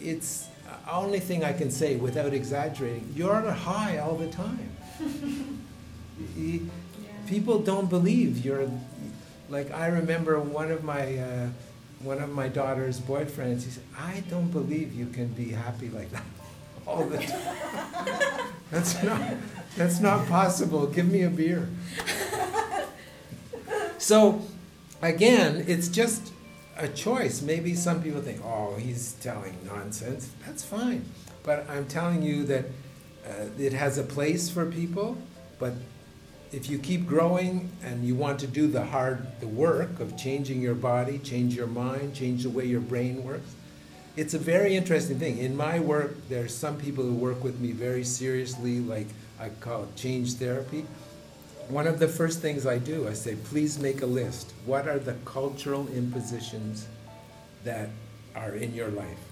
[0.00, 0.46] it's
[0.84, 4.70] the only thing i can say without exaggerating you're on a high all the time.
[6.36, 6.68] You-
[7.26, 8.70] people don't believe you're
[9.48, 11.48] like i remember one of my uh,
[12.02, 16.10] one of my daughter's boyfriends he said i don't believe you can be happy like
[16.12, 16.24] that
[16.86, 18.46] all the time.
[18.70, 19.20] That's not
[19.76, 20.86] that's not possible.
[20.86, 21.68] Give me a beer
[24.00, 24.42] so
[25.02, 26.32] again it's just
[26.76, 27.42] a choice.
[27.42, 30.30] Maybe some people think oh he's telling nonsense.
[30.46, 31.04] That's fine.
[31.42, 32.64] But i'm telling you that
[33.28, 35.16] uh, it has a place for people.
[35.58, 35.74] But
[36.52, 40.60] if you keep growing and you want to do the hard the work of changing
[40.60, 43.54] your body change your mind change the way your brain works
[44.16, 45.38] it's a very interesting thing.
[45.38, 49.06] In my work there's some people who work with me very seriously like
[49.38, 50.84] i call it change therapy
[51.70, 54.98] one of the first things i do i say please make a list what are
[54.98, 56.86] the cultural impositions
[57.64, 57.88] that
[58.34, 59.30] are in your life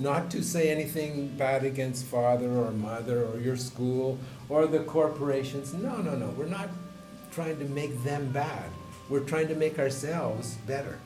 [0.00, 4.18] not to say anything bad against father or mother or your school
[4.48, 5.74] or the corporations.
[5.74, 6.28] No, no, no.
[6.30, 6.70] We're not
[7.30, 8.70] trying to make them bad.
[9.10, 10.98] We're trying to make ourselves better.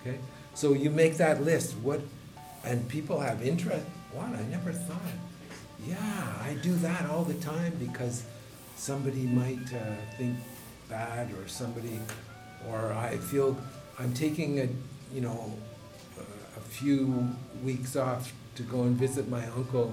[0.00, 0.18] Okay?
[0.54, 1.76] So you make that list.
[1.78, 2.00] What
[2.64, 3.86] and people have interest.
[4.12, 4.26] What?
[4.26, 5.00] I never thought.
[5.86, 8.24] Yeah, I do that all the time because
[8.82, 10.36] somebody might uh, think
[10.88, 12.00] bad or somebody
[12.68, 13.56] or I feel
[13.98, 14.68] I'm taking a
[15.14, 15.52] you know
[16.56, 17.28] a few
[17.62, 19.92] weeks off to go and visit my uncle.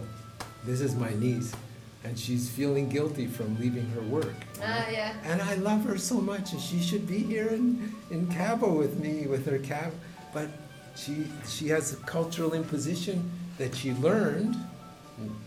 [0.65, 1.53] This is my niece,
[2.03, 4.35] and she's feeling guilty from leaving her work.
[4.61, 5.13] Ah, yeah.
[5.23, 8.99] And I love her so much, and she should be here in, in Cabo with
[8.99, 9.93] me, with her cab.
[10.33, 10.49] But
[10.97, 14.57] she, she has a cultural imposition that she learned.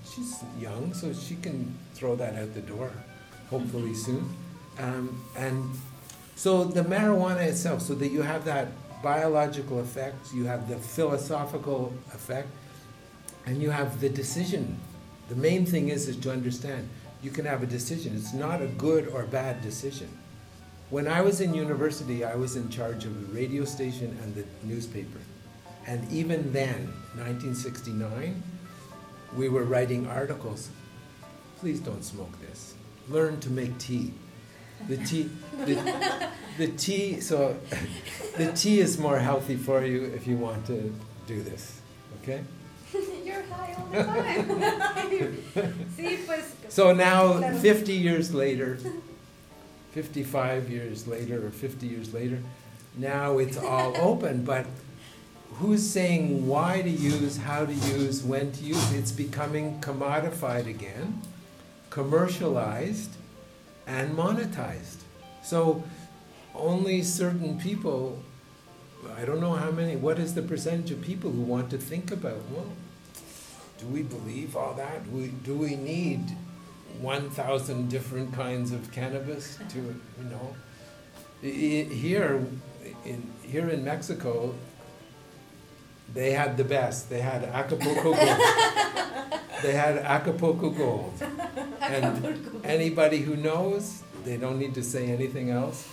[0.05, 2.91] She's young, so she can throw that out the door,
[3.53, 4.25] hopefully soon.
[4.79, 5.71] Um, and
[6.37, 8.69] so the marijuana itself, so that you have that
[9.03, 12.49] biological effect, you have the philosophical effect,
[13.45, 14.81] and you have the decision.
[15.29, 16.89] The main thing is is to understand
[17.23, 18.17] you can have a decision.
[18.17, 20.09] It's not a good or bad decision.
[20.89, 24.45] When I was in university, I was in charge of the radio station and the
[24.65, 25.21] newspaper.
[25.87, 28.43] And even then, 1969,
[29.37, 30.71] we were writing articles.
[31.59, 32.75] Please don't smoke this.
[33.09, 34.13] Learn to make tea.
[34.89, 35.31] The tea,
[35.65, 37.57] the, the tea, so
[38.37, 40.93] the tea is more healthy for you if you want to
[41.27, 41.81] do this,
[42.23, 42.43] okay?
[43.25, 45.39] You're high all the time.
[46.27, 46.55] pues.
[46.69, 48.79] So now, 50 years later,
[49.93, 52.39] 55 years later, or 50 years later,
[52.97, 54.67] now it's all open, but
[55.55, 58.93] who's saying why to use, how to use, when to use?
[58.93, 61.23] It's becoming commodified again,
[61.93, 63.11] commercialized,
[63.87, 65.01] and monetized.
[65.43, 65.85] So
[66.55, 68.23] only certain people,
[69.15, 72.11] I don't know how many, what is the percentage of people who want to think
[72.11, 72.73] about, well,
[73.79, 75.05] do we believe all that?
[75.05, 76.35] Do we, do we need
[77.03, 80.57] 1,000 different kinds of cannabis to, you know?
[81.43, 82.47] Here,
[83.05, 84.55] in, here in Mexico,
[86.15, 87.09] they had the best.
[87.11, 88.17] They had Acapulco Gold.
[89.63, 91.15] they had Acapulco Gold.
[91.81, 95.89] And anybody who knows, they don't need to say anything else.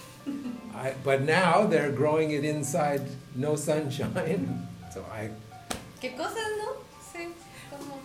[0.76, 3.02] I, but now they're growing it inside
[3.36, 4.66] no sunshine.
[4.92, 5.30] So I
[6.02, 6.82] ¿Qué cosas, no?
[7.14, 7.28] Sí,
[7.70, 8.00] como...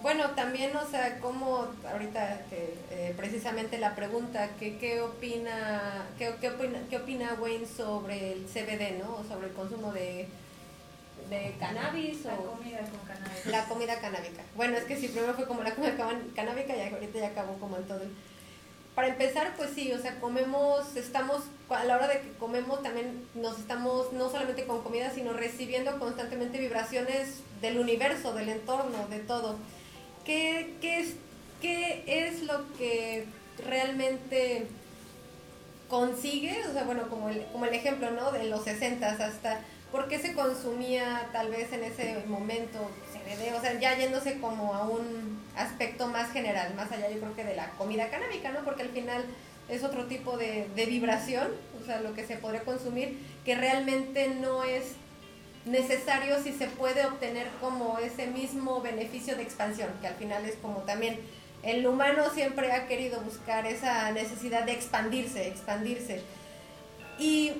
[0.00, 6.34] Bueno, también, o sea, como ahorita que eh, precisamente la pregunta, que qué opina, qué,
[6.40, 9.16] qué opina, qué opina Wayne sobre el CBD, ¿no?
[9.16, 10.28] O sobre el consumo de,
[11.30, 13.46] de cannabis La o comida con cannabis.
[13.46, 14.42] la comida canábica.
[14.56, 17.54] Bueno, es que sí, primero fue como la comida can- canábica y ahorita ya acabó
[17.58, 18.00] como en todo.
[18.94, 23.26] Para empezar, pues sí, o sea, comemos, estamos, a la hora de que comemos también
[23.34, 29.18] nos estamos, no solamente con comida, sino recibiendo constantemente vibraciones del universo, del entorno, de
[29.18, 29.56] todo.
[30.24, 31.14] ¿Qué, qué, es,
[31.60, 33.26] qué es lo que
[33.66, 34.68] realmente
[35.88, 36.62] consigue?
[36.68, 38.30] O sea, bueno, como el, como el ejemplo, ¿no?
[38.32, 39.60] De los 60 hasta,
[39.94, 43.54] ¿por qué se consumía tal vez en ese momento CBD?
[43.56, 47.44] O sea, ya yéndose como a un aspecto más general, más allá yo creo que
[47.44, 48.64] de la comida canábica, ¿no?
[48.64, 49.24] Porque al final
[49.68, 51.46] es otro tipo de, vibración,
[51.80, 54.96] o sea, lo que se podría consumir, que realmente no es
[55.64, 60.56] necesario si se puede obtener como ese mismo beneficio de expansión, que al final es
[60.56, 61.20] como también
[61.62, 66.20] el humano siempre ha querido buscar esa necesidad de expandirse, expandirse.
[67.16, 67.52] Y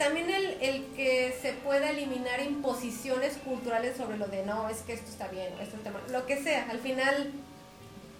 [0.00, 4.94] también el, el que se pueda eliminar imposiciones culturales sobre lo de no, es que
[4.94, 7.30] esto está bien, esto está mal, lo que sea, al final,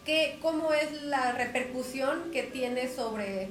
[0.05, 3.48] ¿qué, ¿cómo es la repercusión que tiene sobre,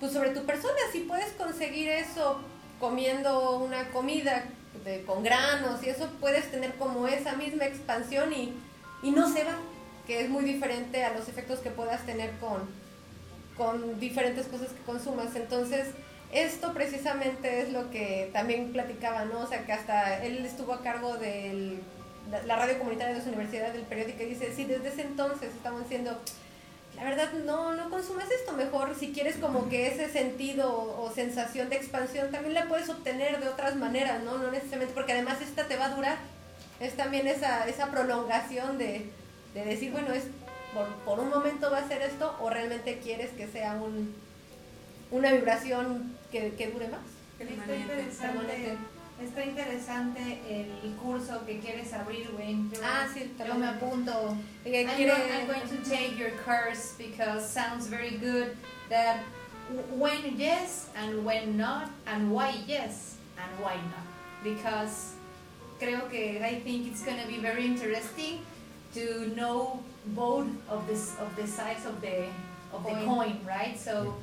[0.00, 0.74] pues sobre tu persona?
[0.90, 2.40] Si puedes conseguir eso
[2.80, 4.44] comiendo una comida
[5.06, 8.54] con granos y eso, puedes tener como esa misma expansión y,
[9.04, 9.54] y no se va,
[10.04, 12.68] que es muy diferente a los efectos que puedas tener con,
[13.56, 15.36] con diferentes cosas que consumas.
[15.36, 15.88] Entonces,
[16.32, 19.40] esto precisamente es lo que también platicaba, ¿no?
[19.40, 21.78] O sea, que hasta él estuvo a cargo de
[22.44, 25.82] la radio comunitaria de su universidad, del periódico, y dice, sí, desde ese entonces estamos
[25.82, 26.18] diciendo,
[26.96, 31.68] la verdad, no, no consumas esto, mejor si quieres como que ese sentido o, sensación
[31.68, 34.38] de expansión, también la puedes obtener de otras maneras, ¿no?
[34.38, 36.16] No necesariamente, porque además esta te va a durar,
[36.80, 39.10] es también esa, esa prolongación de,
[39.54, 40.24] de decir, bueno, es
[40.74, 44.14] por, por un momento va a ser esto, o realmente quieres que sea un
[45.16, 47.00] una vibración que, que dure más.
[47.38, 48.76] Está interesante,
[49.22, 52.70] está interesante el curso que quieres abrir, Wayne.
[52.72, 54.36] Yo, ah, sí, yo me apunto.
[54.64, 58.56] I'm, I'm going to take your course because sounds very good
[58.88, 59.20] that
[59.90, 64.06] when yes and when not and why yes and why not
[64.44, 65.14] because
[65.80, 68.40] creo que I think it's going to be very interesting
[68.94, 69.82] to know
[70.14, 72.28] both of this of the sides of the
[72.72, 73.78] of the coin, right?
[73.78, 74.14] So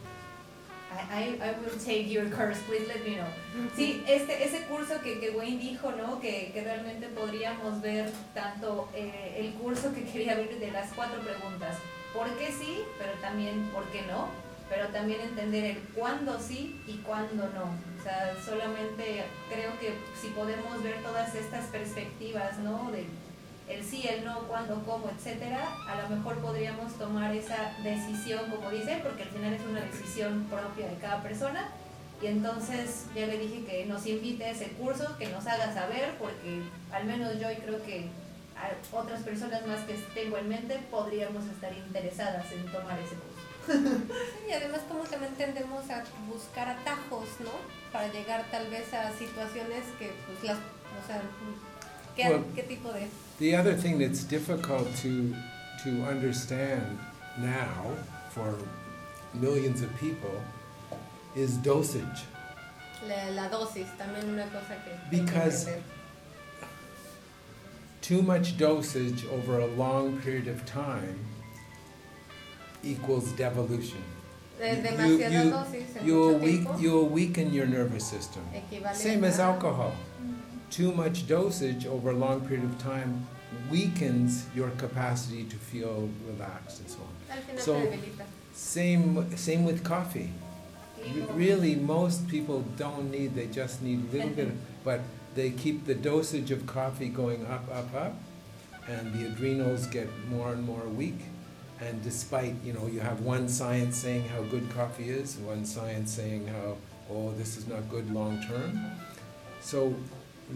[1.12, 3.28] I, will take your course, please let me know.
[3.76, 6.20] Sí, este, ese curso que, que Wayne dijo, ¿no?
[6.20, 11.22] Que, que realmente podríamos ver tanto eh, el curso que quería ver de las cuatro
[11.22, 11.78] preguntas.
[12.14, 12.80] ¿Por qué sí?
[12.98, 14.28] Pero también ¿por qué no?
[14.70, 17.76] Pero también entender el cuándo sí y cuándo no.
[18.00, 22.92] O sea, solamente creo que si podemos ver todas estas perspectivas, ¿no?
[22.92, 23.06] De,
[23.74, 28.70] el sí, el no, cuándo, cómo, etcétera, a lo mejor podríamos tomar esa decisión, como
[28.70, 31.70] dice, porque al final es una decisión propia de cada persona.
[32.22, 36.16] Y entonces ya le dije que nos invite a ese curso, que nos haga saber,
[36.18, 38.08] porque al menos yo y creo que
[38.92, 43.34] otras personas más que tengo en mente podríamos estar interesadas en tomar ese curso.
[44.48, 47.52] y además como también tendemos a buscar atajos, ¿no?
[47.92, 51.22] Para llegar tal vez a situaciones que pues las, o sea,
[52.16, 53.08] ¿qué, well, ¿qué tipo de
[53.40, 55.36] The other thing that's difficult to,
[55.84, 57.00] to understand
[57.40, 57.86] now
[58.30, 58.56] for
[59.34, 60.42] millions of people
[61.36, 62.24] is dosage.
[63.08, 64.94] La, la dosis, también una cosa que.
[65.10, 65.68] Because
[68.02, 71.20] too much dosage over a long period of time
[72.84, 74.04] equals devolution.
[74.62, 75.66] You, you,
[76.04, 78.44] you'll, weak, you'll weaken your nervous system.
[78.94, 80.33] Same as alcohol mm.
[80.74, 83.28] Too much dosage over a long period of time
[83.70, 87.60] weakens your capacity to feel relaxed and so on.
[87.60, 87.94] So
[88.54, 90.32] same same with coffee.
[91.34, 94.52] really, most people don't need; they just need a little bit.
[94.84, 95.02] But
[95.36, 98.16] they keep the dosage of coffee going up, up, up,
[98.88, 101.22] and the adrenals get more and more weak.
[101.82, 106.12] And despite you know, you have one science saying how good coffee is, one science
[106.12, 106.78] saying how
[107.12, 108.72] oh this is not good long term.
[109.62, 109.94] So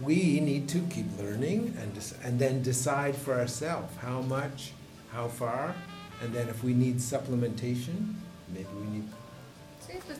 [0.02, 4.72] we need to keep learning and, and then decide for ourselves how much,
[5.12, 5.74] how far,
[6.22, 8.14] and then if we need supplementation,
[8.52, 9.08] maybe we need.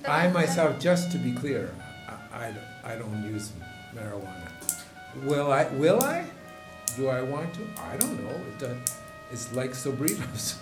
[0.07, 1.75] I myself, just to be clear,
[2.33, 2.47] I,
[2.85, 3.53] I, I don't use
[3.95, 4.51] marijuana.
[5.25, 5.67] Will I?
[5.75, 6.25] Will I?
[6.97, 7.61] Do I want to?
[7.81, 8.31] I don't know.
[8.31, 8.97] It does,
[9.31, 10.57] it's like Sobritos.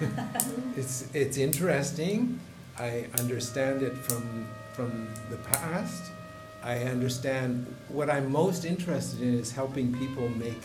[0.76, 2.38] it's it's interesting.
[2.78, 6.11] I understand it from from the past
[6.62, 10.62] I understand what I'm most interested in is helping people make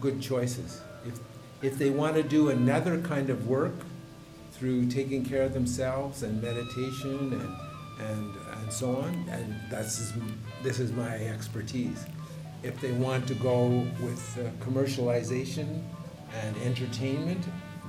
[0.00, 0.80] good choices.
[1.06, 1.18] If,
[1.62, 3.74] if they want to do another kind of work
[4.52, 10.12] through taking care of themselves and meditation and, and, and so on, and that's,
[10.62, 12.06] this is my expertise.
[12.62, 15.82] If they want to go with uh, commercialization
[16.42, 17.44] and entertainment,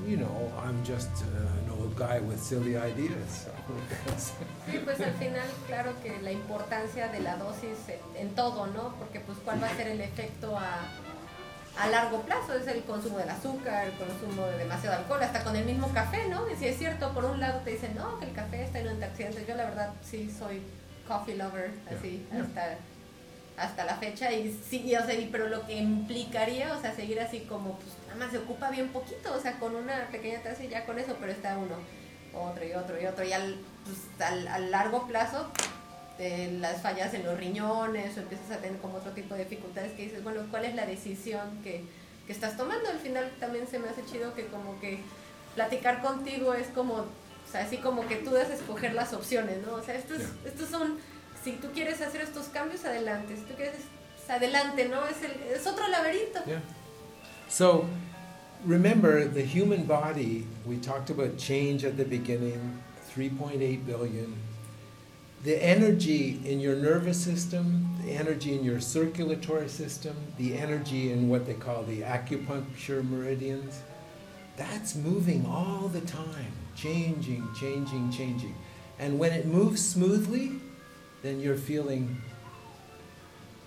[0.06, 3.48] you know, I'm just uh, guy with silly ideas.
[4.70, 8.96] Sí, pues al final, claro que la importancia de la dosis en, en, todo, ¿no?
[9.00, 10.80] Porque pues cuál va a ser el efecto a,
[11.78, 15.56] a largo plazo, es el consumo del azúcar, el consumo de demasiado alcohol, hasta con
[15.56, 16.50] el mismo café, ¿no?
[16.50, 18.90] Y si es cierto, por un lado te dicen, no, que el café está en
[18.90, 20.62] antioxidantes, yo la verdad sí soy
[21.08, 22.78] coffee lover, así, hasta
[23.58, 27.42] hasta la fecha y sí, o sea, pero lo que implicaría, o sea, seguir así
[27.42, 27.90] como, pues
[28.22, 31.18] más se ocupa bien poquito, o sea, con una pequeña taza y ya con eso,
[31.20, 31.76] pero está uno,
[32.34, 35.52] otro y otro y otro, y al, pues, al, largo plazo
[36.60, 40.04] las fallas en los riñones o empiezas a tener como otro tipo de dificultades que
[40.04, 41.84] dices, bueno, ¿cuál es la decisión que,
[42.28, 42.88] que estás tomando?
[42.90, 45.00] Al final también se me hace chido que como que
[45.56, 49.74] platicar contigo es como, o sea, así como que tú das escoger las opciones, ¿no?
[49.74, 51.00] O sea, estos, estos son
[51.44, 53.36] si tú quieres hacer estos cambios, adelante.
[53.36, 53.78] Si tú quieres,
[54.30, 55.04] adelante, ¿no?
[55.08, 56.46] Es, el, es otro laberinto.
[56.46, 56.62] Yeah.
[57.50, 57.86] So
[58.66, 62.82] remember the human body, we talked about change at the beginning,
[63.16, 64.36] 3.8 billion.
[65.44, 71.30] The energy in your nervous system, the energy in your circulatory system, the energy in
[71.30, 73.82] what they call the acupuncture meridians,
[74.56, 78.56] that's moving all the time, changing, changing, changing.
[79.00, 80.52] And when it moves smoothly,
[81.24, 82.22] then you're feeling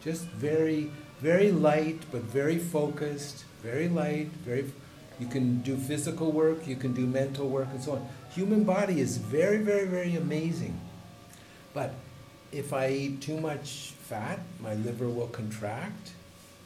[0.03, 0.91] just very,
[1.21, 4.71] very light, but very focused, very light, very.
[5.21, 8.09] You can do physical work, you can do mental work, and so on.
[8.35, 10.81] Human body is very, very, very amazing.
[11.73, 11.95] But
[12.51, 16.13] if I eat too much fat, my liver will contract.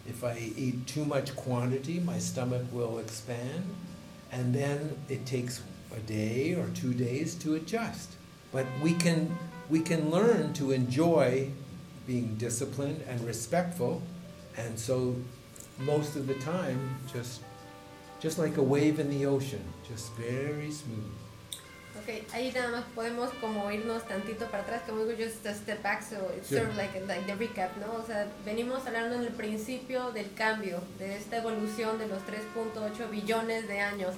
[0.06, 3.64] If I eat too much quantity, my stomach will expand.
[4.32, 5.62] And then it takes
[5.94, 8.12] a day or two days to adjust.
[8.52, 9.36] But we can,
[9.68, 11.50] we can learn to enjoy
[12.06, 14.02] being disciplined and respectful.
[14.56, 15.16] And so
[15.78, 17.42] most of the time, just,
[18.20, 21.12] just like a wave in the ocean, just very smooth.
[22.00, 25.82] Ok, ahí nada más podemos como irnos tantito para atrás, como digo, just a step
[25.82, 28.00] back, so it's sort of like, like the recap, ¿no?
[28.00, 33.10] O sea, venimos hablando en el principio del cambio, de esta evolución de los 3.8
[33.10, 34.14] billones de años,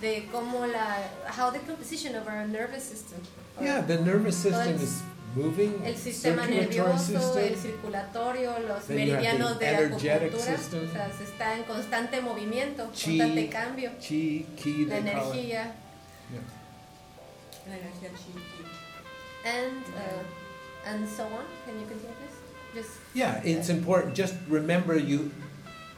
[0.00, 0.96] de cómo la,
[1.36, 3.20] how the composition of our nervous system.
[3.60, 5.02] Yeah, the nervous system is
[5.34, 5.82] moving.
[5.84, 7.44] El sistema nervioso, system.
[7.44, 10.88] el circulatorio, los meridianos the de energetic acupuntura, system.
[10.88, 15.74] o sea, se está en constante movimiento, Chi, constante cambio, chi, ki, la energía.
[16.30, 16.42] Yeah.
[17.68, 18.64] La energía chi, chi.
[19.44, 21.44] and uh, and so on.
[21.64, 22.36] Can you continue, please?
[22.74, 24.14] Just Yeah, it's important.
[24.14, 25.30] Just remember you.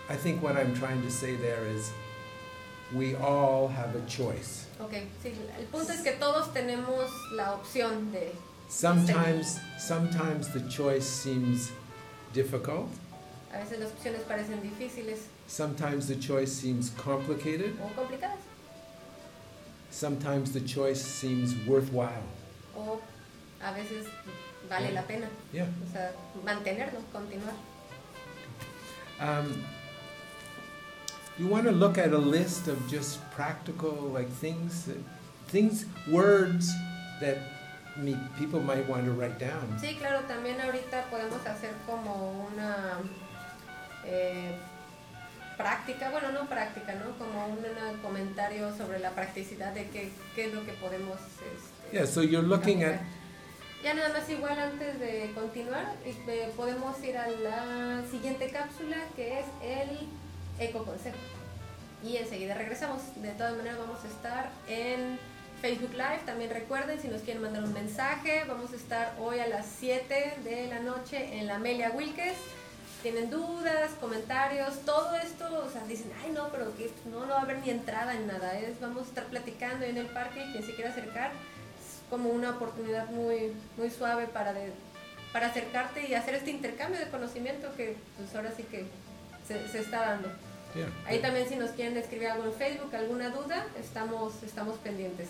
[0.09, 1.91] I think what I'm trying to say there is
[2.95, 4.67] we all have a choice.
[4.81, 5.07] okay.
[5.23, 8.33] Sí, el punto es que todos tenemos la opción de.
[8.73, 11.71] Sometimes, sometimes the choice seems
[12.33, 12.89] difficult.
[13.53, 17.77] A veces las opciones parecen difíciles Sometimes the choice seems complicated.
[17.83, 18.39] o complicadas,
[19.91, 22.25] Sometimes the choice seems worthwhile.
[22.75, 22.99] o
[23.63, 24.07] a veces
[24.71, 25.29] vale la pena.
[25.53, 25.67] Yeah.
[25.87, 26.13] O sea,
[26.43, 27.53] mantenerlo, continuar.
[29.21, 29.63] Um,
[31.39, 34.97] you want to look at a list of just practical like things, that,
[35.49, 36.73] things, words
[37.21, 37.37] that
[38.39, 39.79] people might want to write down.
[39.81, 42.99] Sí, claro, también ahorita podemos hacer como una
[44.05, 44.57] eh,
[45.57, 47.17] práctica, bueno, no práctica, ¿no?
[47.19, 51.19] Como un un comentario sobre la practicidad de qué, qué es lo que podemos...
[51.21, 53.01] Este, Yeah, so you're looking at
[53.83, 59.41] Ya nada más igual antes de continuar, este, podemos ir a la siguiente cápsula que
[59.41, 60.09] es el
[60.59, 61.19] ecoconsejo.
[62.03, 63.03] Y enseguida regresamos.
[63.17, 65.19] De todas maneras vamos a estar en
[65.63, 66.21] Facebook Live.
[66.27, 70.35] También recuerden, si nos quieren mandar un mensaje, vamos a estar hoy a las 7
[70.45, 72.35] de la noche en la Amelia Wilkes.
[73.03, 77.39] Tienen dudas, comentarios, todo esto, o sea, dicen, ay no, pero que no, no va
[77.41, 80.53] a haber ni entrada en nada, es, vamos a estar platicando en el parque y
[80.53, 84.73] quien se quiera acercar, es como una oportunidad muy, muy suave para, de-
[85.33, 88.87] para acercarte y hacer este intercambio de conocimiento que pues ahora sí que
[89.49, 90.29] se, se está dando.
[90.77, 90.87] yeah.
[91.09, 95.27] Ahí también si nos quieren escribir algo en Facebook, alguna duda, estamos, estamos pendientes.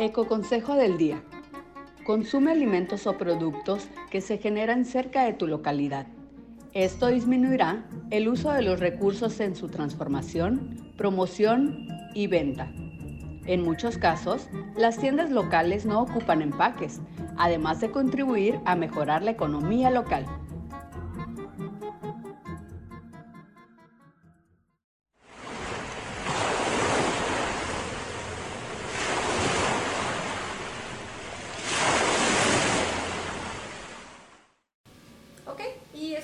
[0.00, 1.22] Ecoconsejo del día.
[2.06, 6.06] Consume alimentos o productos que se generan cerca de tu localidad.
[6.72, 12.72] Esto disminuirá el uso de los recursos en su transformación, promoción y venta.
[13.48, 14.46] En muchos casos,
[14.76, 17.00] las tiendas locales no ocupan empaques,
[17.38, 20.26] además de contribuir a mejorar la economía local.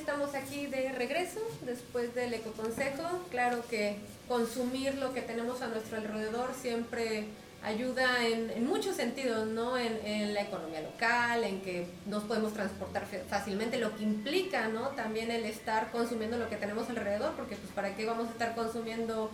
[0.07, 3.25] Estamos aquí de regreso después del ecoconsejo.
[3.31, 3.97] Claro que
[4.29, 7.25] consumir lo que tenemos a nuestro alrededor siempre
[7.63, 9.79] ayuda en, muchos sentidos, ¿no?
[9.79, 14.89] En, la economía local, en que nos podemos transportar fácilmente, lo que implica, ¿no?
[14.89, 18.55] También el estar consumiendo lo que tenemos alrededor, porque pues para qué vamos a estar
[18.55, 19.31] consumiendo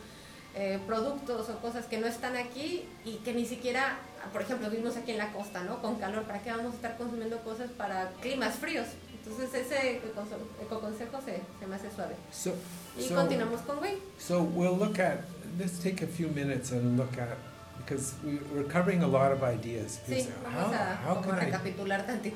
[0.55, 3.99] eh, productos o cosas que no están aquí y que ni siquiera,
[4.33, 5.83] por ejemplo, vivimos aquí en la costa, ¿no?
[5.83, 8.87] Con calor, ¿para qué vamos a estar consumiendo cosas para climas fríos?
[9.25, 12.15] Entonces ese ecoconse- ecoconsejo se, se me hace suave.
[12.33, 12.55] So,
[12.99, 13.99] Y so, continuamos con Wayne.
[14.19, 15.21] so we'll look at.
[15.59, 17.37] Let's take a few minutes and look at
[17.79, 19.99] because we, we're covering a lot of ideas.
[20.07, 21.51] Sí, Because vamos a how, how can I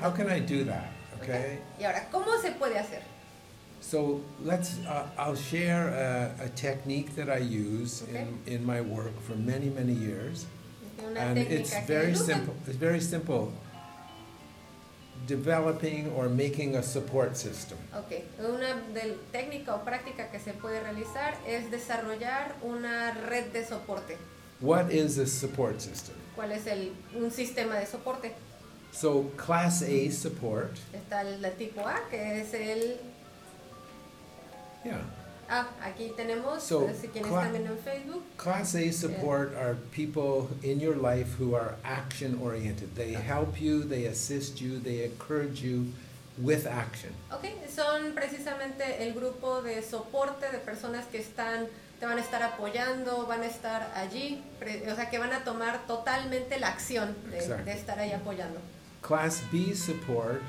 [0.00, 0.90] how can I do that?
[1.22, 1.58] Okay.
[1.78, 3.02] Y ahora, ¿cómo se puede hacer?
[3.80, 4.78] So let's.
[4.86, 8.26] Uh, I'll share a, a technique that I use Okay.
[8.46, 10.46] in, in my work for many many years,
[11.06, 12.54] Una and it's very simple.
[12.66, 13.52] It's very simple.
[15.26, 17.78] Developing or making a support system.
[17.96, 23.64] Ok, una del- técnica o práctica que se puede realizar es desarrollar una red de
[23.64, 24.18] soporte.
[24.60, 26.14] What is a support system?
[26.36, 28.32] ¿Cuál es el, un sistema de soporte?
[28.92, 30.76] So class A support.
[30.92, 32.96] Está el, el tipo A, que es el...
[34.84, 35.00] Yeah.
[35.48, 40.48] Ah, aquí tenemos, So, eh, si quienes viendo en Facebook, Class A support are people
[40.62, 42.94] in your life who are action oriented.
[42.94, 45.86] They help you, they assist you, they encourage you
[46.38, 47.12] with action.
[47.30, 51.68] ok, son precisamente el grupo de soporte de personas que están,
[52.00, 54.42] te van a estar apoyando, van a estar allí,
[54.90, 57.64] o sea, que van a tomar totalmente la acción de, Exacto.
[57.64, 58.58] de estar ahí apoyando.
[59.00, 60.40] Class B support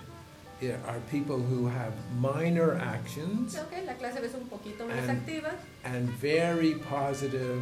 [0.62, 5.20] i- are people who have minor actions Ok, la clase es un poquito menos And-
[5.20, 5.52] activa,
[5.84, 7.60] and very positive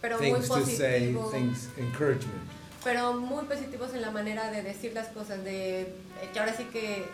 [0.00, 1.30] pero muy things to say, positivo.
[1.30, 2.42] things encouragement.
[2.84, 5.86] pero muy positivos en la manera de decir las cosas, de eh,
[6.32, 7.04] que ahora sí que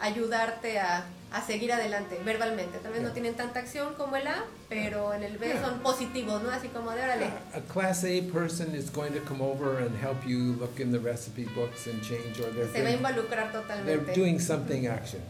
[0.00, 2.78] ayudarte a, a seguir adelante verbalmente.
[2.78, 3.14] Tal vez no Yeah.
[3.14, 5.62] tienen tanta acción como el A, pero en el B Yeah.
[5.62, 6.50] son positivos, ¿no?
[6.50, 7.26] Así como de órale.
[7.54, 10.98] A class A person is going to come over and help you look in the
[10.98, 14.12] recipe books and change or they're Se va a involucrar They're totalmente.
[14.14, 15.20] doing something action.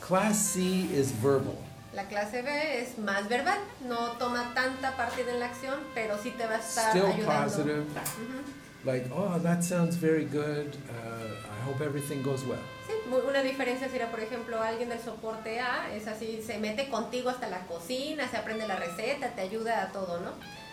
[0.00, 1.56] Class C is verbal.
[1.94, 2.50] La clase B
[2.82, 3.58] es más verbal,
[3.88, 7.44] no toma tanta partida en la acción, pero sí te va a estar Still ayudando.
[7.44, 7.84] positive.
[8.84, 10.76] Like, oh, that sounds very good.
[10.88, 12.60] Uh, I hope everything goes well.
[12.86, 17.30] Sí, una diferencia sería, por ejemplo, alguien del soporte A, es así, se mete contigo
[17.30, 20.32] hasta la cocina, se aprende la receta, te ayuda a todo, ¿no?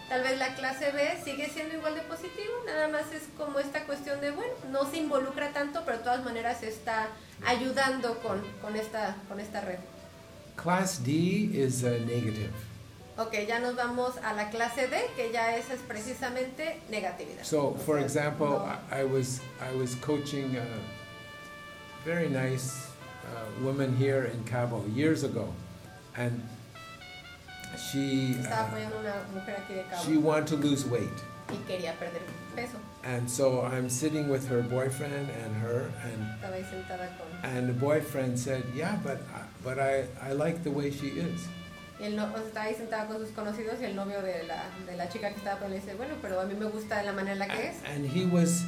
[0.09, 3.85] Tal vez la clase B sigue siendo igual de positivo, nada más es como esta
[3.85, 7.07] cuestión de, bueno, no se involucra tanto, pero de todas maneras está
[7.45, 9.79] ayudando con, con, esta, con esta red.
[10.61, 12.51] Class D is uh, negative.
[13.17, 17.43] Ok, ya nos vamos a la clase D, que ya esa es precisamente negatividad.
[17.43, 20.65] So, for example, no- I, I was I was coaching a
[22.05, 22.87] very nice
[23.25, 25.51] uh, woman here in Cabo years ago,
[26.15, 26.41] and
[27.91, 31.09] she uh, apoyando a una mujer aquí de Cabo she wanted to lose weight.
[31.49, 32.21] y quería perder
[32.55, 32.77] peso.
[33.03, 37.27] And so I'm sitting with her boyfriend and her, and Estaba ahí sentada con...
[37.43, 41.47] and the boyfriend said, "Yeah, but I- but I I like the way she is."
[42.01, 44.63] El no, o sea, estaba ahí sentada con sus conocidos y el novio de la,
[44.85, 47.13] de la chica que estaba con él dice, bueno, pero a mí me gusta la
[47.13, 47.75] manera en la que es.
[47.85, 48.65] And he was,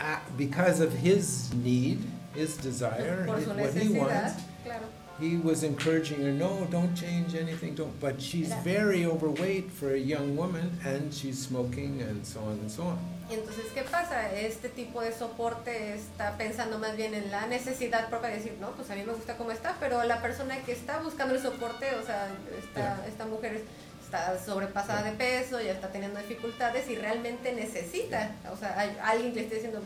[0.00, 1.98] uh, because of his need,
[2.36, 4.34] his desire, Por his- su what he wants,
[4.64, 4.86] claro.
[5.18, 7.98] he was encouraging her, no, don't change anything, don't.
[8.00, 12.58] But she's Era- very overweight for a young woman, and she's smoking, and so on
[12.60, 12.98] and so on.
[13.28, 14.30] Y entonces, ¿qué pasa?
[14.32, 18.70] Este tipo de soporte está pensando más bien en la necesidad propia de decir, no,
[18.70, 21.86] pues a mí me gusta cómo está, pero la persona que está buscando el soporte,
[22.00, 23.04] o sea, esta, Yeah.
[23.08, 23.62] esta mujer
[24.04, 29.30] está sobrepasada de peso, ya está teniendo dificultades y realmente necesita, o sea, hay alguien
[29.32, 29.80] que le esté diciendo,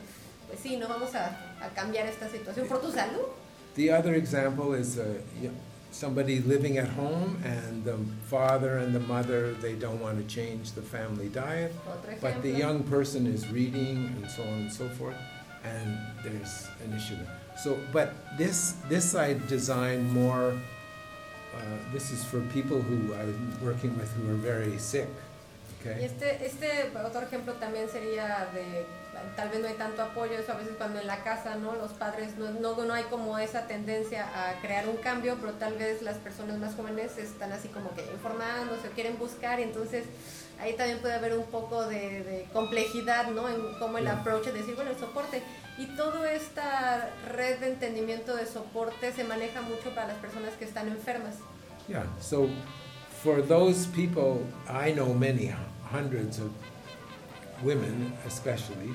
[0.46, 3.28] pues sí, no vamos a, a cambiar esta situación por tu salud.
[3.74, 5.04] The other example is uh,
[5.92, 7.96] somebody living at home, and the
[8.28, 11.72] father and the mother they don't want to change the family diet.
[12.20, 15.16] But the young person is reading and so on and so forth,
[15.64, 17.36] and there's an issue there.
[17.62, 20.58] So, but this this I designed more.
[21.52, 21.58] Uh,
[21.92, 25.08] this is for people who I'm working with who are very sick.
[25.84, 26.04] Y Okay.
[26.04, 28.84] este, este otro ejemplo también sería de,
[29.36, 31.74] tal vez no hay tanto apoyo, eso a veces cuando en la casa, ¿no?
[31.74, 35.74] Los padres, no, no, no hay como esa tendencia a crear un cambio, pero tal
[35.74, 40.04] vez las personas más jóvenes están así como que informándose, quieren buscar, y entonces
[40.60, 43.48] ahí también puede haber un poco de, de complejidad, ¿no?
[43.48, 45.42] En cómo el approach es decir, bueno, el soporte.
[45.78, 50.66] Y toda esta red de entendimiento de soporte se maneja mucho para las personas que
[50.66, 51.36] están enfermas.
[51.88, 52.04] Yeah.
[52.20, 52.48] So,
[53.22, 55.50] for those people, I know many
[55.90, 56.50] hundreds of
[57.62, 58.94] women, especially.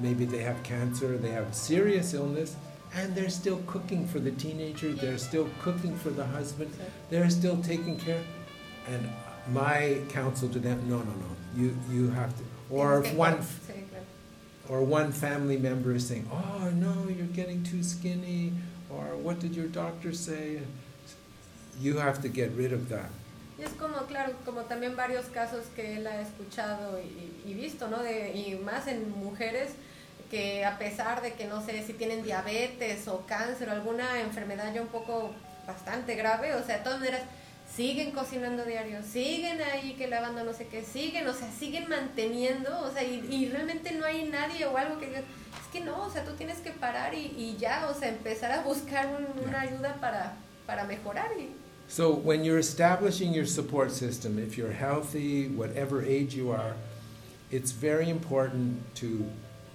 [0.00, 2.56] Maybe they have cancer, they have serious illness,
[2.94, 4.92] and they're still cooking for the teenager.
[4.92, 6.70] They're still cooking for the husband.
[7.10, 8.22] They're still taking care.
[8.88, 9.08] And
[9.52, 11.30] my counsel to them: No, no, no.
[11.56, 12.44] You you have to.
[12.70, 13.38] Or if one
[14.68, 18.52] or one family member is saying, "Oh no, you're getting too skinny,"
[18.90, 20.60] or "What did your doctor say?"
[21.80, 23.10] You have to get rid of that.
[23.58, 27.88] Y es como, claro, como también varios casos que él ha escuchado y, y visto,
[27.88, 28.02] ¿no?
[28.02, 29.72] De, y más en mujeres
[30.30, 34.72] que a pesar de que no sé si tienen diabetes o cáncer o alguna enfermedad
[34.74, 35.32] ya un poco
[35.66, 37.22] bastante grave, o sea, de todas maneras
[37.74, 42.78] siguen cocinando diario, siguen ahí que lavando no sé qué, siguen, o sea, siguen manteniendo,
[42.80, 46.06] o sea, y, y realmente no hay nadie o algo que diga, es que no,
[46.06, 49.46] o sea, tú tienes que parar y, y ya, o sea, empezar a buscar un-
[49.48, 50.34] una ayuda para,
[50.66, 51.30] para mejorar.
[51.38, 51.50] Y
[51.90, 56.74] So when you're establishing your support system, if you're healthy, whatever age you are,
[57.50, 59.24] it's very important to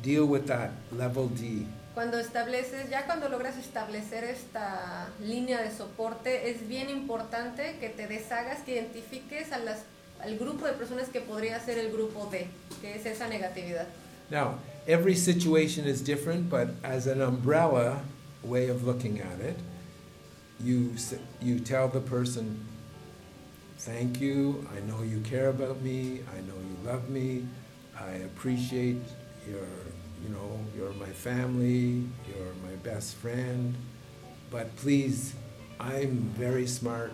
[0.03, 1.65] deal with that level D.
[1.93, 8.07] cuando estableces, ya cuando logras establecer esta línea de soporte, es bien importante que te
[8.07, 9.83] deshagas, que identifiques a las,
[10.19, 12.47] al grupo de personas que podría ser el grupo D,
[12.81, 13.87] que es esa negatividad.
[14.31, 14.55] Now,
[14.87, 18.01] every situation is different, but as an umbrella
[18.43, 19.57] way of looking at it,
[20.59, 20.95] you,
[21.41, 22.59] you tell the person,
[23.77, 27.45] Thank you, I know you care about me, I know you love me,
[27.99, 29.01] I appreciate
[29.45, 29.67] your,
[30.23, 33.75] you know, you're my family, you're my best friend,
[34.49, 35.33] but please,
[35.79, 37.13] I'm very smart,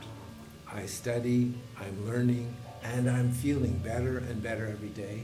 [0.72, 2.54] I study, I'm learning,
[2.84, 5.24] and I'm feeling better and better every day,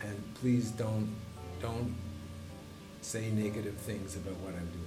[0.00, 1.08] and please don't,
[1.60, 1.94] don't
[3.02, 4.86] say negative things about what I'm doing.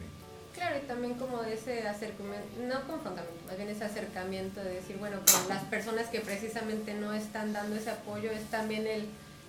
[0.56, 5.18] Claro, y también como ese acercamiento, no confrontamiento, más bien ese acercamiento de decir, bueno,
[5.32, 9.06] con las personas que precisamente no están dando ese apoyo, es también el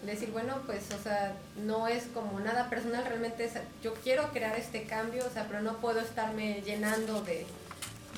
[0.06, 3.52] decir, bueno, pues, o sea, no es como nada personal, realmente es,
[3.82, 7.46] yo quiero crear este cambio, o sea, pero no puedo estarme llenando de,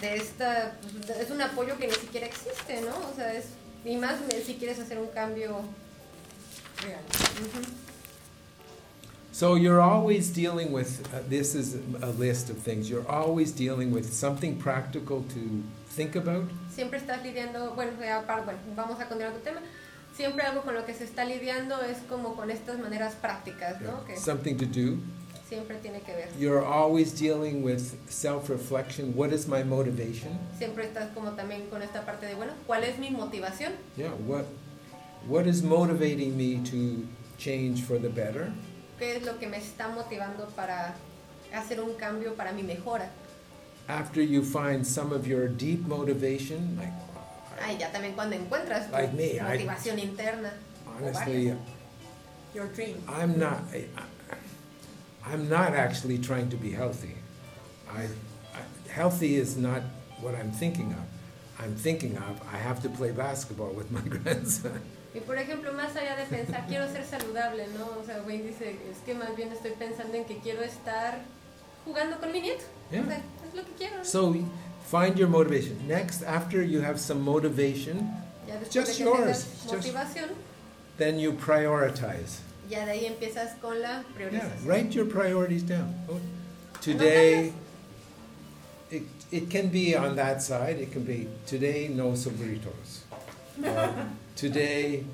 [0.01, 0.77] de esta,
[1.07, 2.97] pues, es un apoyo que ni siquiera existe, ¿no?
[3.11, 3.47] O sea, es,
[3.85, 5.61] y más si quieres hacer un cambio
[6.83, 7.03] real.
[7.41, 7.63] Ujú.
[9.33, 13.91] So you're always dealing with, uh, this is a list of things, you're always dealing
[13.91, 15.63] with something practical to
[15.97, 16.45] think about,
[16.75, 19.61] siempre estás lidiando, bueno, bueno, vamos a continuar con el tema.
[20.17, 24.05] Siempre algo con lo que se está lidiando es como con estas maneras prácticas, ¿no?
[24.05, 24.99] Que something to do.
[25.53, 26.29] siempre tiene que ver.
[26.39, 30.39] You're always dealing with self-reflection, what is my motivation?
[30.59, 33.73] Siempre estás como también con esta parte de, bueno, ¿cuál es mi motivación?
[33.97, 34.47] Yeah, what,
[35.29, 37.07] what is motivating me to
[37.37, 38.51] change for the better?
[38.99, 40.95] ¿Qué es lo que me está motivando para
[41.53, 43.11] hacer un cambio para mi mejora?
[43.89, 46.93] After you find some of your deep motivation, like
[47.61, 50.53] Ay, ya también cuando encuentras tu Like me, I- motivación interna.
[50.87, 51.59] o honestly, varias.
[52.55, 52.97] Your dream.
[53.09, 53.63] I'm not.
[53.73, 53.87] I,
[55.25, 57.15] I'm not actually trying to be healthy.
[57.91, 58.05] I,
[58.55, 59.83] I, healthy is not
[60.21, 61.05] what I'm thinking of.
[61.65, 64.81] I'm thinking of I have to play basketball with my grandson.
[65.15, 68.01] Y por ejemplo, más allá de pensar, quiero ser saludable, ¿no?
[68.01, 71.19] O sea, Wayne dice, es que más bien estoy pensando en que quiero estar
[71.85, 72.65] jugando con mi nieto.
[72.91, 73.03] Yeah.
[73.03, 73.97] O sea, es lo que quiero.
[73.99, 74.05] ¿no?
[74.05, 74.35] So
[74.93, 75.75] find your motivation.
[75.89, 77.97] Next, after you have some motivation,
[78.71, 79.89] just yours, just-
[80.99, 82.41] then you prioritize.
[82.69, 85.95] ya de ahí empiezas con la Yeah, write your priorities down.
[86.09, 86.21] Oh,
[86.81, 87.53] Today,
[88.91, 90.77] it, it can be on that side.
[90.79, 92.91] It can be today, no sobritos.
[94.37, 95.05] Today,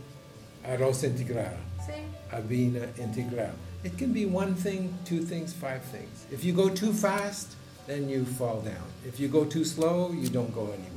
[0.65, 1.99] arroz integral, Sí,
[2.33, 3.55] avena integral.
[3.85, 6.27] It can be one thing, two things, five things.
[6.33, 7.58] If you go too fast,
[7.89, 8.87] then you fall down.
[9.05, 10.95] If you go too slow, you don't go anywhere.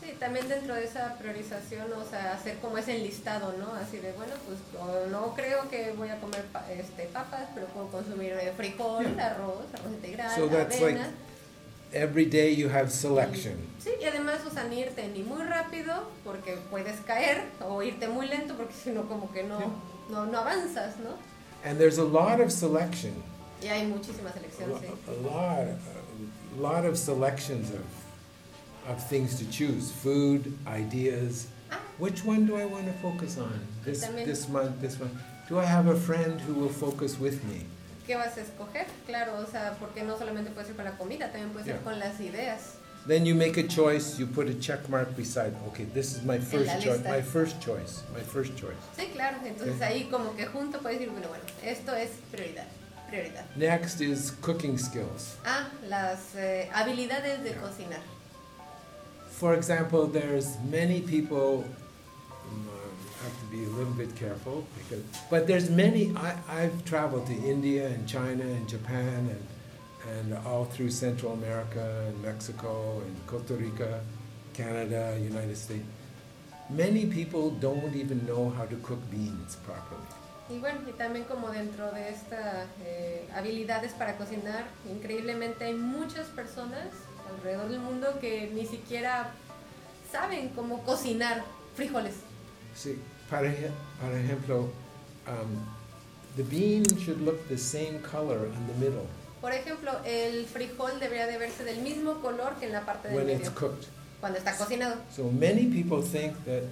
[0.00, 3.72] sí, también dentro de esa priorización, o sea, hacer como ese enlistado, ¿no?
[3.74, 4.58] Así de, bueno, pues
[5.10, 9.26] no creo que voy a comer pa- este, papas, pero puedo consumir eh, frijol, Yeah.
[9.32, 11.10] arroz, arroz integral, So that's like avena.
[11.92, 13.54] every day you have selection.
[13.82, 18.06] Sí, y además, o sea, ni irte ni muy rápido, porque puedes caer, o irte
[18.08, 19.68] muy lento, porque si no, como que no, Yeah.
[20.10, 21.10] no, no avanzas, ¿no?
[21.64, 23.14] And there's a lot of selection.
[23.62, 24.88] Y hay muchísimas a, elecciones, lo- sí.
[25.08, 25.97] a lot, a
[26.58, 27.84] lot of selections of,
[28.88, 31.48] of things to choose, food, ideas.
[31.98, 33.60] Which one do I want to focus on?
[33.84, 35.10] This, this month, this one.
[35.48, 37.64] Do I have a friend who will focus with me?
[38.06, 38.86] ¿Qué vas a escoger?
[39.06, 41.84] Claro, o sea, porque no solamente puede ser con la comida, también puede ser Yeah.
[41.84, 42.76] con las ideas.
[43.06, 46.38] Then you make a choice, you put a check mark beside, okay, this is my
[46.38, 48.76] first choice, my first choice, my first choice.
[48.96, 49.82] Sí, claro, entonces Ok.
[49.82, 52.66] ahí como que junto puedes decir, bueno, bueno, esto es prioridad,
[53.10, 53.44] prioridad.
[53.56, 55.36] Next is cooking skills.
[55.44, 58.02] Ah, las eh, habilidades de cocinar.
[59.30, 61.64] For example, there's many people.
[62.50, 62.68] um,
[63.22, 66.12] have to be a little bit careful because, but there's many.
[66.16, 69.42] I, I've traveled to India and China and Japan and
[70.16, 74.00] and all through Central America and Mexico and Costa Rica,
[74.54, 75.84] Canada, United States.
[76.70, 80.07] Many people don't even know how to cook beans properly.
[80.50, 82.66] Y bueno, y también como dentro de estas
[83.34, 86.86] habilidades para cocinar, increíblemente hay muchas personas
[87.30, 89.30] alrededor del mundo que ni siquiera
[90.10, 91.44] saben cómo cocinar
[91.76, 92.14] frijoles.
[93.28, 93.70] Para, ej-
[94.00, 94.70] para ejemplo,
[95.26, 95.66] um,
[96.36, 99.04] the bean should look the same color in the middle
[99.42, 103.16] Por ejemplo, el frijol debería de verse del mismo color que en la parte del
[103.18, 103.86] when medio, it's cooked.
[104.20, 104.96] cuando está cocinado.
[105.14, 106.62] So many people think that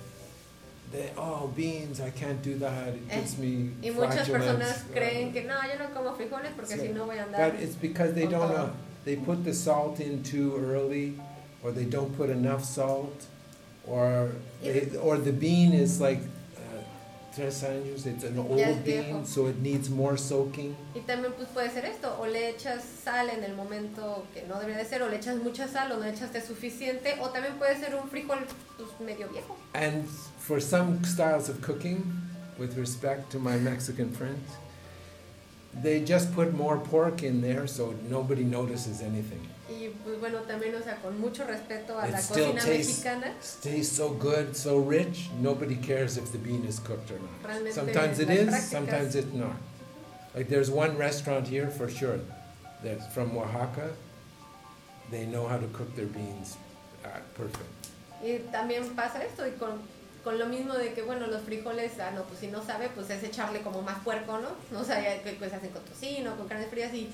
[1.16, 2.88] oh, beans, I can't do that.
[2.94, 4.92] It Eh, gives me Y muchas personas flatulence.
[4.92, 7.52] creen que no, yo no como frijoles porque si no voy a andar.
[7.52, 8.70] But it's because they don't know.
[9.04, 11.14] They put the salt in too early,
[11.62, 13.26] or they don't put enough salt,
[13.86, 14.30] or
[14.62, 16.18] they, or the bean is like
[16.56, 16.82] uh,
[17.34, 18.04] tres años.
[18.04, 19.12] It's an Ya es old viejo.
[19.12, 20.74] bean, so it needs more soaking.
[20.94, 24.58] Y también pues puede ser esto, o le echas sal en el momento que no
[24.58, 27.78] debería de ser, o le echas mucha sal o no echaste suficiente, o también puede
[27.78, 28.38] ser un frijol
[28.76, 29.56] pues medio viejo.
[29.74, 30.08] And
[30.46, 32.00] for some styles of cooking,
[32.56, 34.48] with respect to my Mexican friends,
[35.82, 39.40] they just put more pork in there so nobody notices anything.
[39.68, 43.04] Y pues bueno, también, o sea, con mucho respeto a It la still cocina tastes,
[43.04, 47.42] mexicana, tastes so good, so rich, nobody cares if the bean is cooked or not.
[47.42, 49.56] realmente Sometimes it is, prácticas- sometimes it's not.
[50.36, 52.20] Like there's one restaurant here for sure
[52.84, 53.90] that's from Oaxaca.
[55.10, 56.56] They know how to cook their beans
[57.04, 57.90] uh, perfect.
[58.22, 59.80] Y también pasa esto, y con,
[60.26, 63.08] con lo mismo de que, bueno, los frijoles, ah, no, pues si no sabe, pues
[63.10, 64.76] es echarle como más puerco, ¿no?
[64.76, 67.08] O sea, que pues hacen con tocino, con carnes frías, y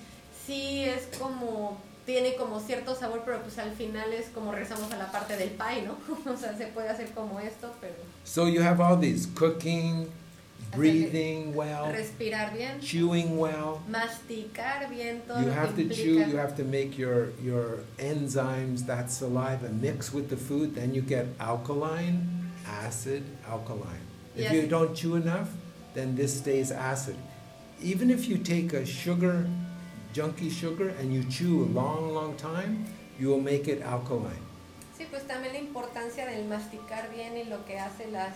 [0.46, 4.96] sí es como, tiene como cierto sabor, pero pues al final es como regresamos a
[4.96, 5.98] la parte del pie, ¿no?
[6.32, 7.92] o sea, se puede hacer como esto, pero
[8.24, 10.08] So you have all these cooking,
[10.74, 13.80] breathing well, respirar bien, chewing well.
[13.90, 19.10] masticar bien, todo You have to chew, you have to make your, your enzymes, that
[19.10, 24.00] saliva, mix with the food, then you get alkaline, acid, alkaline.
[24.36, 24.70] If you Yes.
[24.70, 25.48] don't chew enough,
[25.94, 27.16] then this stays acid.
[27.82, 29.46] Even if you take a sugar,
[30.14, 32.86] junky sugar, and you chew a long, long time,
[33.18, 34.40] you will make it alkaline.
[34.96, 38.34] Sí, pues también la importancia del masticar bien y lo que hace las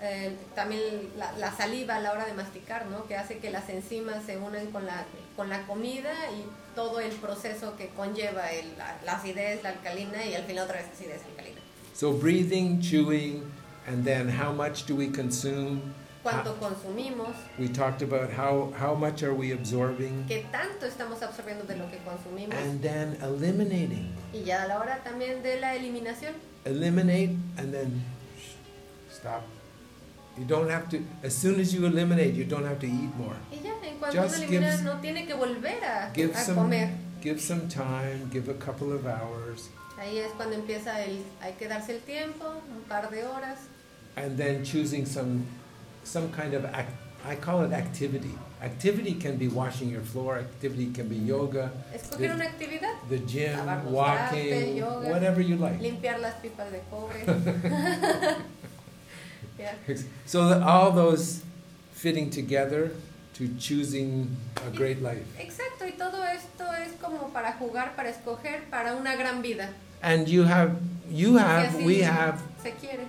[0.00, 3.06] eh, también la, la saliva a la hora de masticar, ¿no?
[3.08, 6.44] Que hace que las enzimas se unan con la con la comida y
[6.76, 10.76] todo el proceso que conlleva el- la, la acidez, la alcalina y al final otra
[10.80, 11.60] vez acidez, alcalina.
[11.94, 13.42] So breathing, chewing,
[13.88, 15.80] and then how much do we consume?
[16.22, 21.64] Cuánto consumimos, We talked about how, how much are we absorbing, qué tanto estamos absorbiendo
[21.66, 24.12] de lo que consumimos and then eliminating.
[24.34, 26.34] y ya a la hora también de la eliminación.
[26.64, 28.02] eliminate and then
[29.10, 29.42] stop.
[30.36, 33.36] You don't have to, as soon as you eliminate, you don't have to eat more.
[33.50, 36.38] Y ya, en cuanto Just uno elimina, gives- no tiene que volver a, Give a
[36.38, 36.90] some, comer.
[37.22, 41.66] give some time, give a couple of hours, Ahí es cuando empieza el, hay que
[41.68, 43.58] darse el tiempo, un par de horas.
[44.18, 45.46] And then choosing some,
[46.04, 46.90] some kind of, act,
[47.24, 48.34] I call it activity.
[48.60, 53.18] Activity can be washing your floor, activity can be yoga, Escoger The- una actividad, the
[53.18, 55.08] gym, Lavar los trastes, walking, yoga.
[55.10, 55.78] whatever you like.
[55.80, 57.24] limpiar las pipas de cobre.
[59.58, 59.72] Ya.
[60.26, 61.42] So all those
[61.92, 62.92] fitting together
[63.34, 64.36] to choosing
[64.66, 65.26] a great life.
[65.38, 69.70] Exacto, y todo esto es como para jugar, para escoger, para una gran vida.
[70.00, 70.76] And you have,
[71.10, 73.06] you have, we have se quiere.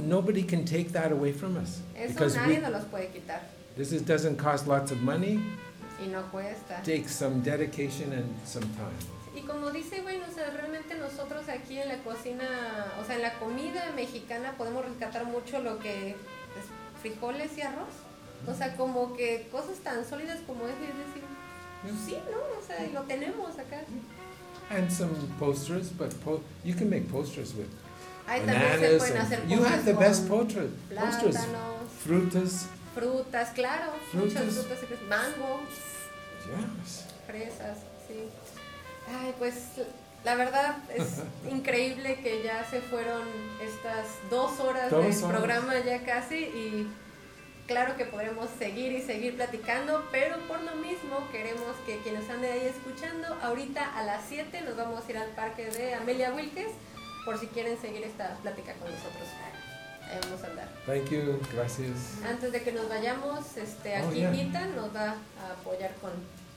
[0.00, 3.40] Nobody can take that away from us Eso because nadie we, nos los puede quitar.
[3.76, 5.40] this is, doesn't cost lots of money.
[6.02, 6.82] Y no cuesta.
[6.84, 8.96] Takes some dedication and some time.
[9.34, 12.44] Y como dice, bueno, o sea, realmente nosotros aquí en la cocina,
[13.00, 16.16] o sea, en la comida mexicana podemos rescatar mucho lo que es
[17.00, 17.88] frijoles y arroz.
[18.46, 21.22] O sea, como que cosas tan sólidas como eso, es decir,
[21.82, 22.38] pues sí, ¿no?
[22.58, 23.80] O sea, lo tenemos acá.
[24.70, 27.68] And some posters, but po- you can make posters with
[28.32, 30.70] Ahí también se pueden hacer you have the best posters.
[30.88, 31.36] plátanos,
[32.04, 34.82] Frutas, frutas, claro, muchas Frutas.
[34.82, 35.60] y frutas, mango,
[36.46, 37.04] yes.
[37.26, 37.78] fresas,
[38.08, 38.14] sí.
[39.20, 39.54] Ay, pues
[40.24, 41.18] la verdad es
[41.52, 43.22] increíble que ya se fueron
[43.60, 45.36] estas dos horas Dos del horas.
[45.38, 46.90] programa ya casi y
[47.66, 52.40] claro que podremos seguir y seguir platicando, pero por lo mismo queremos que quienes están
[52.40, 56.32] de ahí escuchando, ahorita a las 7 nos vamos a ir al parque de Amelia
[56.32, 56.68] Wilkes
[57.24, 59.28] por si quieren seguir esta plática con nosotros.
[60.10, 60.68] Ahí vamos a andar.
[60.86, 62.22] Thank you, gracias.
[62.28, 64.30] Antes de que nos vayamos, este, Oh, aquí yeah.
[64.30, 66.10] Vita nos va a apoyar con,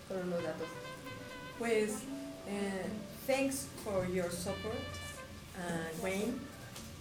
[0.07, 0.67] con unos datos.
[1.57, 1.91] Pues,
[2.47, 2.85] eh,
[3.25, 4.75] thanks for your support,
[5.57, 6.39] uh, Wayne.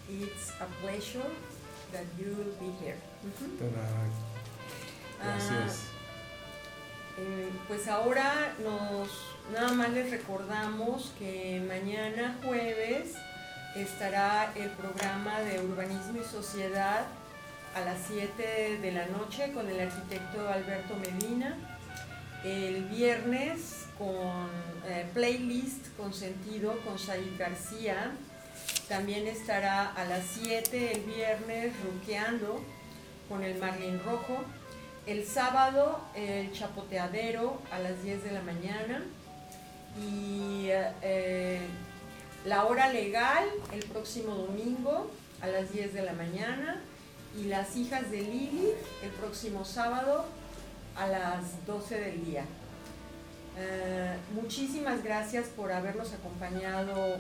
[0.09, 1.29] It's a pleasure
[1.93, 2.97] that you'll be here.
[5.21, 5.87] Ah, Gracias.
[7.17, 9.09] Eh, pues ahora nos
[9.53, 13.15] nada más les recordamos que mañana jueves
[13.75, 17.07] estará el programa de urbanismo y sociedad
[17.75, 21.57] a las 7 de la noche con el arquitecto Alberto Medina.
[22.45, 24.49] El viernes con
[24.87, 28.13] eh, playlist con sentido con Said García.
[28.89, 32.61] También estará a las 7 el viernes ruqueando
[33.29, 34.45] con el Marlin Rojo.
[35.07, 39.03] El sábado el chapoteadero a las 10 de la mañana
[40.01, 41.61] y eh,
[42.45, 45.11] la hora legal el próximo domingo
[45.41, 46.81] a las 10 de la mañana
[47.39, 48.69] y las hijas de Lili
[49.03, 50.25] el próximo sábado
[50.97, 52.45] a las 12 del día.
[53.57, 57.17] Eh, muchísimas gracias por habernos acompañado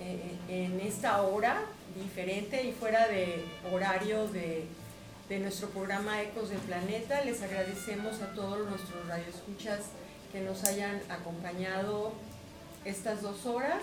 [0.00, 1.60] eh, en esta hora
[1.94, 4.66] diferente y fuera de horario de,
[5.28, 7.20] de nuestro programa Ecos del Planeta.
[7.22, 9.80] Les agradecemos a todos nuestros radioescuchas
[10.32, 12.12] que nos hayan acompañado
[12.84, 13.82] estas dos horas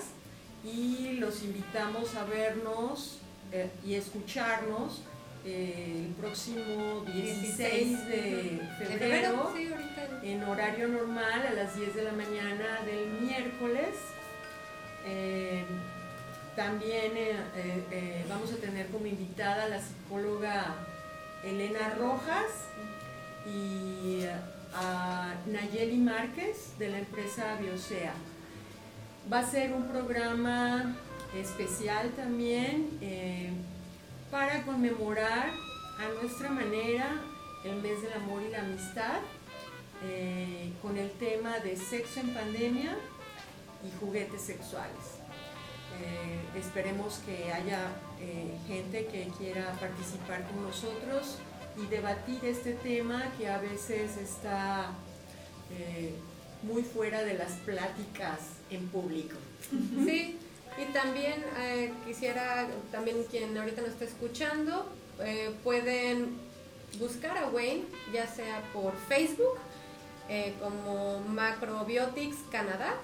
[0.64, 3.19] y los invitamos a vernos
[3.52, 5.02] eh, y escucharnos
[5.44, 9.53] eh, el próximo 16 de febrero
[10.22, 13.95] en horario normal a las 10 de la mañana del miércoles.
[15.06, 15.65] Eh,
[16.56, 17.14] también
[18.30, 20.76] vamos a tener como invitada a la psicóloga
[21.44, 22.68] Elena Rojas
[23.48, 24.26] y
[24.76, 28.14] a Nayeli Márquez de la empresa Biosea.
[29.30, 30.95] Va a ser un programa
[31.35, 33.52] especial también eh,
[34.31, 35.52] para conmemorar
[35.99, 37.22] a nuestra manera
[37.64, 39.19] el mes del amor y la amistad
[40.03, 42.98] eh, con el tema de sexo en pandemia
[43.85, 45.19] y juguetes sexuales.
[46.02, 47.89] Eh, esperemos que haya
[48.68, 51.38] gente que quiera participar con nosotros
[51.81, 54.91] y debatir este tema que a veces está
[56.64, 59.35] muy fuera de las pláticas en público.
[60.06, 60.38] Sí,
[60.77, 64.89] y también eh, quisiera, también quien ahorita nos está escuchando,
[65.19, 66.38] eh, pueden
[66.99, 67.84] buscar a Wayne,
[68.14, 69.57] ya sea por Facebook,
[70.30, 72.95] eh, como Macrobiotics Canadá,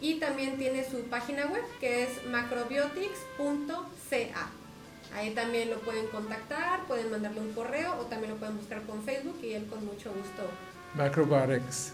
[0.00, 4.50] y también tiene su página web que es macrobiotics.ca.
[5.14, 9.02] Ahí también lo pueden contactar, pueden mandarle un correo o también lo pueden buscar con
[9.04, 10.42] Facebook y él con mucho gusto.
[10.94, 11.92] Macrobotics.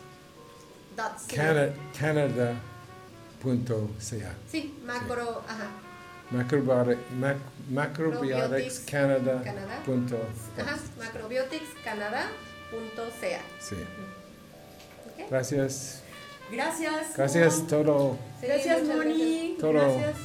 [1.99, 2.55] Canada,
[3.43, 4.35] Canada.ca.
[4.51, 5.69] Sí, macro, ajá.
[6.31, 7.37] Macrobiotics, mac,
[7.71, 9.43] macrobiotics Canada.
[9.85, 10.17] Punto,
[10.59, 13.41] ajá, macrobioticscanada.ca.
[13.61, 13.77] Sí.
[15.13, 15.27] Okay.
[15.29, 16.03] Gracias.
[16.51, 17.17] Gracias.
[17.17, 18.19] Gracias, todo.
[18.41, 19.57] Sí, gracias, Moni.
[19.61, 19.73] Todo.
[19.73, 20.17] Gracias.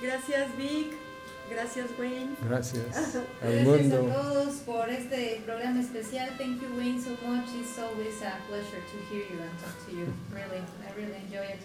[0.00, 0.92] Gracias, Vic.
[1.50, 2.36] Gracias, Wayne.
[2.48, 3.72] Gracias al mundo.
[3.72, 6.30] Gracias a todos por este programa especial.
[6.38, 7.48] Thank you, Wayne, so much.
[7.54, 10.06] It's always a pleasure to hear you and talk to you.
[10.32, 11.60] Really, I really enjoy it.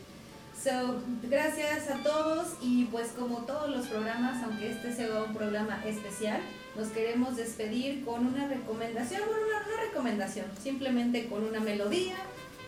[0.61, 5.83] So, gracias a todos y pues como todos los programas, aunque este sea un programa
[5.85, 6.41] especial,
[6.75, 12.15] nos queremos despedir con una recomendación, bueno, una, recomendación, simplemente con una melodía,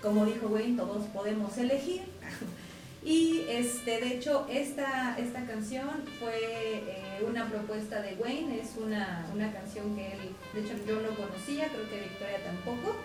[0.04, 2.04] como dijo Wayne, todos podemos elegir.
[3.02, 5.90] Y este, de hecho, esta, esta canción
[6.20, 11.00] fue eh, una propuesta de Wayne, es una, una, canción que él, de hecho yo
[11.00, 12.98] no conocía, creo que Victoria tampoco.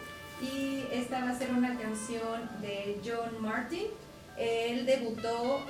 [0.42, 3.86] Y esta va a ser una canción de John Martin.
[4.36, 5.64] Él debutó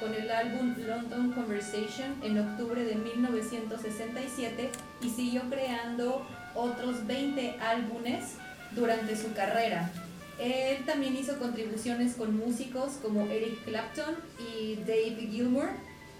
[0.00, 4.70] con el álbum London Conversation en octubre de 1967
[5.02, 8.34] y siguió creando otros 20 álbumes
[8.72, 9.90] durante su carrera.
[10.40, 15.68] Él también hizo contribuciones con músicos como Eric Clapton y Dave Gilmour.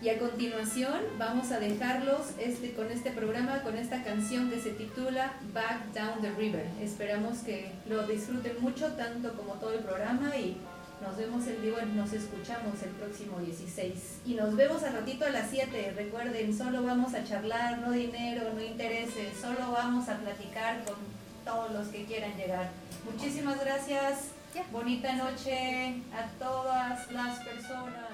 [0.02, 4.70] Y a continuación vamos a dejarlos este, con este programa, con esta canción que se
[4.70, 6.66] titula Back Down the River.
[6.82, 10.56] Esperamos que lo disfruten mucho, tanto como todo el programa y
[11.00, 14.20] nos vemos el día, nos escuchamos el próximo 16.
[14.26, 15.94] Y nos vemos al ratito a las 7.
[15.96, 20.96] Recuerden, solo vamos a charlar, no dinero, no intereses, solo vamos a platicar con
[21.44, 22.70] todos los que quieran llegar.
[23.10, 24.28] Muchísimas gracias.
[24.72, 28.10] Bonita noche a todas las personas.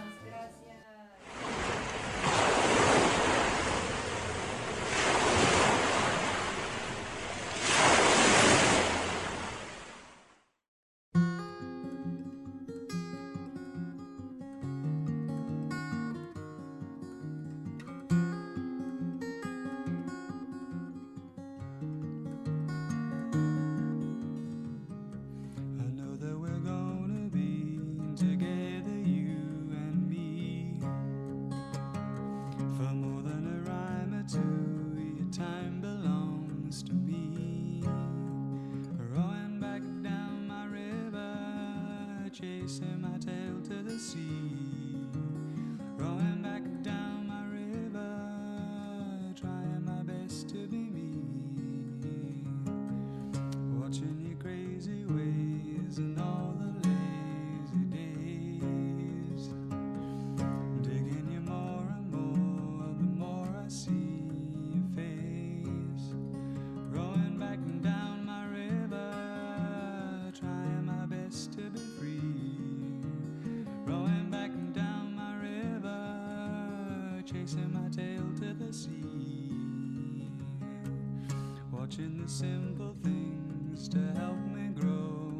[82.29, 85.31] simple things to help me grow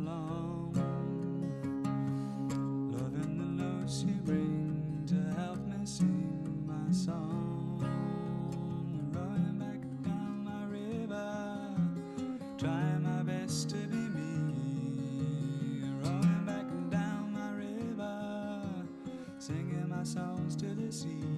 [0.00, 0.72] along.
[2.90, 7.84] Loving the notes you bring to help me sing my song.
[9.12, 11.76] Rowing back down my river,
[12.56, 15.82] trying my best to be me.
[16.02, 18.86] Rowing back down my river,
[19.38, 21.29] singing my songs to the sea.